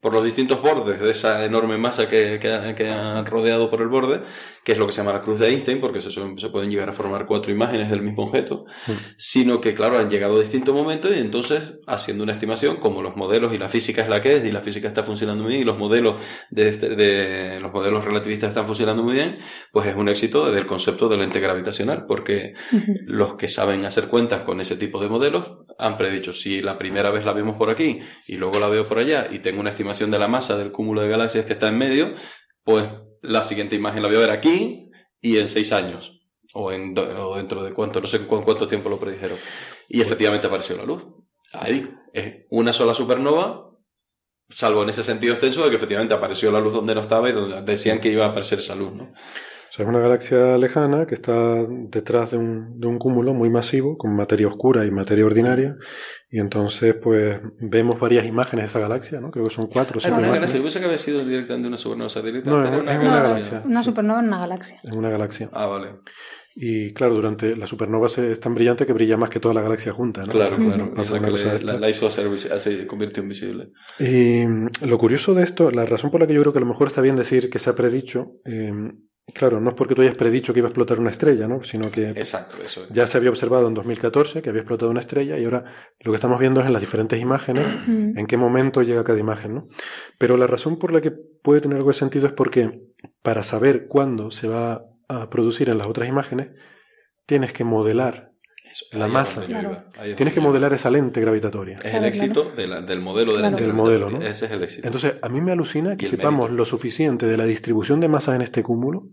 [0.01, 3.87] por los distintos bordes de esa enorme masa que, que, que han rodeado por el
[3.87, 4.21] borde,
[4.63, 6.71] que es lo que se llama la cruz de Einstein, porque se, son- se pueden
[6.71, 8.91] llegar a formar cuatro imágenes del mismo objeto, Mm.
[9.17, 13.15] sino que, claro, han llegado a distintos momentos y entonces, haciendo una estimación, como los
[13.15, 15.61] modelos y la física es la que es, y la física está funcionando muy bien,
[15.61, 16.15] y los modelos
[16.49, 19.37] de, este- de los modelos relativistas están funcionando muy bien,
[19.71, 22.93] pues es un éxito desde el concepto del ente gravitacional, porque Ujú.
[23.05, 25.45] los que saben hacer cuentas con ese tipo de modelos
[25.77, 28.97] han predicho si la primera vez la vemos por aquí y luego la veo por
[28.99, 31.77] allá y tengo una estimación de la masa del cúmulo de galaxias que está en
[31.77, 32.15] medio,
[32.63, 32.85] pues
[33.21, 34.89] la siguiente imagen la voy a ver aquí
[35.21, 36.19] y en seis años.
[36.53, 39.37] O, en, do- o dentro de cuánto, no sé cu- cuánto tiempo lo predijeron.
[39.87, 41.03] Y efectivamente apareció la luz.
[41.53, 41.89] Ahí.
[42.13, 43.69] Es una sola supernova,
[44.49, 47.31] salvo en ese sentido extenso de que efectivamente apareció la luz donde no estaba y
[47.31, 49.13] donde decían que iba a aparecer esa luz, ¿no?
[49.71, 53.49] O sea, es una galaxia lejana que está detrás de un, de un cúmulo muy
[53.49, 55.77] masivo con materia oscura y materia ordinaria.
[56.29, 59.31] Y entonces, pues, vemos varias imágenes de esa galaxia, ¿no?
[59.31, 62.09] Creo que son cuatro o una imágenes galaxia, yo que había sido directamente una supernova
[62.09, 62.49] satélite.
[62.49, 63.61] No, es una galaxia.
[63.65, 64.77] Una supernova en una galaxia.
[64.83, 65.49] en una galaxia.
[65.53, 65.87] Ah, vale.
[66.53, 69.93] Y claro, durante la supernova es tan brillante que brilla más que toda la galaxia
[69.93, 70.33] junta, ¿no?
[70.33, 70.93] Claro, claro.
[70.93, 73.69] Pasa la una cosa le- la, la hizo hacer, visi- se convirtió en visible.
[73.99, 74.43] Y
[74.85, 76.87] lo curioso de esto, la razón por la que yo creo que a lo mejor
[76.87, 78.73] está bien decir que se ha predicho, eh,
[79.33, 81.63] claro, no es porque tú hayas predicho que iba a explotar una estrella, ¿no?
[81.63, 82.89] Sino que Exacto, eso es.
[82.89, 85.65] ya se había observado en 2014 que había explotado una estrella y ahora
[85.99, 89.55] lo que estamos viendo es en las diferentes imágenes en qué momento llega cada imagen,
[89.55, 89.67] ¿no?
[90.17, 92.81] Pero la razón por la que puede tener algo de sentido es porque
[93.21, 96.49] para saber cuándo se va a producir en las otras imágenes,
[97.25, 98.31] tienes que modelar,
[98.71, 99.43] Eso, la masa.
[99.45, 99.75] Claro.
[100.15, 101.79] tienes que modelar esa lente gravitatoria.
[101.83, 103.55] Es el éxito de la- del modelo del Claro.
[103.57, 104.09] ente Del modelo.
[104.09, 104.21] ¿no?
[104.21, 104.87] Ese es el éxito.
[104.87, 106.57] Entonces, a mí me alucina que sepamos mérito.
[106.57, 109.03] lo suficiente de la distribución de masas en este cúmulo,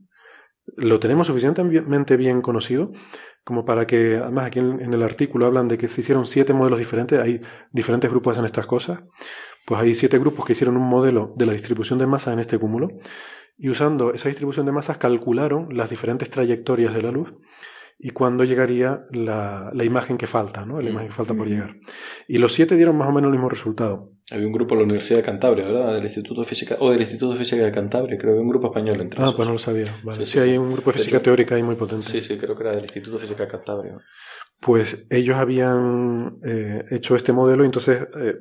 [0.76, 2.92] lo tenemos suficientemente bien conocido
[3.44, 6.52] como para que, además aquí en, en, el artículo hablan de que se hicieron siete
[6.52, 7.40] modelos diferentes, hay
[7.72, 9.00] diferentes grupos que hacen estas cosas,
[9.64, 12.58] pues hay siete grupos que hicieron un modelo de la distribución de masa en este
[12.58, 12.88] cúmulo
[13.56, 17.34] y usando esa distribución de masas calcularon las diferentes trayectorias de la luz
[17.98, 20.80] y cuándo llegaría la, la imagen que falta, ¿no?
[20.80, 21.76] La imagen que falta por llegar.
[22.28, 24.12] Y los siete dieron más o menos el mismo resultado.
[24.30, 25.94] Había un grupo de la Universidad de Cantabria, ¿verdad?
[25.94, 28.48] Del Instituto de Física, o del Instituto de Física de Cantabria, creo que había un
[28.48, 29.34] grupo español entre Ah, esos.
[29.36, 29.96] pues no lo sabía.
[30.02, 30.26] Vale.
[30.26, 30.38] Sí, Sí, sí.
[30.40, 32.06] hay un grupo de física teórica ahí muy potente.
[32.06, 33.96] Sí, sí, creo que era del Instituto de Física de Cantabria.
[34.60, 38.34] Pues ellos habían eh, hecho este modelo y entonces, eh,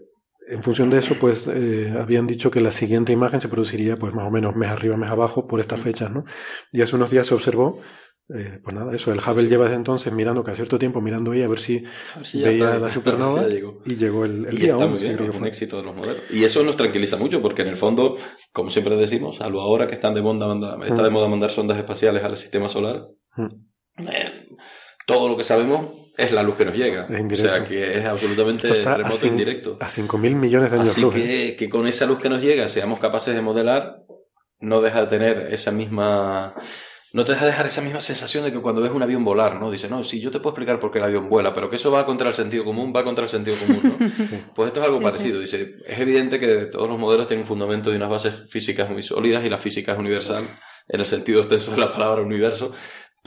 [0.50, 4.14] en función de eso, pues eh, habían dicho que la siguiente imagen se produciría pues
[4.14, 6.26] más o menos mes arriba, mes abajo por estas fechas, ¿no?
[6.72, 7.80] Y hace unos días se observó,
[8.30, 11.44] eh, pues nada, eso, el Hubble lleva desde entonces mirando cada cierto tiempo, mirando ahí
[11.44, 11.84] a ver si
[12.14, 13.82] A ver si ya veía está, la a supernova si llegó.
[13.86, 15.48] y llegó el, el y día está 11, muy bien, creo que es un fue.
[15.50, 16.18] éxito de los modelos.
[16.32, 18.18] Y eso nos tranquiliza mucho porque en el fondo,
[18.52, 21.14] como siempre decimos, salvo ahora que están de moda, manda- está de Mm.
[21.14, 23.06] moda mandar sondas espaciales al sistema solar,
[23.38, 24.08] Mm.
[24.10, 24.48] eh,
[25.06, 27.08] todo lo que sabemos es la luz que nos llega.
[27.10, 29.78] Es o sea que es absolutamente a, remoto e indirecto.
[29.80, 31.16] a 5.000 millones de años Así luz.
[31.16, 31.20] ¿eh?
[31.52, 34.02] que, que con esa luz que nos llega seamos capaces de modelar,
[34.60, 36.56] no deja de tener esa misma...
[37.18, 39.60] No te deja de dejar esa misma sensación de que cuando ves un avión volar,
[39.60, 39.72] ¿no?
[39.72, 41.90] Dice, no, sí, yo te puedo explicar por qué el avión vuela, pero que eso
[41.90, 43.98] va contra el sentido común, va contra el sentido común, ¿no?
[44.28, 44.40] Sí.
[44.54, 45.40] Pues esto es algo Sí, parecido.
[45.40, 49.02] Dice, es evidente que todos los modelos tienen un fundamento y unas bases físicas muy
[49.02, 50.44] sólidas y la física es universal
[50.90, 52.76] en el sentido extenso de la palabra universo.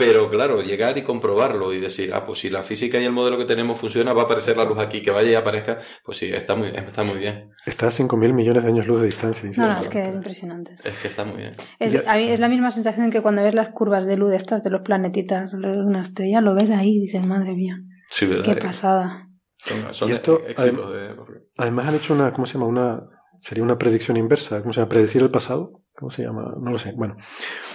[0.01, 3.37] Pero claro, llegar y comprobarlo y decir, ah, pues si la física y el modelo
[3.39, 6.27] que tenemos funciona, va a aparecer la luz aquí, que vaya y aparezca, pues sí,
[6.33, 7.51] está muy, está muy bien.
[7.67, 9.47] Está a 5.000 millones de años luz de distancia.
[9.49, 9.61] dice.
[9.61, 10.77] No, no, es que es impresionante.
[10.83, 11.53] Es que está muy bien.
[11.79, 14.33] Es, Ya- a mí es la misma sensación que cuando ves las curvas de luz
[14.33, 17.77] estas de los planetitas, una estrella, lo ves ahí y dices, madre mía,
[18.09, 18.45] Sí, ¿verdad?
[18.55, 19.29] qué pasada.
[19.59, 21.11] Son, son Y esto, éxitos de...
[21.59, 22.67] Además han hecho una, ¿cómo se llama?
[22.67, 23.03] Una,
[23.43, 24.89] sería una predicción inversa, ¿cómo se llama?
[24.89, 26.55] Predecir el pasado, ¿cómo se llama?
[26.59, 26.93] No lo sé.
[26.97, 27.17] Bueno,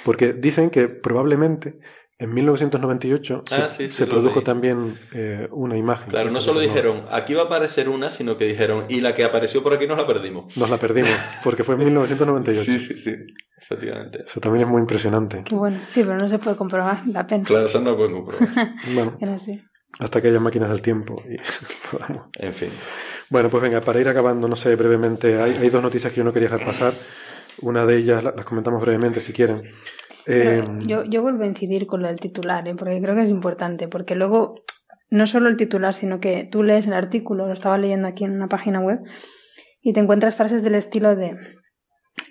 [0.03, 1.77] porque dicen que probablemente
[2.17, 6.09] en 1998 Ah, se, sí, sí, se produjo también eh, una imagen.
[6.09, 9.23] Claro, no solo dijeron, aquí va a aparecer una, sino que dijeron, y la que
[9.25, 10.55] apareció por aquí nos la perdimos.
[10.55, 11.11] Nos la perdimos,
[11.43, 12.63] porque fue en 1998.
[12.63, 13.15] Sí, sí, sí,
[13.57, 14.23] efectivamente.
[14.25, 15.43] Eso también es muy impresionante.
[15.43, 15.79] Qué bueno.
[15.87, 17.43] Sí, pero no se puede comprobar la pena.
[17.43, 18.73] Claro, eso no lo pueden comprobar.
[18.93, 19.17] Bueno,
[19.99, 21.21] hasta que haya máquinas del tiempo.
[21.29, 21.35] y.
[22.45, 22.69] En fin.
[23.29, 26.23] Bueno, pues venga, para ir acabando, no sé, brevemente, hay, hay dos noticias que yo
[26.23, 26.93] no quería dejar pasar.
[27.61, 29.63] Una de ellas la- las comentamos brevemente, si quieren.
[30.27, 32.75] Eh, yo, yo vuelvo a incidir con lo del titular, ¿eh?
[32.75, 34.55] porque creo que es importante, porque luego
[35.09, 38.31] no solo el titular, sino que tú lees el artículo, lo estaba leyendo aquí en
[38.31, 38.99] una página web,
[39.81, 41.37] y te encuentras frases del estilo de,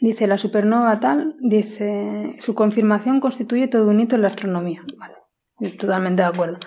[0.01, 4.83] dice, la supernova tal, dice, su confirmación constituye todo un hito en la astronomía.
[4.99, 5.15] Vale,
[5.79, 6.59] totalmente de acuerdo.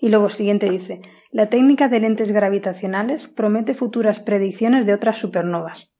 [0.00, 5.92] Y luego siguiente dice, la técnica de lentes gravitacionales promete futuras predicciones de otras supernovas.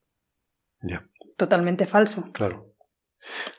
[0.81, 1.07] Ya.
[1.37, 2.31] Totalmente falso.
[2.33, 2.72] Claro.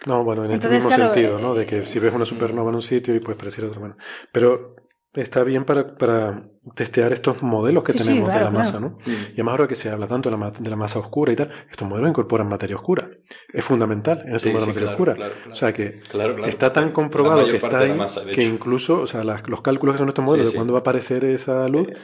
[0.06, 1.54] No, bueno, en este mismo claro, sentido, eh, ¿no?
[1.54, 3.80] De que si ves una supernova en un sitio y puedes parecer otra.
[3.80, 3.96] Bueno,
[4.32, 4.76] pero
[5.14, 6.42] está bien para, para
[6.74, 8.98] testear estos modelos que Sí, sí, tenemos claro, de la masa, claro.
[9.04, 9.12] ¿no?
[9.12, 11.36] Y además ahora que se habla tanto de la, ma- de la masa oscura y
[11.36, 13.08] tal, estos modelos incorporan materia oscura.
[13.52, 15.14] Es fundamental en estos Sí, modelos sí, de materia claro, oscura.
[15.14, 15.52] claro, claro.
[15.52, 16.48] O sea que Claro, claro.
[16.50, 19.98] está tan comprobado que está ahí masa, que incluso, o sea, las- los cálculos que
[19.98, 20.56] son estos modelos Sí, de sí.
[20.58, 21.94] cuándo va a aparecer esa luz Eh,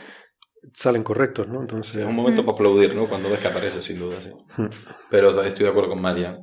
[0.74, 1.62] salen correctos, ¿no?
[1.62, 2.44] Entonces, Es un momento Mm.
[2.46, 3.06] para aplaudir, ¿no?
[3.08, 4.30] Cuando ves que aparece, sin duda, sí.
[4.60, 4.66] Mm.
[5.10, 6.38] Pero estoy de acuerdo con María.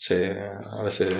[0.00, 1.12] Se, a veces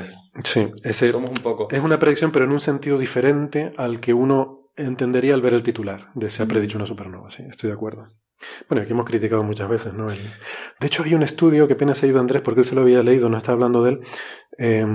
[0.44, 1.66] sí, ese, somos un poco...
[1.70, 5.64] Es una predicción, pero en un sentido diferente al que uno entendería al ver el
[5.64, 7.28] titular de se ha predicho una supernova.
[7.30, 8.12] Sí, estoy de acuerdo.
[8.68, 10.12] Bueno, aquí hemos criticado muchas veces, ¿no?
[10.12, 10.30] El-
[10.78, 13.02] De hecho, hay un estudio que apenas ha ido Andrés porque él se lo había
[13.02, 14.00] leído, no está hablando de él.
[14.58, 14.86] eh,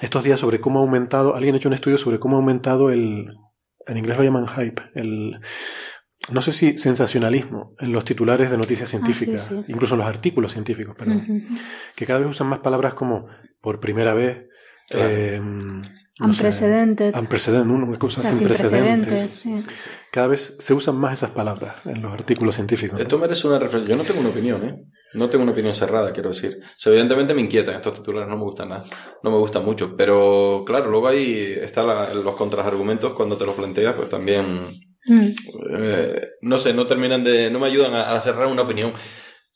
[0.00, 2.90] estos días sobre cómo ha aumentado, alguien ha hecho un estudio sobre cómo ha aumentado
[2.90, 3.34] el,
[3.86, 5.40] en inglés lo llaman hype, el,
[6.30, 9.64] no sé si sensacionalismo en los titulares de noticias científicas, sí.
[9.68, 11.46] incluso en los artículos científicos, perdón
[11.96, 13.26] que cada vez usan más palabras como
[13.60, 14.48] por primera vez,
[14.88, 15.08] Claro.
[15.10, 15.82] eh, no
[16.32, 17.14] sé, Unprecedented.
[17.64, 17.74] ¿no?
[17.74, 19.06] una cosa O sea, sin sin precedentes.
[19.06, 19.74] precedentes, sí.
[20.10, 22.98] Cada vez se usan más esas palabras en los artículos científicos.
[22.98, 23.02] ¿no?
[23.02, 23.86] Esto merece una reflexión.
[23.96, 24.82] Yo no tengo una opinión, ¿eh?
[25.14, 26.58] No tengo una opinión cerrada, quiero decir.
[26.62, 28.84] O sea, evidentemente me inquietan estos titulares, no me gustan nada.
[29.22, 29.96] No me gustan mucho.
[29.96, 34.68] Pero, claro, luego ahí están los contraargumentos cuando te los planteas, pues también
[35.04, 35.28] Mm.
[35.76, 38.92] eh, no sé, no terminan de, no me ayudan a, a cerrar una opinión.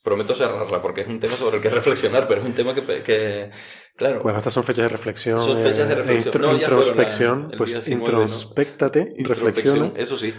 [0.02, 2.82] Prometo cerrarla porque es un tema sobre el que reflexionar, pero es un tema que,
[3.02, 3.50] que
[3.96, 5.40] claro, Bueno, estas son fechas de reflexión.
[5.40, 6.42] Son fechas de eh, reflexión.
[6.42, 7.48] No, introspección.
[7.50, 8.22] la- pues día 19, ¿no?
[8.22, 10.32] introspectate, introspección, reflexiona eso sí.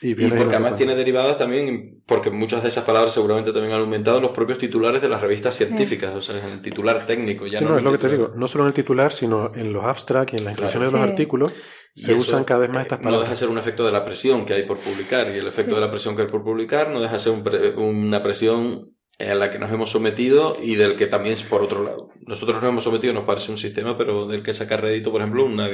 [0.00, 3.80] y Y porque además tiene derivadas también, porque muchas de esas palabras seguramente también han
[3.80, 7.46] aumentado los propios titulares de las revistas científicas, o sea, el titular técnico.
[7.46, 8.32] Ya Sí, no, es lo que te digo.
[8.34, 10.68] No solo en el titular, sino en los abstracts y en las Claro.
[10.70, 11.10] inclusiones de los Sí.
[11.12, 11.52] artículos
[11.94, 13.38] Y se usan cada vez más eh, estas No deja de palabras.
[13.38, 15.74] ser un efecto de la presión que hay por publicar, y el efecto Sí.
[15.74, 18.94] de la presión que hay por publicar no deja de ser un pre- una presión
[19.28, 22.10] a la que nos hemos sometido y del que también es por otro lado.
[22.26, 25.44] Nosotros nos hemos sometido, nos parece un sistema, pero del que saca rédito, por ejemplo,
[25.44, 25.68] una,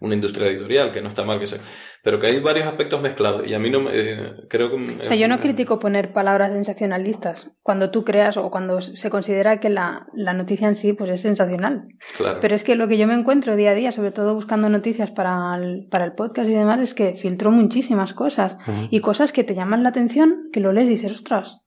[0.00, 1.60] una industria editorial, que no está mal que sea.
[2.02, 5.00] Pero que hay varios aspectos mezclados y a mí no me, eh, creo que...
[5.02, 9.60] O sea, yo no critico poner palabras sensacionalistas cuando tú creas o cuando se considera
[9.60, 11.88] que la, la noticia en sí pues es sensacional.
[12.16, 12.38] Claro.
[12.40, 15.10] Pero es que lo que yo me encuentro día a día, sobre todo buscando noticias
[15.10, 18.56] para el, para el podcast y demás, es que filtro muchísimas cosas
[18.90, 21.60] y cosas que te llaman la atención, que lo lees y dices, ostras.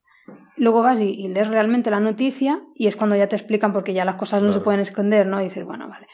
[0.57, 3.93] Luego vas y, y lees realmente la noticia y es cuando ya te explican porque
[3.93, 4.63] ya las cosas no se Claro.
[4.65, 5.41] pueden esconder, ¿no?
[5.41, 6.07] Y dices, bueno, vale.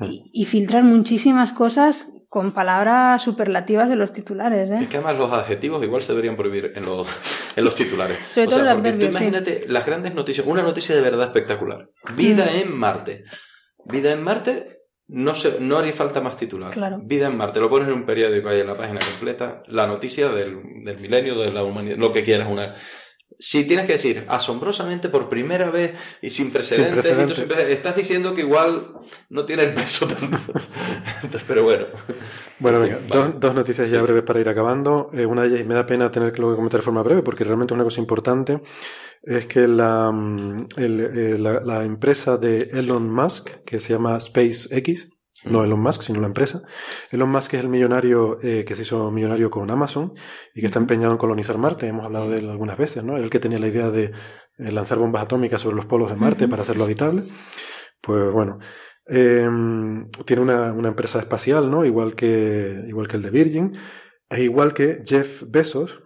[0.00, 4.88] Y, y filtrar muchísimas cosas con palabras superlativas de los titulares, Es ¿eh?
[4.88, 7.08] que además los adjetivos igual se deberían prohibir en los,
[7.56, 8.18] en los titulares.
[8.28, 11.88] Sobre O todo sea, porque tú imagínate las grandes noticias, una noticia de verdad espectacular.
[12.14, 12.56] Vida Mm.
[12.68, 13.24] en Marte.
[13.86, 14.76] Vida en Marte,
[15.08, 16.70] no, se, no haría falta más titular.
[16.70, 17.00] Claro.
[17.02, 20.28] Vida en Marte, lo pones en un periódico ahí en la página completa, la noticia
[20.28, 22.48] del, del milenio, de la humanidad, lo que quieras.
[22.50, 22.74] una
[23.40, 27.38] Si tienes que decir asombrosamente por primera vez y sin precedentes, precedentes.
[27.38, 28.94] y tú siempre- estás diciendo que igual
[29.30, 30.38] no tiene el peso tanto.
[31.46, 31.86] Pero bueno.
[32.58, 33.22] Bueno, venga, Vale.
[33.32, 35.10] dos, dos noticias ya Sí, breves para ir acabando.
[35.12, 37.22] Eh, una de ellas, y me da pena tener que luego comentar de forma breve,
[37.22, 38.60] porque realmente es una cosa importante,
[39.22, 44.18] es que la, mm, el- eh, la, la empresa de Elon Musk, que se llama
[44.18, 45.08] SpaceX,
[45.44, 46.62] no Elon Musk, sino la empresa.
[47.10, 50.14] Elon Musk es el millonario eh, que se hizo millonario con Amazon
[50.54, 51.86] y que está empeñado en colonizar Marte.
[51.86, 53.16] Hemos hablado de él algunas veces, ¿no?
[53.16, 54.04] El que tenía la idea de
[54.58, 57.24] eh, lanzar bombas atómicas sobre los polos de Marte para hacerlo habitable.
[58.00, 58.58] Pues bueno,
[59.08, 59.48] eh,
[60.26, 61.84] tiene una, una empresa espacial, ¿no?
[61.84, 63.72] Igual que, igual que el de Virgin,
[64.28, 66.02] e igual que Jeff Bezos,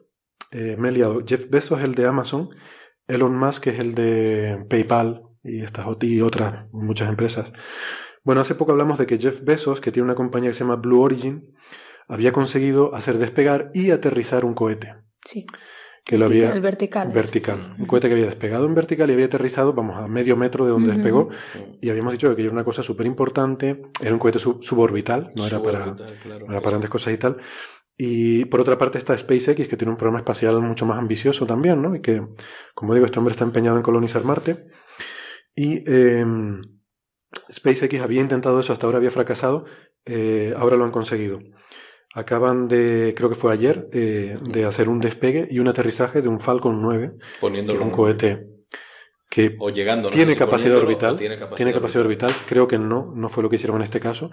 [0.50, 1.22] eh, me he liado.
[1.26, 2.50] Jeff Bezos es el de Amazon,
[3.08, 7.52] Elon Musk es el de PayPal y estas y otras muchas empresas.
[8.24, 10.76] Bueno, hace poco hablamos de que Jeff Bezos, que tiene una compañía que se llama
[10.76, 11.54] Blue Origin,
[12.08, 14.94] había conseguido hacer despegar y aterrizar un cohete,
[15.24, 15.46] Sí.
[16.04, 17.12] que lo había El vertical.
[17.78, 20.70] un cohete que había despegado en vertical y había aterrizado, vamos, a medio metro de
[20.72, 21.28] donde despegó,
[21.80, 25.46] y habíamos dicho que era una cosa súper importante, era un cohete sub- suborbital, no
[25.46, 26.46] era para, claro.
[26.46, 27.36] no era para grandes cosas y tal.
[27.96, 31.80] Y por otra parte está SpaceX, que tiene un programa espacial mucho más ambicioso también,
[31.82, 31.94] ¿no?
[31.94, 32.22] Y que,
[32.74, 34.56] como digo, este hombre está empeñado en colonizar Marte.
[35.54, 36.24] Y eh,
[37.52, 39.64] SpaceX había intentado eso, hasta ahora había fracasado,
[40.04, 41.40] eh, ahora lo han conseguido.
[42.14, 46.28] Acaban de, creo que fue ayer, eh, de hacer un despegue y un aterrizaje de
[46.28, 48.52] un Falcon 9, que es Poniéndolo un cohete
[49.32, 50.10] que o llegando.
[50.10, 51.14] no tiene capacidad orbital.
[51.14, 52.32] o Tiene capacidad, tiene capacidad orbital.
[52.46, 54.30] Creo que no, no fue lo que hicieron en este caso.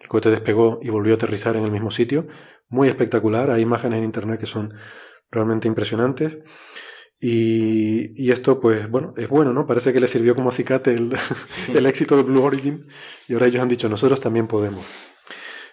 [0.00, 2.26] El cohete despegó y volvió a aterrizar en el mismo sitio.
[2.68, 3.52] Muy espectacular.
[3.52, 4.74] Hay imágenes en internet que son
[5.30, 6.38] realmente impresionantes.
[7.20, 9.66] Y, y esto, pues, bueno, es bueno, ¿no?
[9.66, 11.14] Parece que le sirvió como acicate el,
[11.74, 12.86] el éxito de Blue Origin.
[13.28, 14.84] Y ahora ellos han dicho, nosotros también podemos.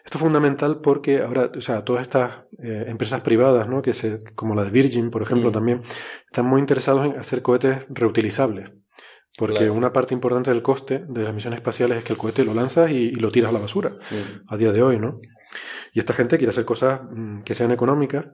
[0.03, 3.82] Esto es fundamental porque ahora, o sea, todas estas eh, empresas privadas, ¿no?
[3.82, 5.53] Que se, como la de Virgin, por ejemplo, Mm.
[5.53, 5.82] también,
[6.26, 8.69] están muy interesados en hacer cohetes reutilizables.
[9.38, 9.74] Porque Claro.
[9.74, 12.90] una parte importante del coste de las misiones espaciales es que el cohete lo lanzas
[12.90, 14.53] y, y lo tiras a la basura, Mm.
[14.53, 15.19] a día de hoy, ¿no?
[15.94, 18.26] Y esta gente quiere hacer cosas mm, que sean económicas.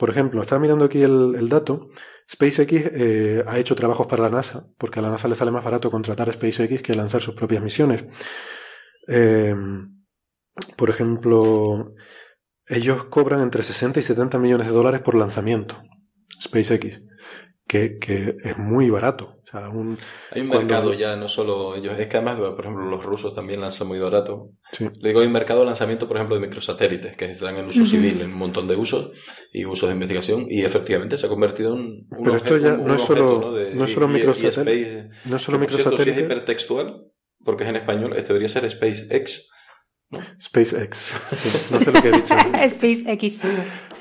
[0.00, 1.90] Por ejemplo, estaba mirando aquí el, dato.
[2.26, 5.62] SpaceX eh, ha hecho trabajos para la NASA, porque a la NASA le sale más
[5.62, 8.06] barato contratar a SpaceX que lanzar sus propias misiones.
[9.08, 9.54] Eh,
[10.78, 11.92] por ejemplo,
[12.66, 15.82] ellos cobran entre 60 y 70 millones de dólares por lanzamiento,
[16.42, 17.02] SpaceX,
[17.66, 17.98] que
[18.42, 19.39] es muy barato.
[19.52, 19.98] O sea, un,
[20.30, 21.98] Hay un Cuando- mercado ya, no solo ellos.
[21.98, 24.50] Es que además, por ejemplo, los rusos también lanzan muy barato.
[24.70, 24.88] sí.
[25.00, 27.84] Le digo, hay un mercado de lanzamiento, por ejemplo, de microsatélites, que están en uso
[27.84, 29.10] civil, en un montón de usos
[29.52, 32.74] y usos de investigación, y efectivamente se ha convertido en un Pero esto objeto- ya
[32.74, 35.42] un- no es solo- objeto, De- no es solo y- y microsatélite, Space- No es
[35.42, 37.02] solo cierto, si es hipertextual,
[37.44, 39.48] porque es en español, este debería ser SpaceX.
[40.40, 40.96] SpaceX.
[41.36, 42.34] Sí, no sé lo que he dicho.
[42.68, 43.42] SpaceX.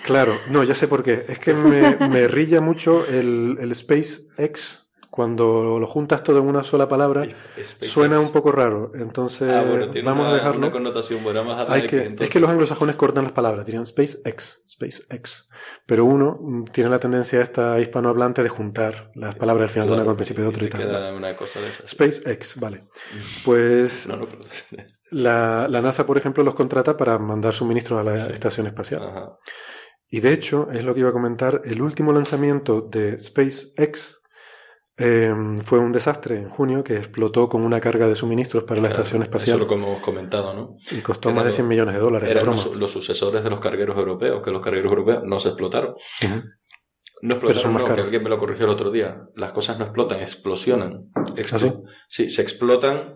[0.06, 1.26] Claro, no, ya sé por qué.
[1.28, 4.89] Es que me, me rilla mucho el, el SpaceX.
[5.12, 7.28] Cuando lo juntas todo en una sola palabra,
[7.82, 8.92] suena un poco raro.
[8.94, 10.60] Entonces, Ah, bueno, vamos una, a dejarlo.
[10.60, 11.20] una connotación
[11.68, 12.22] Hay que, entonces.
[12.28, 15.48] es que los anglosajones cortan las palabras, dirían SpaceX, SpaceX.
[15.88, 19.94] Pero uno mm, tiene la tendencia esta hispanohablante de juntar las palabras al final de
[19.96, 20.82] una con el principio de otra y tal.
[20.82, 21.90] queda una cosa de esas.
[21.90, 22.84] SpaceX, vale.
[23.44, 24.44] Pues No, no, pero-
[25.12, 28.34] la, la NASA, por ejemplo, los contrata para mandar suministros a la Sí.
[28.34, 29.04] estación espacial.
[29.04, 29.38] Ajá.
[30.12, 34.19] Y de hecho, es lo que iba a comentar, el último lanzamiento de SpaceX
[35.00, 38.90] eh, fue un desastre en junio que explotó con una carga de suministros para la
[38.90, 40.76] estación Eso espacial es lo que hemos comentado, ¿no?
[40.92, 42.30] y costó Era más de lo- 100 millones de dólares.
[42.30, 45.96] Eran los, los sucesores de los cargueros europeos, que los cargueros europeos no se explotaron.
[47.22, 49.22] No explotaron, más no, que alguien me lo corrigió el otro día.
[49.36, 51.10] Las cosas no explotan, explosionan.
[51.36, 51.74] Explo- ¿Ah, sí?
[52.08, 53.16] Sí, se explotan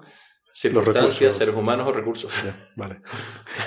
[0.56, 2.32] Circunstancias, seres humanos o recursos.
[2.76, 3.02] vale.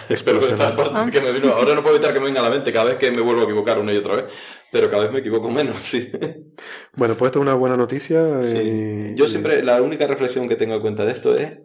[0.24, 2.90] Parte que me vino, ahora no puedo evitar que me venga a la mente cada
[2.90, 4.26] vez que me vuelvo a equivocar una y otra vez,
[4.70, 6.10] pero cada vez me equivoco menos, sí.
[6.94, 8.42] Bueno, pues esto es una buena noticia.
[8.44, 9.12] Sí.
[9.16, 11.58] Yo siempre, la única reflexión que tengo en cuenta de esto es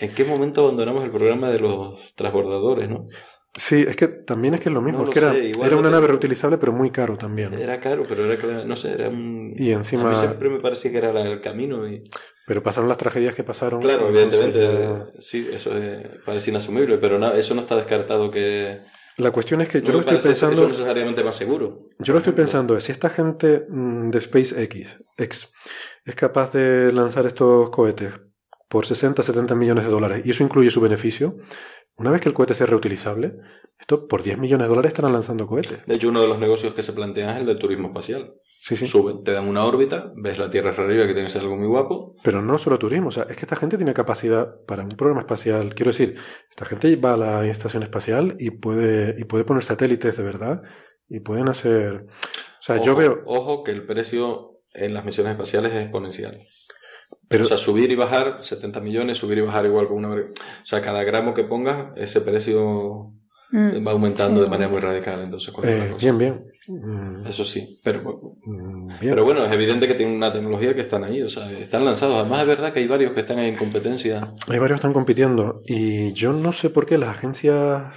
[0.00, 3.08] en qué momento abandonamos el programa de los transbordadores, ¿no?
[3.54, 6.08] Sí, es que también es que es lo mismo, es que era, era una nave
[6.08, 7.54] reutilizable pero muy caro también.
[7.54, 9.54] Era caro, pero era, no sé, era un...
[9.56, 10.08] Y encima...
[10.08, 12.02] A mí siempre me parecía que era el camino y...
[12.46, 13.82] Pero pasaron las tragedias que pasaron.
[13.82, 15.72] Claro, evidentemente, sí, eso
[16.24, 18.82] parece inasumible, pero no, eso no está descartado que...
[19.16, 20.62] La cuestión es que yo lo estoy pensando...
[20.62, 21.88] Eso necesariamente más seguro.
[21.98, 25.52] Yo lo estoy pensando, es si esta gente mm, de SpaceX X,
[26.04, 28.12] es capaz de lanzar estos cohetes
[28.68, 31.38] por 60, 70 millones de dólares, y eso incluye su beneficio,
[31.96, 33.34] una vez que el cohete sea reutilizable,
[33.78, 35.84] esto por 10 millones de dólares estarán lanzando cohetes.
[35.86, 38.34] De hecho, uno de los negocios que se plantean es el del turismo espacial.
[38.58, 38.86] Sí, sí.
[38.86, 41.68] Suben, te dan una órbita, ves la Tierra arriba que tiene que ser algo muy
[41.68, 42.16] guapo.
[42.22, 45.20] Pero no solo turismo, o sea, es que esta gente tiene capacidad para un programa
[45.20, 45.74] espacial.
[45.74, 46.16] Quiero decir,
[46.50, 50.62] esta gente va a la estación espacial y puede, y puede poner satélites de verdad
[51.08, 52.06] y pueden hacer.
[52.06, 53.22] O sea, yo veo.
[53.26, 56.40] Ojo que el precio en las misiones espaciales es exponencial.
[57.28, 60.14] Pero, o sea, subir y bajar 70 millones, subir y bajar igual con una.
[60.14, 63.12] O sea, cada gramo que pongas, ese precio
[63.50, 65.22] mm, va aumentando de manera muy radical.
[65.22, 66.44] Entonces, eh, bien, bien.
[66.68, 67.26] Mm.
[67.26, 71.22] Eso sí, pero, mm, pero bueno, es evidente que tienen una tecnología que están ahí,
[71.22, 72.16] o sea, están lanzados.
[72.16, 74.32] Además, es verdad que hay varios que están en competencia.
[74.48, 77.92] Hay varios que están compitiendo y yo no sé por qué las agencias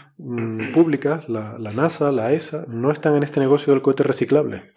[0.73, 4.71] públicas, la, la NASA, la ESA, no están en este negocio del cohete reciclable.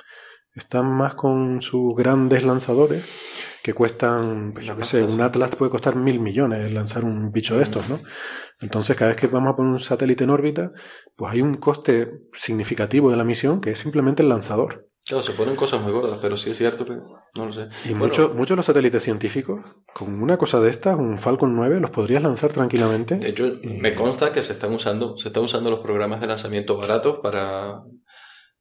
[0.55, 3.05] Están más con sus grandes lanzadores
[3.63, 7.57] que cuestan, pues yo qué sé, un Atlas puede costar mil millones lanzar un bicho
[7.57, 8.01] de estos, ¿no?
[8.61, 10.71] Entonces, cada vez que vamos a poner un satélite en órbita,
[11.17, 14.89] pues hay un coste significativo de la misión que es simplemente el lanzador.
[15.05, 16.93] Claro, se ponen cosas muy gordas, pero sí es cierto que
[17.35, 17.69] no lo sé.
[17.85, 19.61] Y muchos muchos de los satélites científicos,
[19.93, 23.17] con una cosa de estas, un Falcon 9, los podrías lanzar tranquilamente.
[23.17, 26.77] De hecho, me consta que se están usando, se están usando los programas de lanzamiento
[26.77, 27.83] baratos para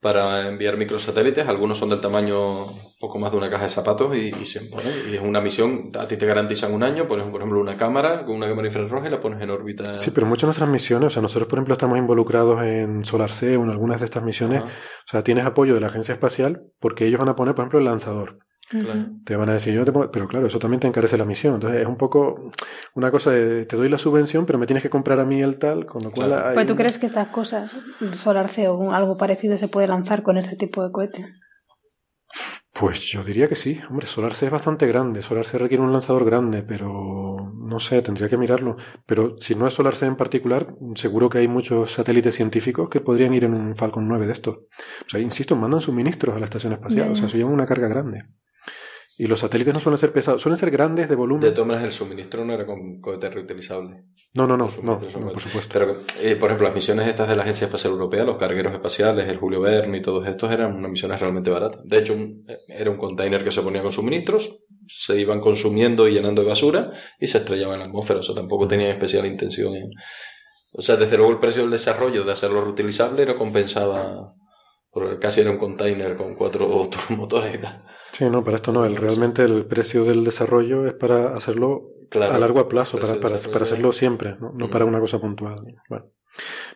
[0.02, 1.48] para enviar microsatélites.
[1.48, 2.66] Algunos son del tamaño
[3.00, 4.92] poco más de una caja de zapatos y, se ponen.
[5.12, 8.26] Y es una misión, a ti te garantizan un año, pones por ejemplo una cámara
[8.26, 9.98] con una cámara infrarroja y la pones en órbita.
[9.98, 13.44] Sí, pero muchas de nuestras misiones, o sea, nosotros por ejemplo estamos involucrados en SolarC
[13.44, 17.06] o en algunas de estas misiones, o sea, tienes apoyo de la agencia espacial porque
[17.06, 18.40] ellos van a poner por ejemplo el lanzador.
[19.26, 21.56] Te van a decir, yo te pero claro, eso también te encarece la misión.
[21.56, 22.52] Entonces es un poco
[22.96, 25.58] una cosa de, te doy la subvención, pero me tienes que comprar a mí el
[25.58, 26.34] tal, con lo cual...
[26.34, 26.54] Hay...
[26.54, 27.78] Pues tú crees que estas cosas,
[28.14, 31.26] Solar C o algo parecido, se puede lanzar con este tipo de cohete?
[32.74, 33.80] Pues yo diría que sí.
[33.90, 35.22] Hombre, Solar C es bastante grande.
[35.22, 38.78] Solar C requiere un lanzador grande, pero no sé, tendría que mirarlo.
[39.06, 43.02] Pero si no es Solar C en particular, seguro que hay muchos satélites científicos que
[43.02, 44.56] podrían ir en un Falcon 9 de estos.
[45.06, 47.12] O sea, insisto, mandan suministros a la estación espacial.
[47.12, 48.24] O sea, se lleva una carga grande.
[49.22, 51.42] Y los satélites no suelen ser pesados, suelen ser grandes de volumen.
[51.42, 54.06] De todas maneras, el suministro no era con cohete reutilizable.
[54.34, 55.70] No, no, no, no, por supuesto.
[55.72, 59.30] Pero, eh, por ejemplo, las misiones estas de la Agencia Espacial Europea, los cargueros espaciales,
[59.30, 61.82] el Julio Verne y todos estos eran unas misiones realmente baratas.
[61.84, 62.18] De hecho,
[62.68, 66.92] era un container que se ponía con suministros, se iban consumiendo y llenando de basura
[67.20, 68.22] y se estrellaban en la atmósfera.
[68.22, 69.92] O sea, tampoco tenían especial intención en...
[70.74, 74.34] O sea, desde luego el precio del desarrollo de hacerlo reutilizable no compensaba,
[74.90, 77.84] porque casi era un container con cuatro motores y tal.
[78.14, 78.86] Sí, no, para esto no.
[78.86, 83.64] El, realmente el precio del desarrollo es para hacerlo a largo plazo, para, para, para,
[83.64, 85.64] hacerlo siempre, no, no para una cosa puntual.
[85.88, 86.12] Bueno.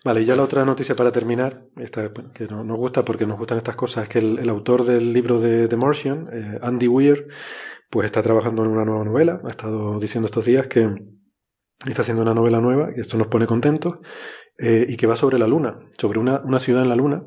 [0.04, 3.38] Vale, y ya la otra noticia para terminar, esta, que no, nos gusta porque nos
[3.38, 7.28] gustan estas cosas, es que el, autor del libro de The Martian, eh, Andy Weir,
[7.90, 9.42] pues está trabajando en una nueva novela.
[9.44, 10.90] Ha estado diciendo estos días que
[11.86, 14.00] está haciendo una novela nueva, y esto nos pone contentos,
[14.58, 17.24] eh, y que va sobre la Luna, sobre una, una ciudad en la Luna,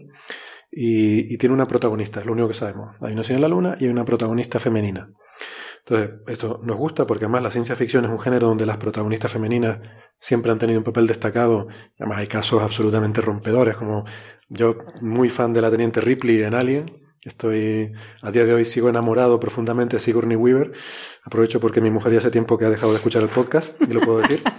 [0.70, 2.96] y, tiene una protagonista, es lo único que sabemos.
[3.00, 5.10] Hay una ciudad en la Luna y hay una protagonista femenina.
[5.78, 9.32] Entonces, esto nos gusta porque además la ciencia ficción es un género donde las protagonistas
[9.32, 9.78] femeninas
[10.18, 11.68] siempre han tenido un papel destacado.
[11.98, 14.04] Además hay casos absolutamente rompedores, como
[14.48, 17.92] yo muy fan de la teniente Ripley en Alien, Estoy,
[18.22, 20.72] a día de hoy sigo enamorado profundamente de Sigourney Weaver.
[21.24, 23.92] Aprovecho porque mi mujer ya hace tiempo que ha dejado de escuchar el podcast, y
[23.92, 24.42] lo puedo decir.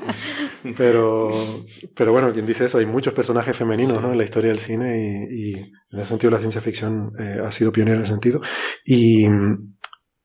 [0.76, 1.64] Pero,
[1.96, 4.12] pero bueno, quien dice eso, hay muchos personajes femeninos ¿no?
[4.12, 7.72] en la historia del cine y, en ese sentido la ciencia ficción eh, ha sido
[7.72, 8.42] pionera en ese sentido.
[8.84, 9.26] Y,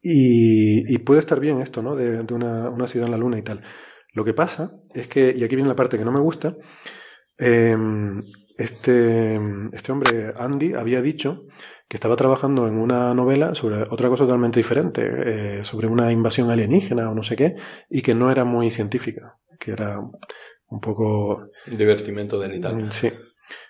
[0.03, 1.95] y, puede estar bien esto, ¿no?
[1.95, 3.63] De, una, una, ciudad en la luna y tal.
[4.13, 6.57] Lo que pasa es que, y aquí viene la parte que no me gusta,
[7.39, 7.77] eh,
[8.57, 9.41] este,
[9.73, 11.47] este hombre, Andy, había dicho
[11.95, 16.51] que estaba trabajando en una novela sobre otra cosa totalmente diferente, eh, sobre una invasión
[16.51, 17.55] alienígena o no sé qué,
[17.89, 21.51] y que no era muy científica, que era un poco...
[21.69, 22.91] Divertimento de.
[22.91, 23.13] Sí.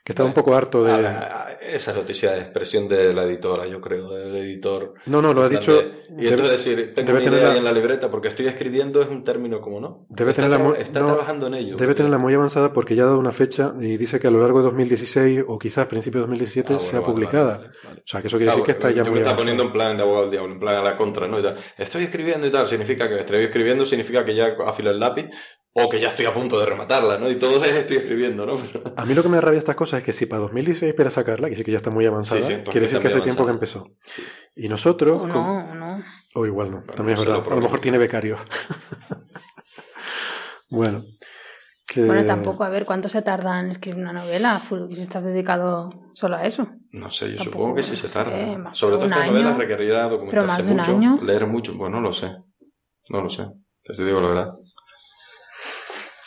[0.05, 0.92] Que estaba un poco harto de...
[0.92, 4.94] Ah, esa noticia de expresión de la editora, yo creo, del editor.
[5.06, 5.82] No, no, lo ha dicho...
[6.18, 9.01] y entonces decir, tengo debe una tener idea la- en la libreta porque estoy escribiendo
[9.02, 10.06] es un término como no.
[10.10, 11.76] Debe está tenerla muy- está no, trabajando en ello.
[11.76, 14.40] Debe tenerla muy avanzada porque ya ha dado una fecha y dice que a lo
[14.40, 17.56] largo de 2016 o quizás principios de 2017 Ah, sea bueno, vale, publicada.
[17.59, 18.01] vale, vale.
[18.01, 19.36] O sea, que eso quiere Ah, decir que está ya muy me está avanzada.
[19.36, 21.40] poniendo en plan de abogado del diablo, en plan a la contra, ¿no?
[21.40, 21.56] Y tal.
[21.78, 25.30] Estoy escribiendo y tal, significa que estoy escribiendo, significa que ya afilo el lápiz
[25.76, 27.28] o que ya estoy a punto de rematarla, ¿no?
[27.30, 28.59] Y todo es estoy escribiendo, ¿no?
[28.96, 31.10] A mí lo que me da rabia estas cosas es que si para 2016 espera
[31.10, 33.51] sacarla, que sí que ya está muy avanzada, Sí, quiere decir que hace tiempo que
[33.52, 33.90] empezó.
[34.55, 35.16] Y nosotros...
[35.16, 36.02] O con- no, o no.
[36.36, 37.44] O igual no, también no es verdad.
[37.52, 38.38] A lo mejor tiene becario.
[40.70, 41.05] bueno.
[41.86, 42.05] Que...
[42.05, 44.59] Bueno, tampoco, a ver, ¿cuánto se tarda en escribir una novela?
[44.60, 46.66] Fu- Si estás dedicado solo a eso.
[46.92, 48.59] No sé, yo Tampoco, supongo que sí se sé, tarda.
[48.59, 51.18] más Sobre todo estas novelas requerirá documentarse más de un mucho, año.
[51.22, 51.76] leer mucho.
[51.76, 52.32] Pues no lo sé.
[53.10, 53.44] No lo sé.
[53.84, 54.51] Te digo la verdad.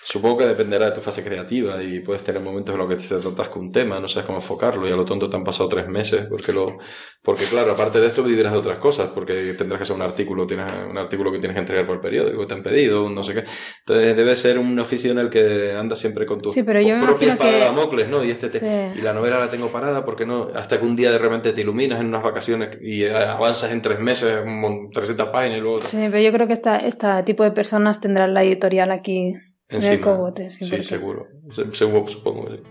[0.09, 3.17] Supongo que dependerá de tu fase creativa y puedes tener momentos en los que te
[3.19, 5.67] tratas con un tema, no sabes cómo enfocarlo y a lo tonto te han pasado
[5.67, 6.77] tres meses porque lo,
[7.21, 10.47] porque claro, aparte de esto vivirás de otras cosas porque tendrás que hacer un artículo,
[10.47, 13.15] tienes un artículo que tienes que entregar por el periódico, que te han pedido, un
[13.15, 13.43] no sé qué.
[13.79, 16.95] Entonces debe ser un oficio en el que andas siempre con tu Sí, pero yo
[17.17, 18.23] que- ¿no?
[18.23, 18.99] Y este te- Sí.
[18.99, 21.59] y la novela la tengo parada porque no, hasta que un día de repente te
[21.59, 25.61] iluminas en unas vacaciones y eh, avanzas en tres meses, un mon- 300 páginas y
[25.61, 29.33] luego Sí, pero yo creo que esta, este tipo de personas tendrán la editorial aquí
[29.69, 30.01] en el encima.
[30.01, 30.49] cogote.
[30.49, 31.27] Sí, Sí, seguro.
[31.55, 32.49] Se- seguro, supongo.
[32.51, 32.61] sí.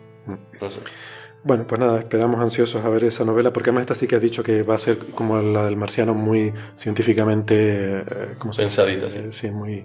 [0.60, 0.81] No sé.
[1.44, 4.23] Bueno, pues nada, esperamos ansiosos a ver esa novela, porque además esta sí que has
[4.23, 7.55] dicho que va a ser como la del marciano, muy científicamente,
[8.01, 8.05] eh,
[8.39, 8.82] ¿cómo se dice?
[8.82, 9.28] Pensadita, sí.
[9.31, 9.85] Sí, muy,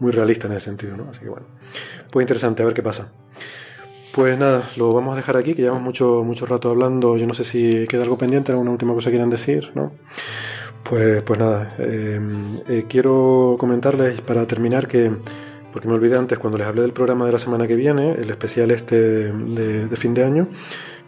[0.00, 1.08] muy realista en ese sentido, ¿no?
[1.10, 1.44] Así que bueno,
[2.10, 3.12] pues interesante, a ver qué pasa.
[4.14, 7.16] Pues nada, lo vamos a dejar aquí, que llevamos mucho, mucho rato hablando.
[7.18, 9.92] Yo no sé si queda algo pendiente, alguna última cosa que quieran decir, ¿no?
[10.88, 12.20] Pues, pues nada, eh,
[12.68, 15.12] eh, quiero comentarles para terminar que,
[15.72, 18.30] porque me olvidé antes cuando les hablé del programa de la semana que viene, el
[18.30, 20.48] especial este de, fin de año,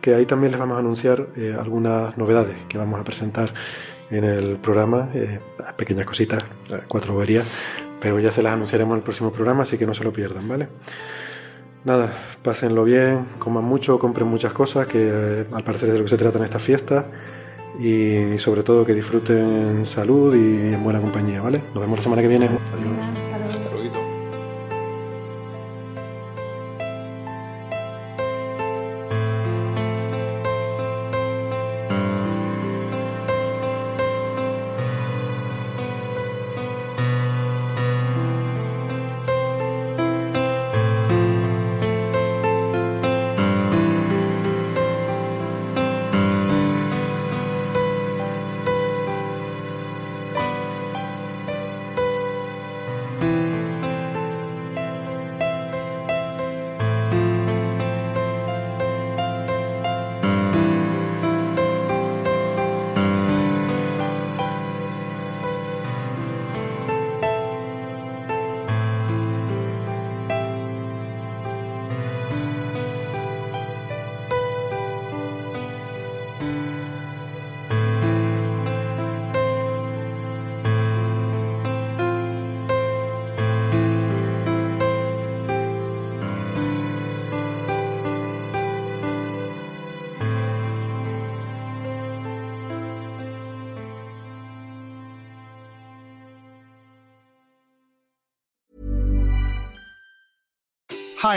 [0.01, 3.53] que ahí también les vamos a anunciar eh, algunas novedades que vamos a presentar
[4.11, 5.41] en el programa, eh,
[5.77, 7.47] pequeñas cositas, eh, cuatro boberías,
[8.01, 10.49] pero ya se las anunciaremos en el próximo programa, así que no se lo pierdan,
[10.49, 10.69] ¿vale?
[11.85, 12.12] Nada,
[12.43, 16.16] pásenlo bien, coman mucho, compren muchas cosas, que al parecer es de lo que se
[16.16, 17.05] trata en estas fiestas,
[17.78, 21.61] y sobre todo que disfruten en salud y en buena compañía, ¿vale?
[21.74, 22.47] Nos vemos la semana que viene.
[22.47, 23.34] Adiós.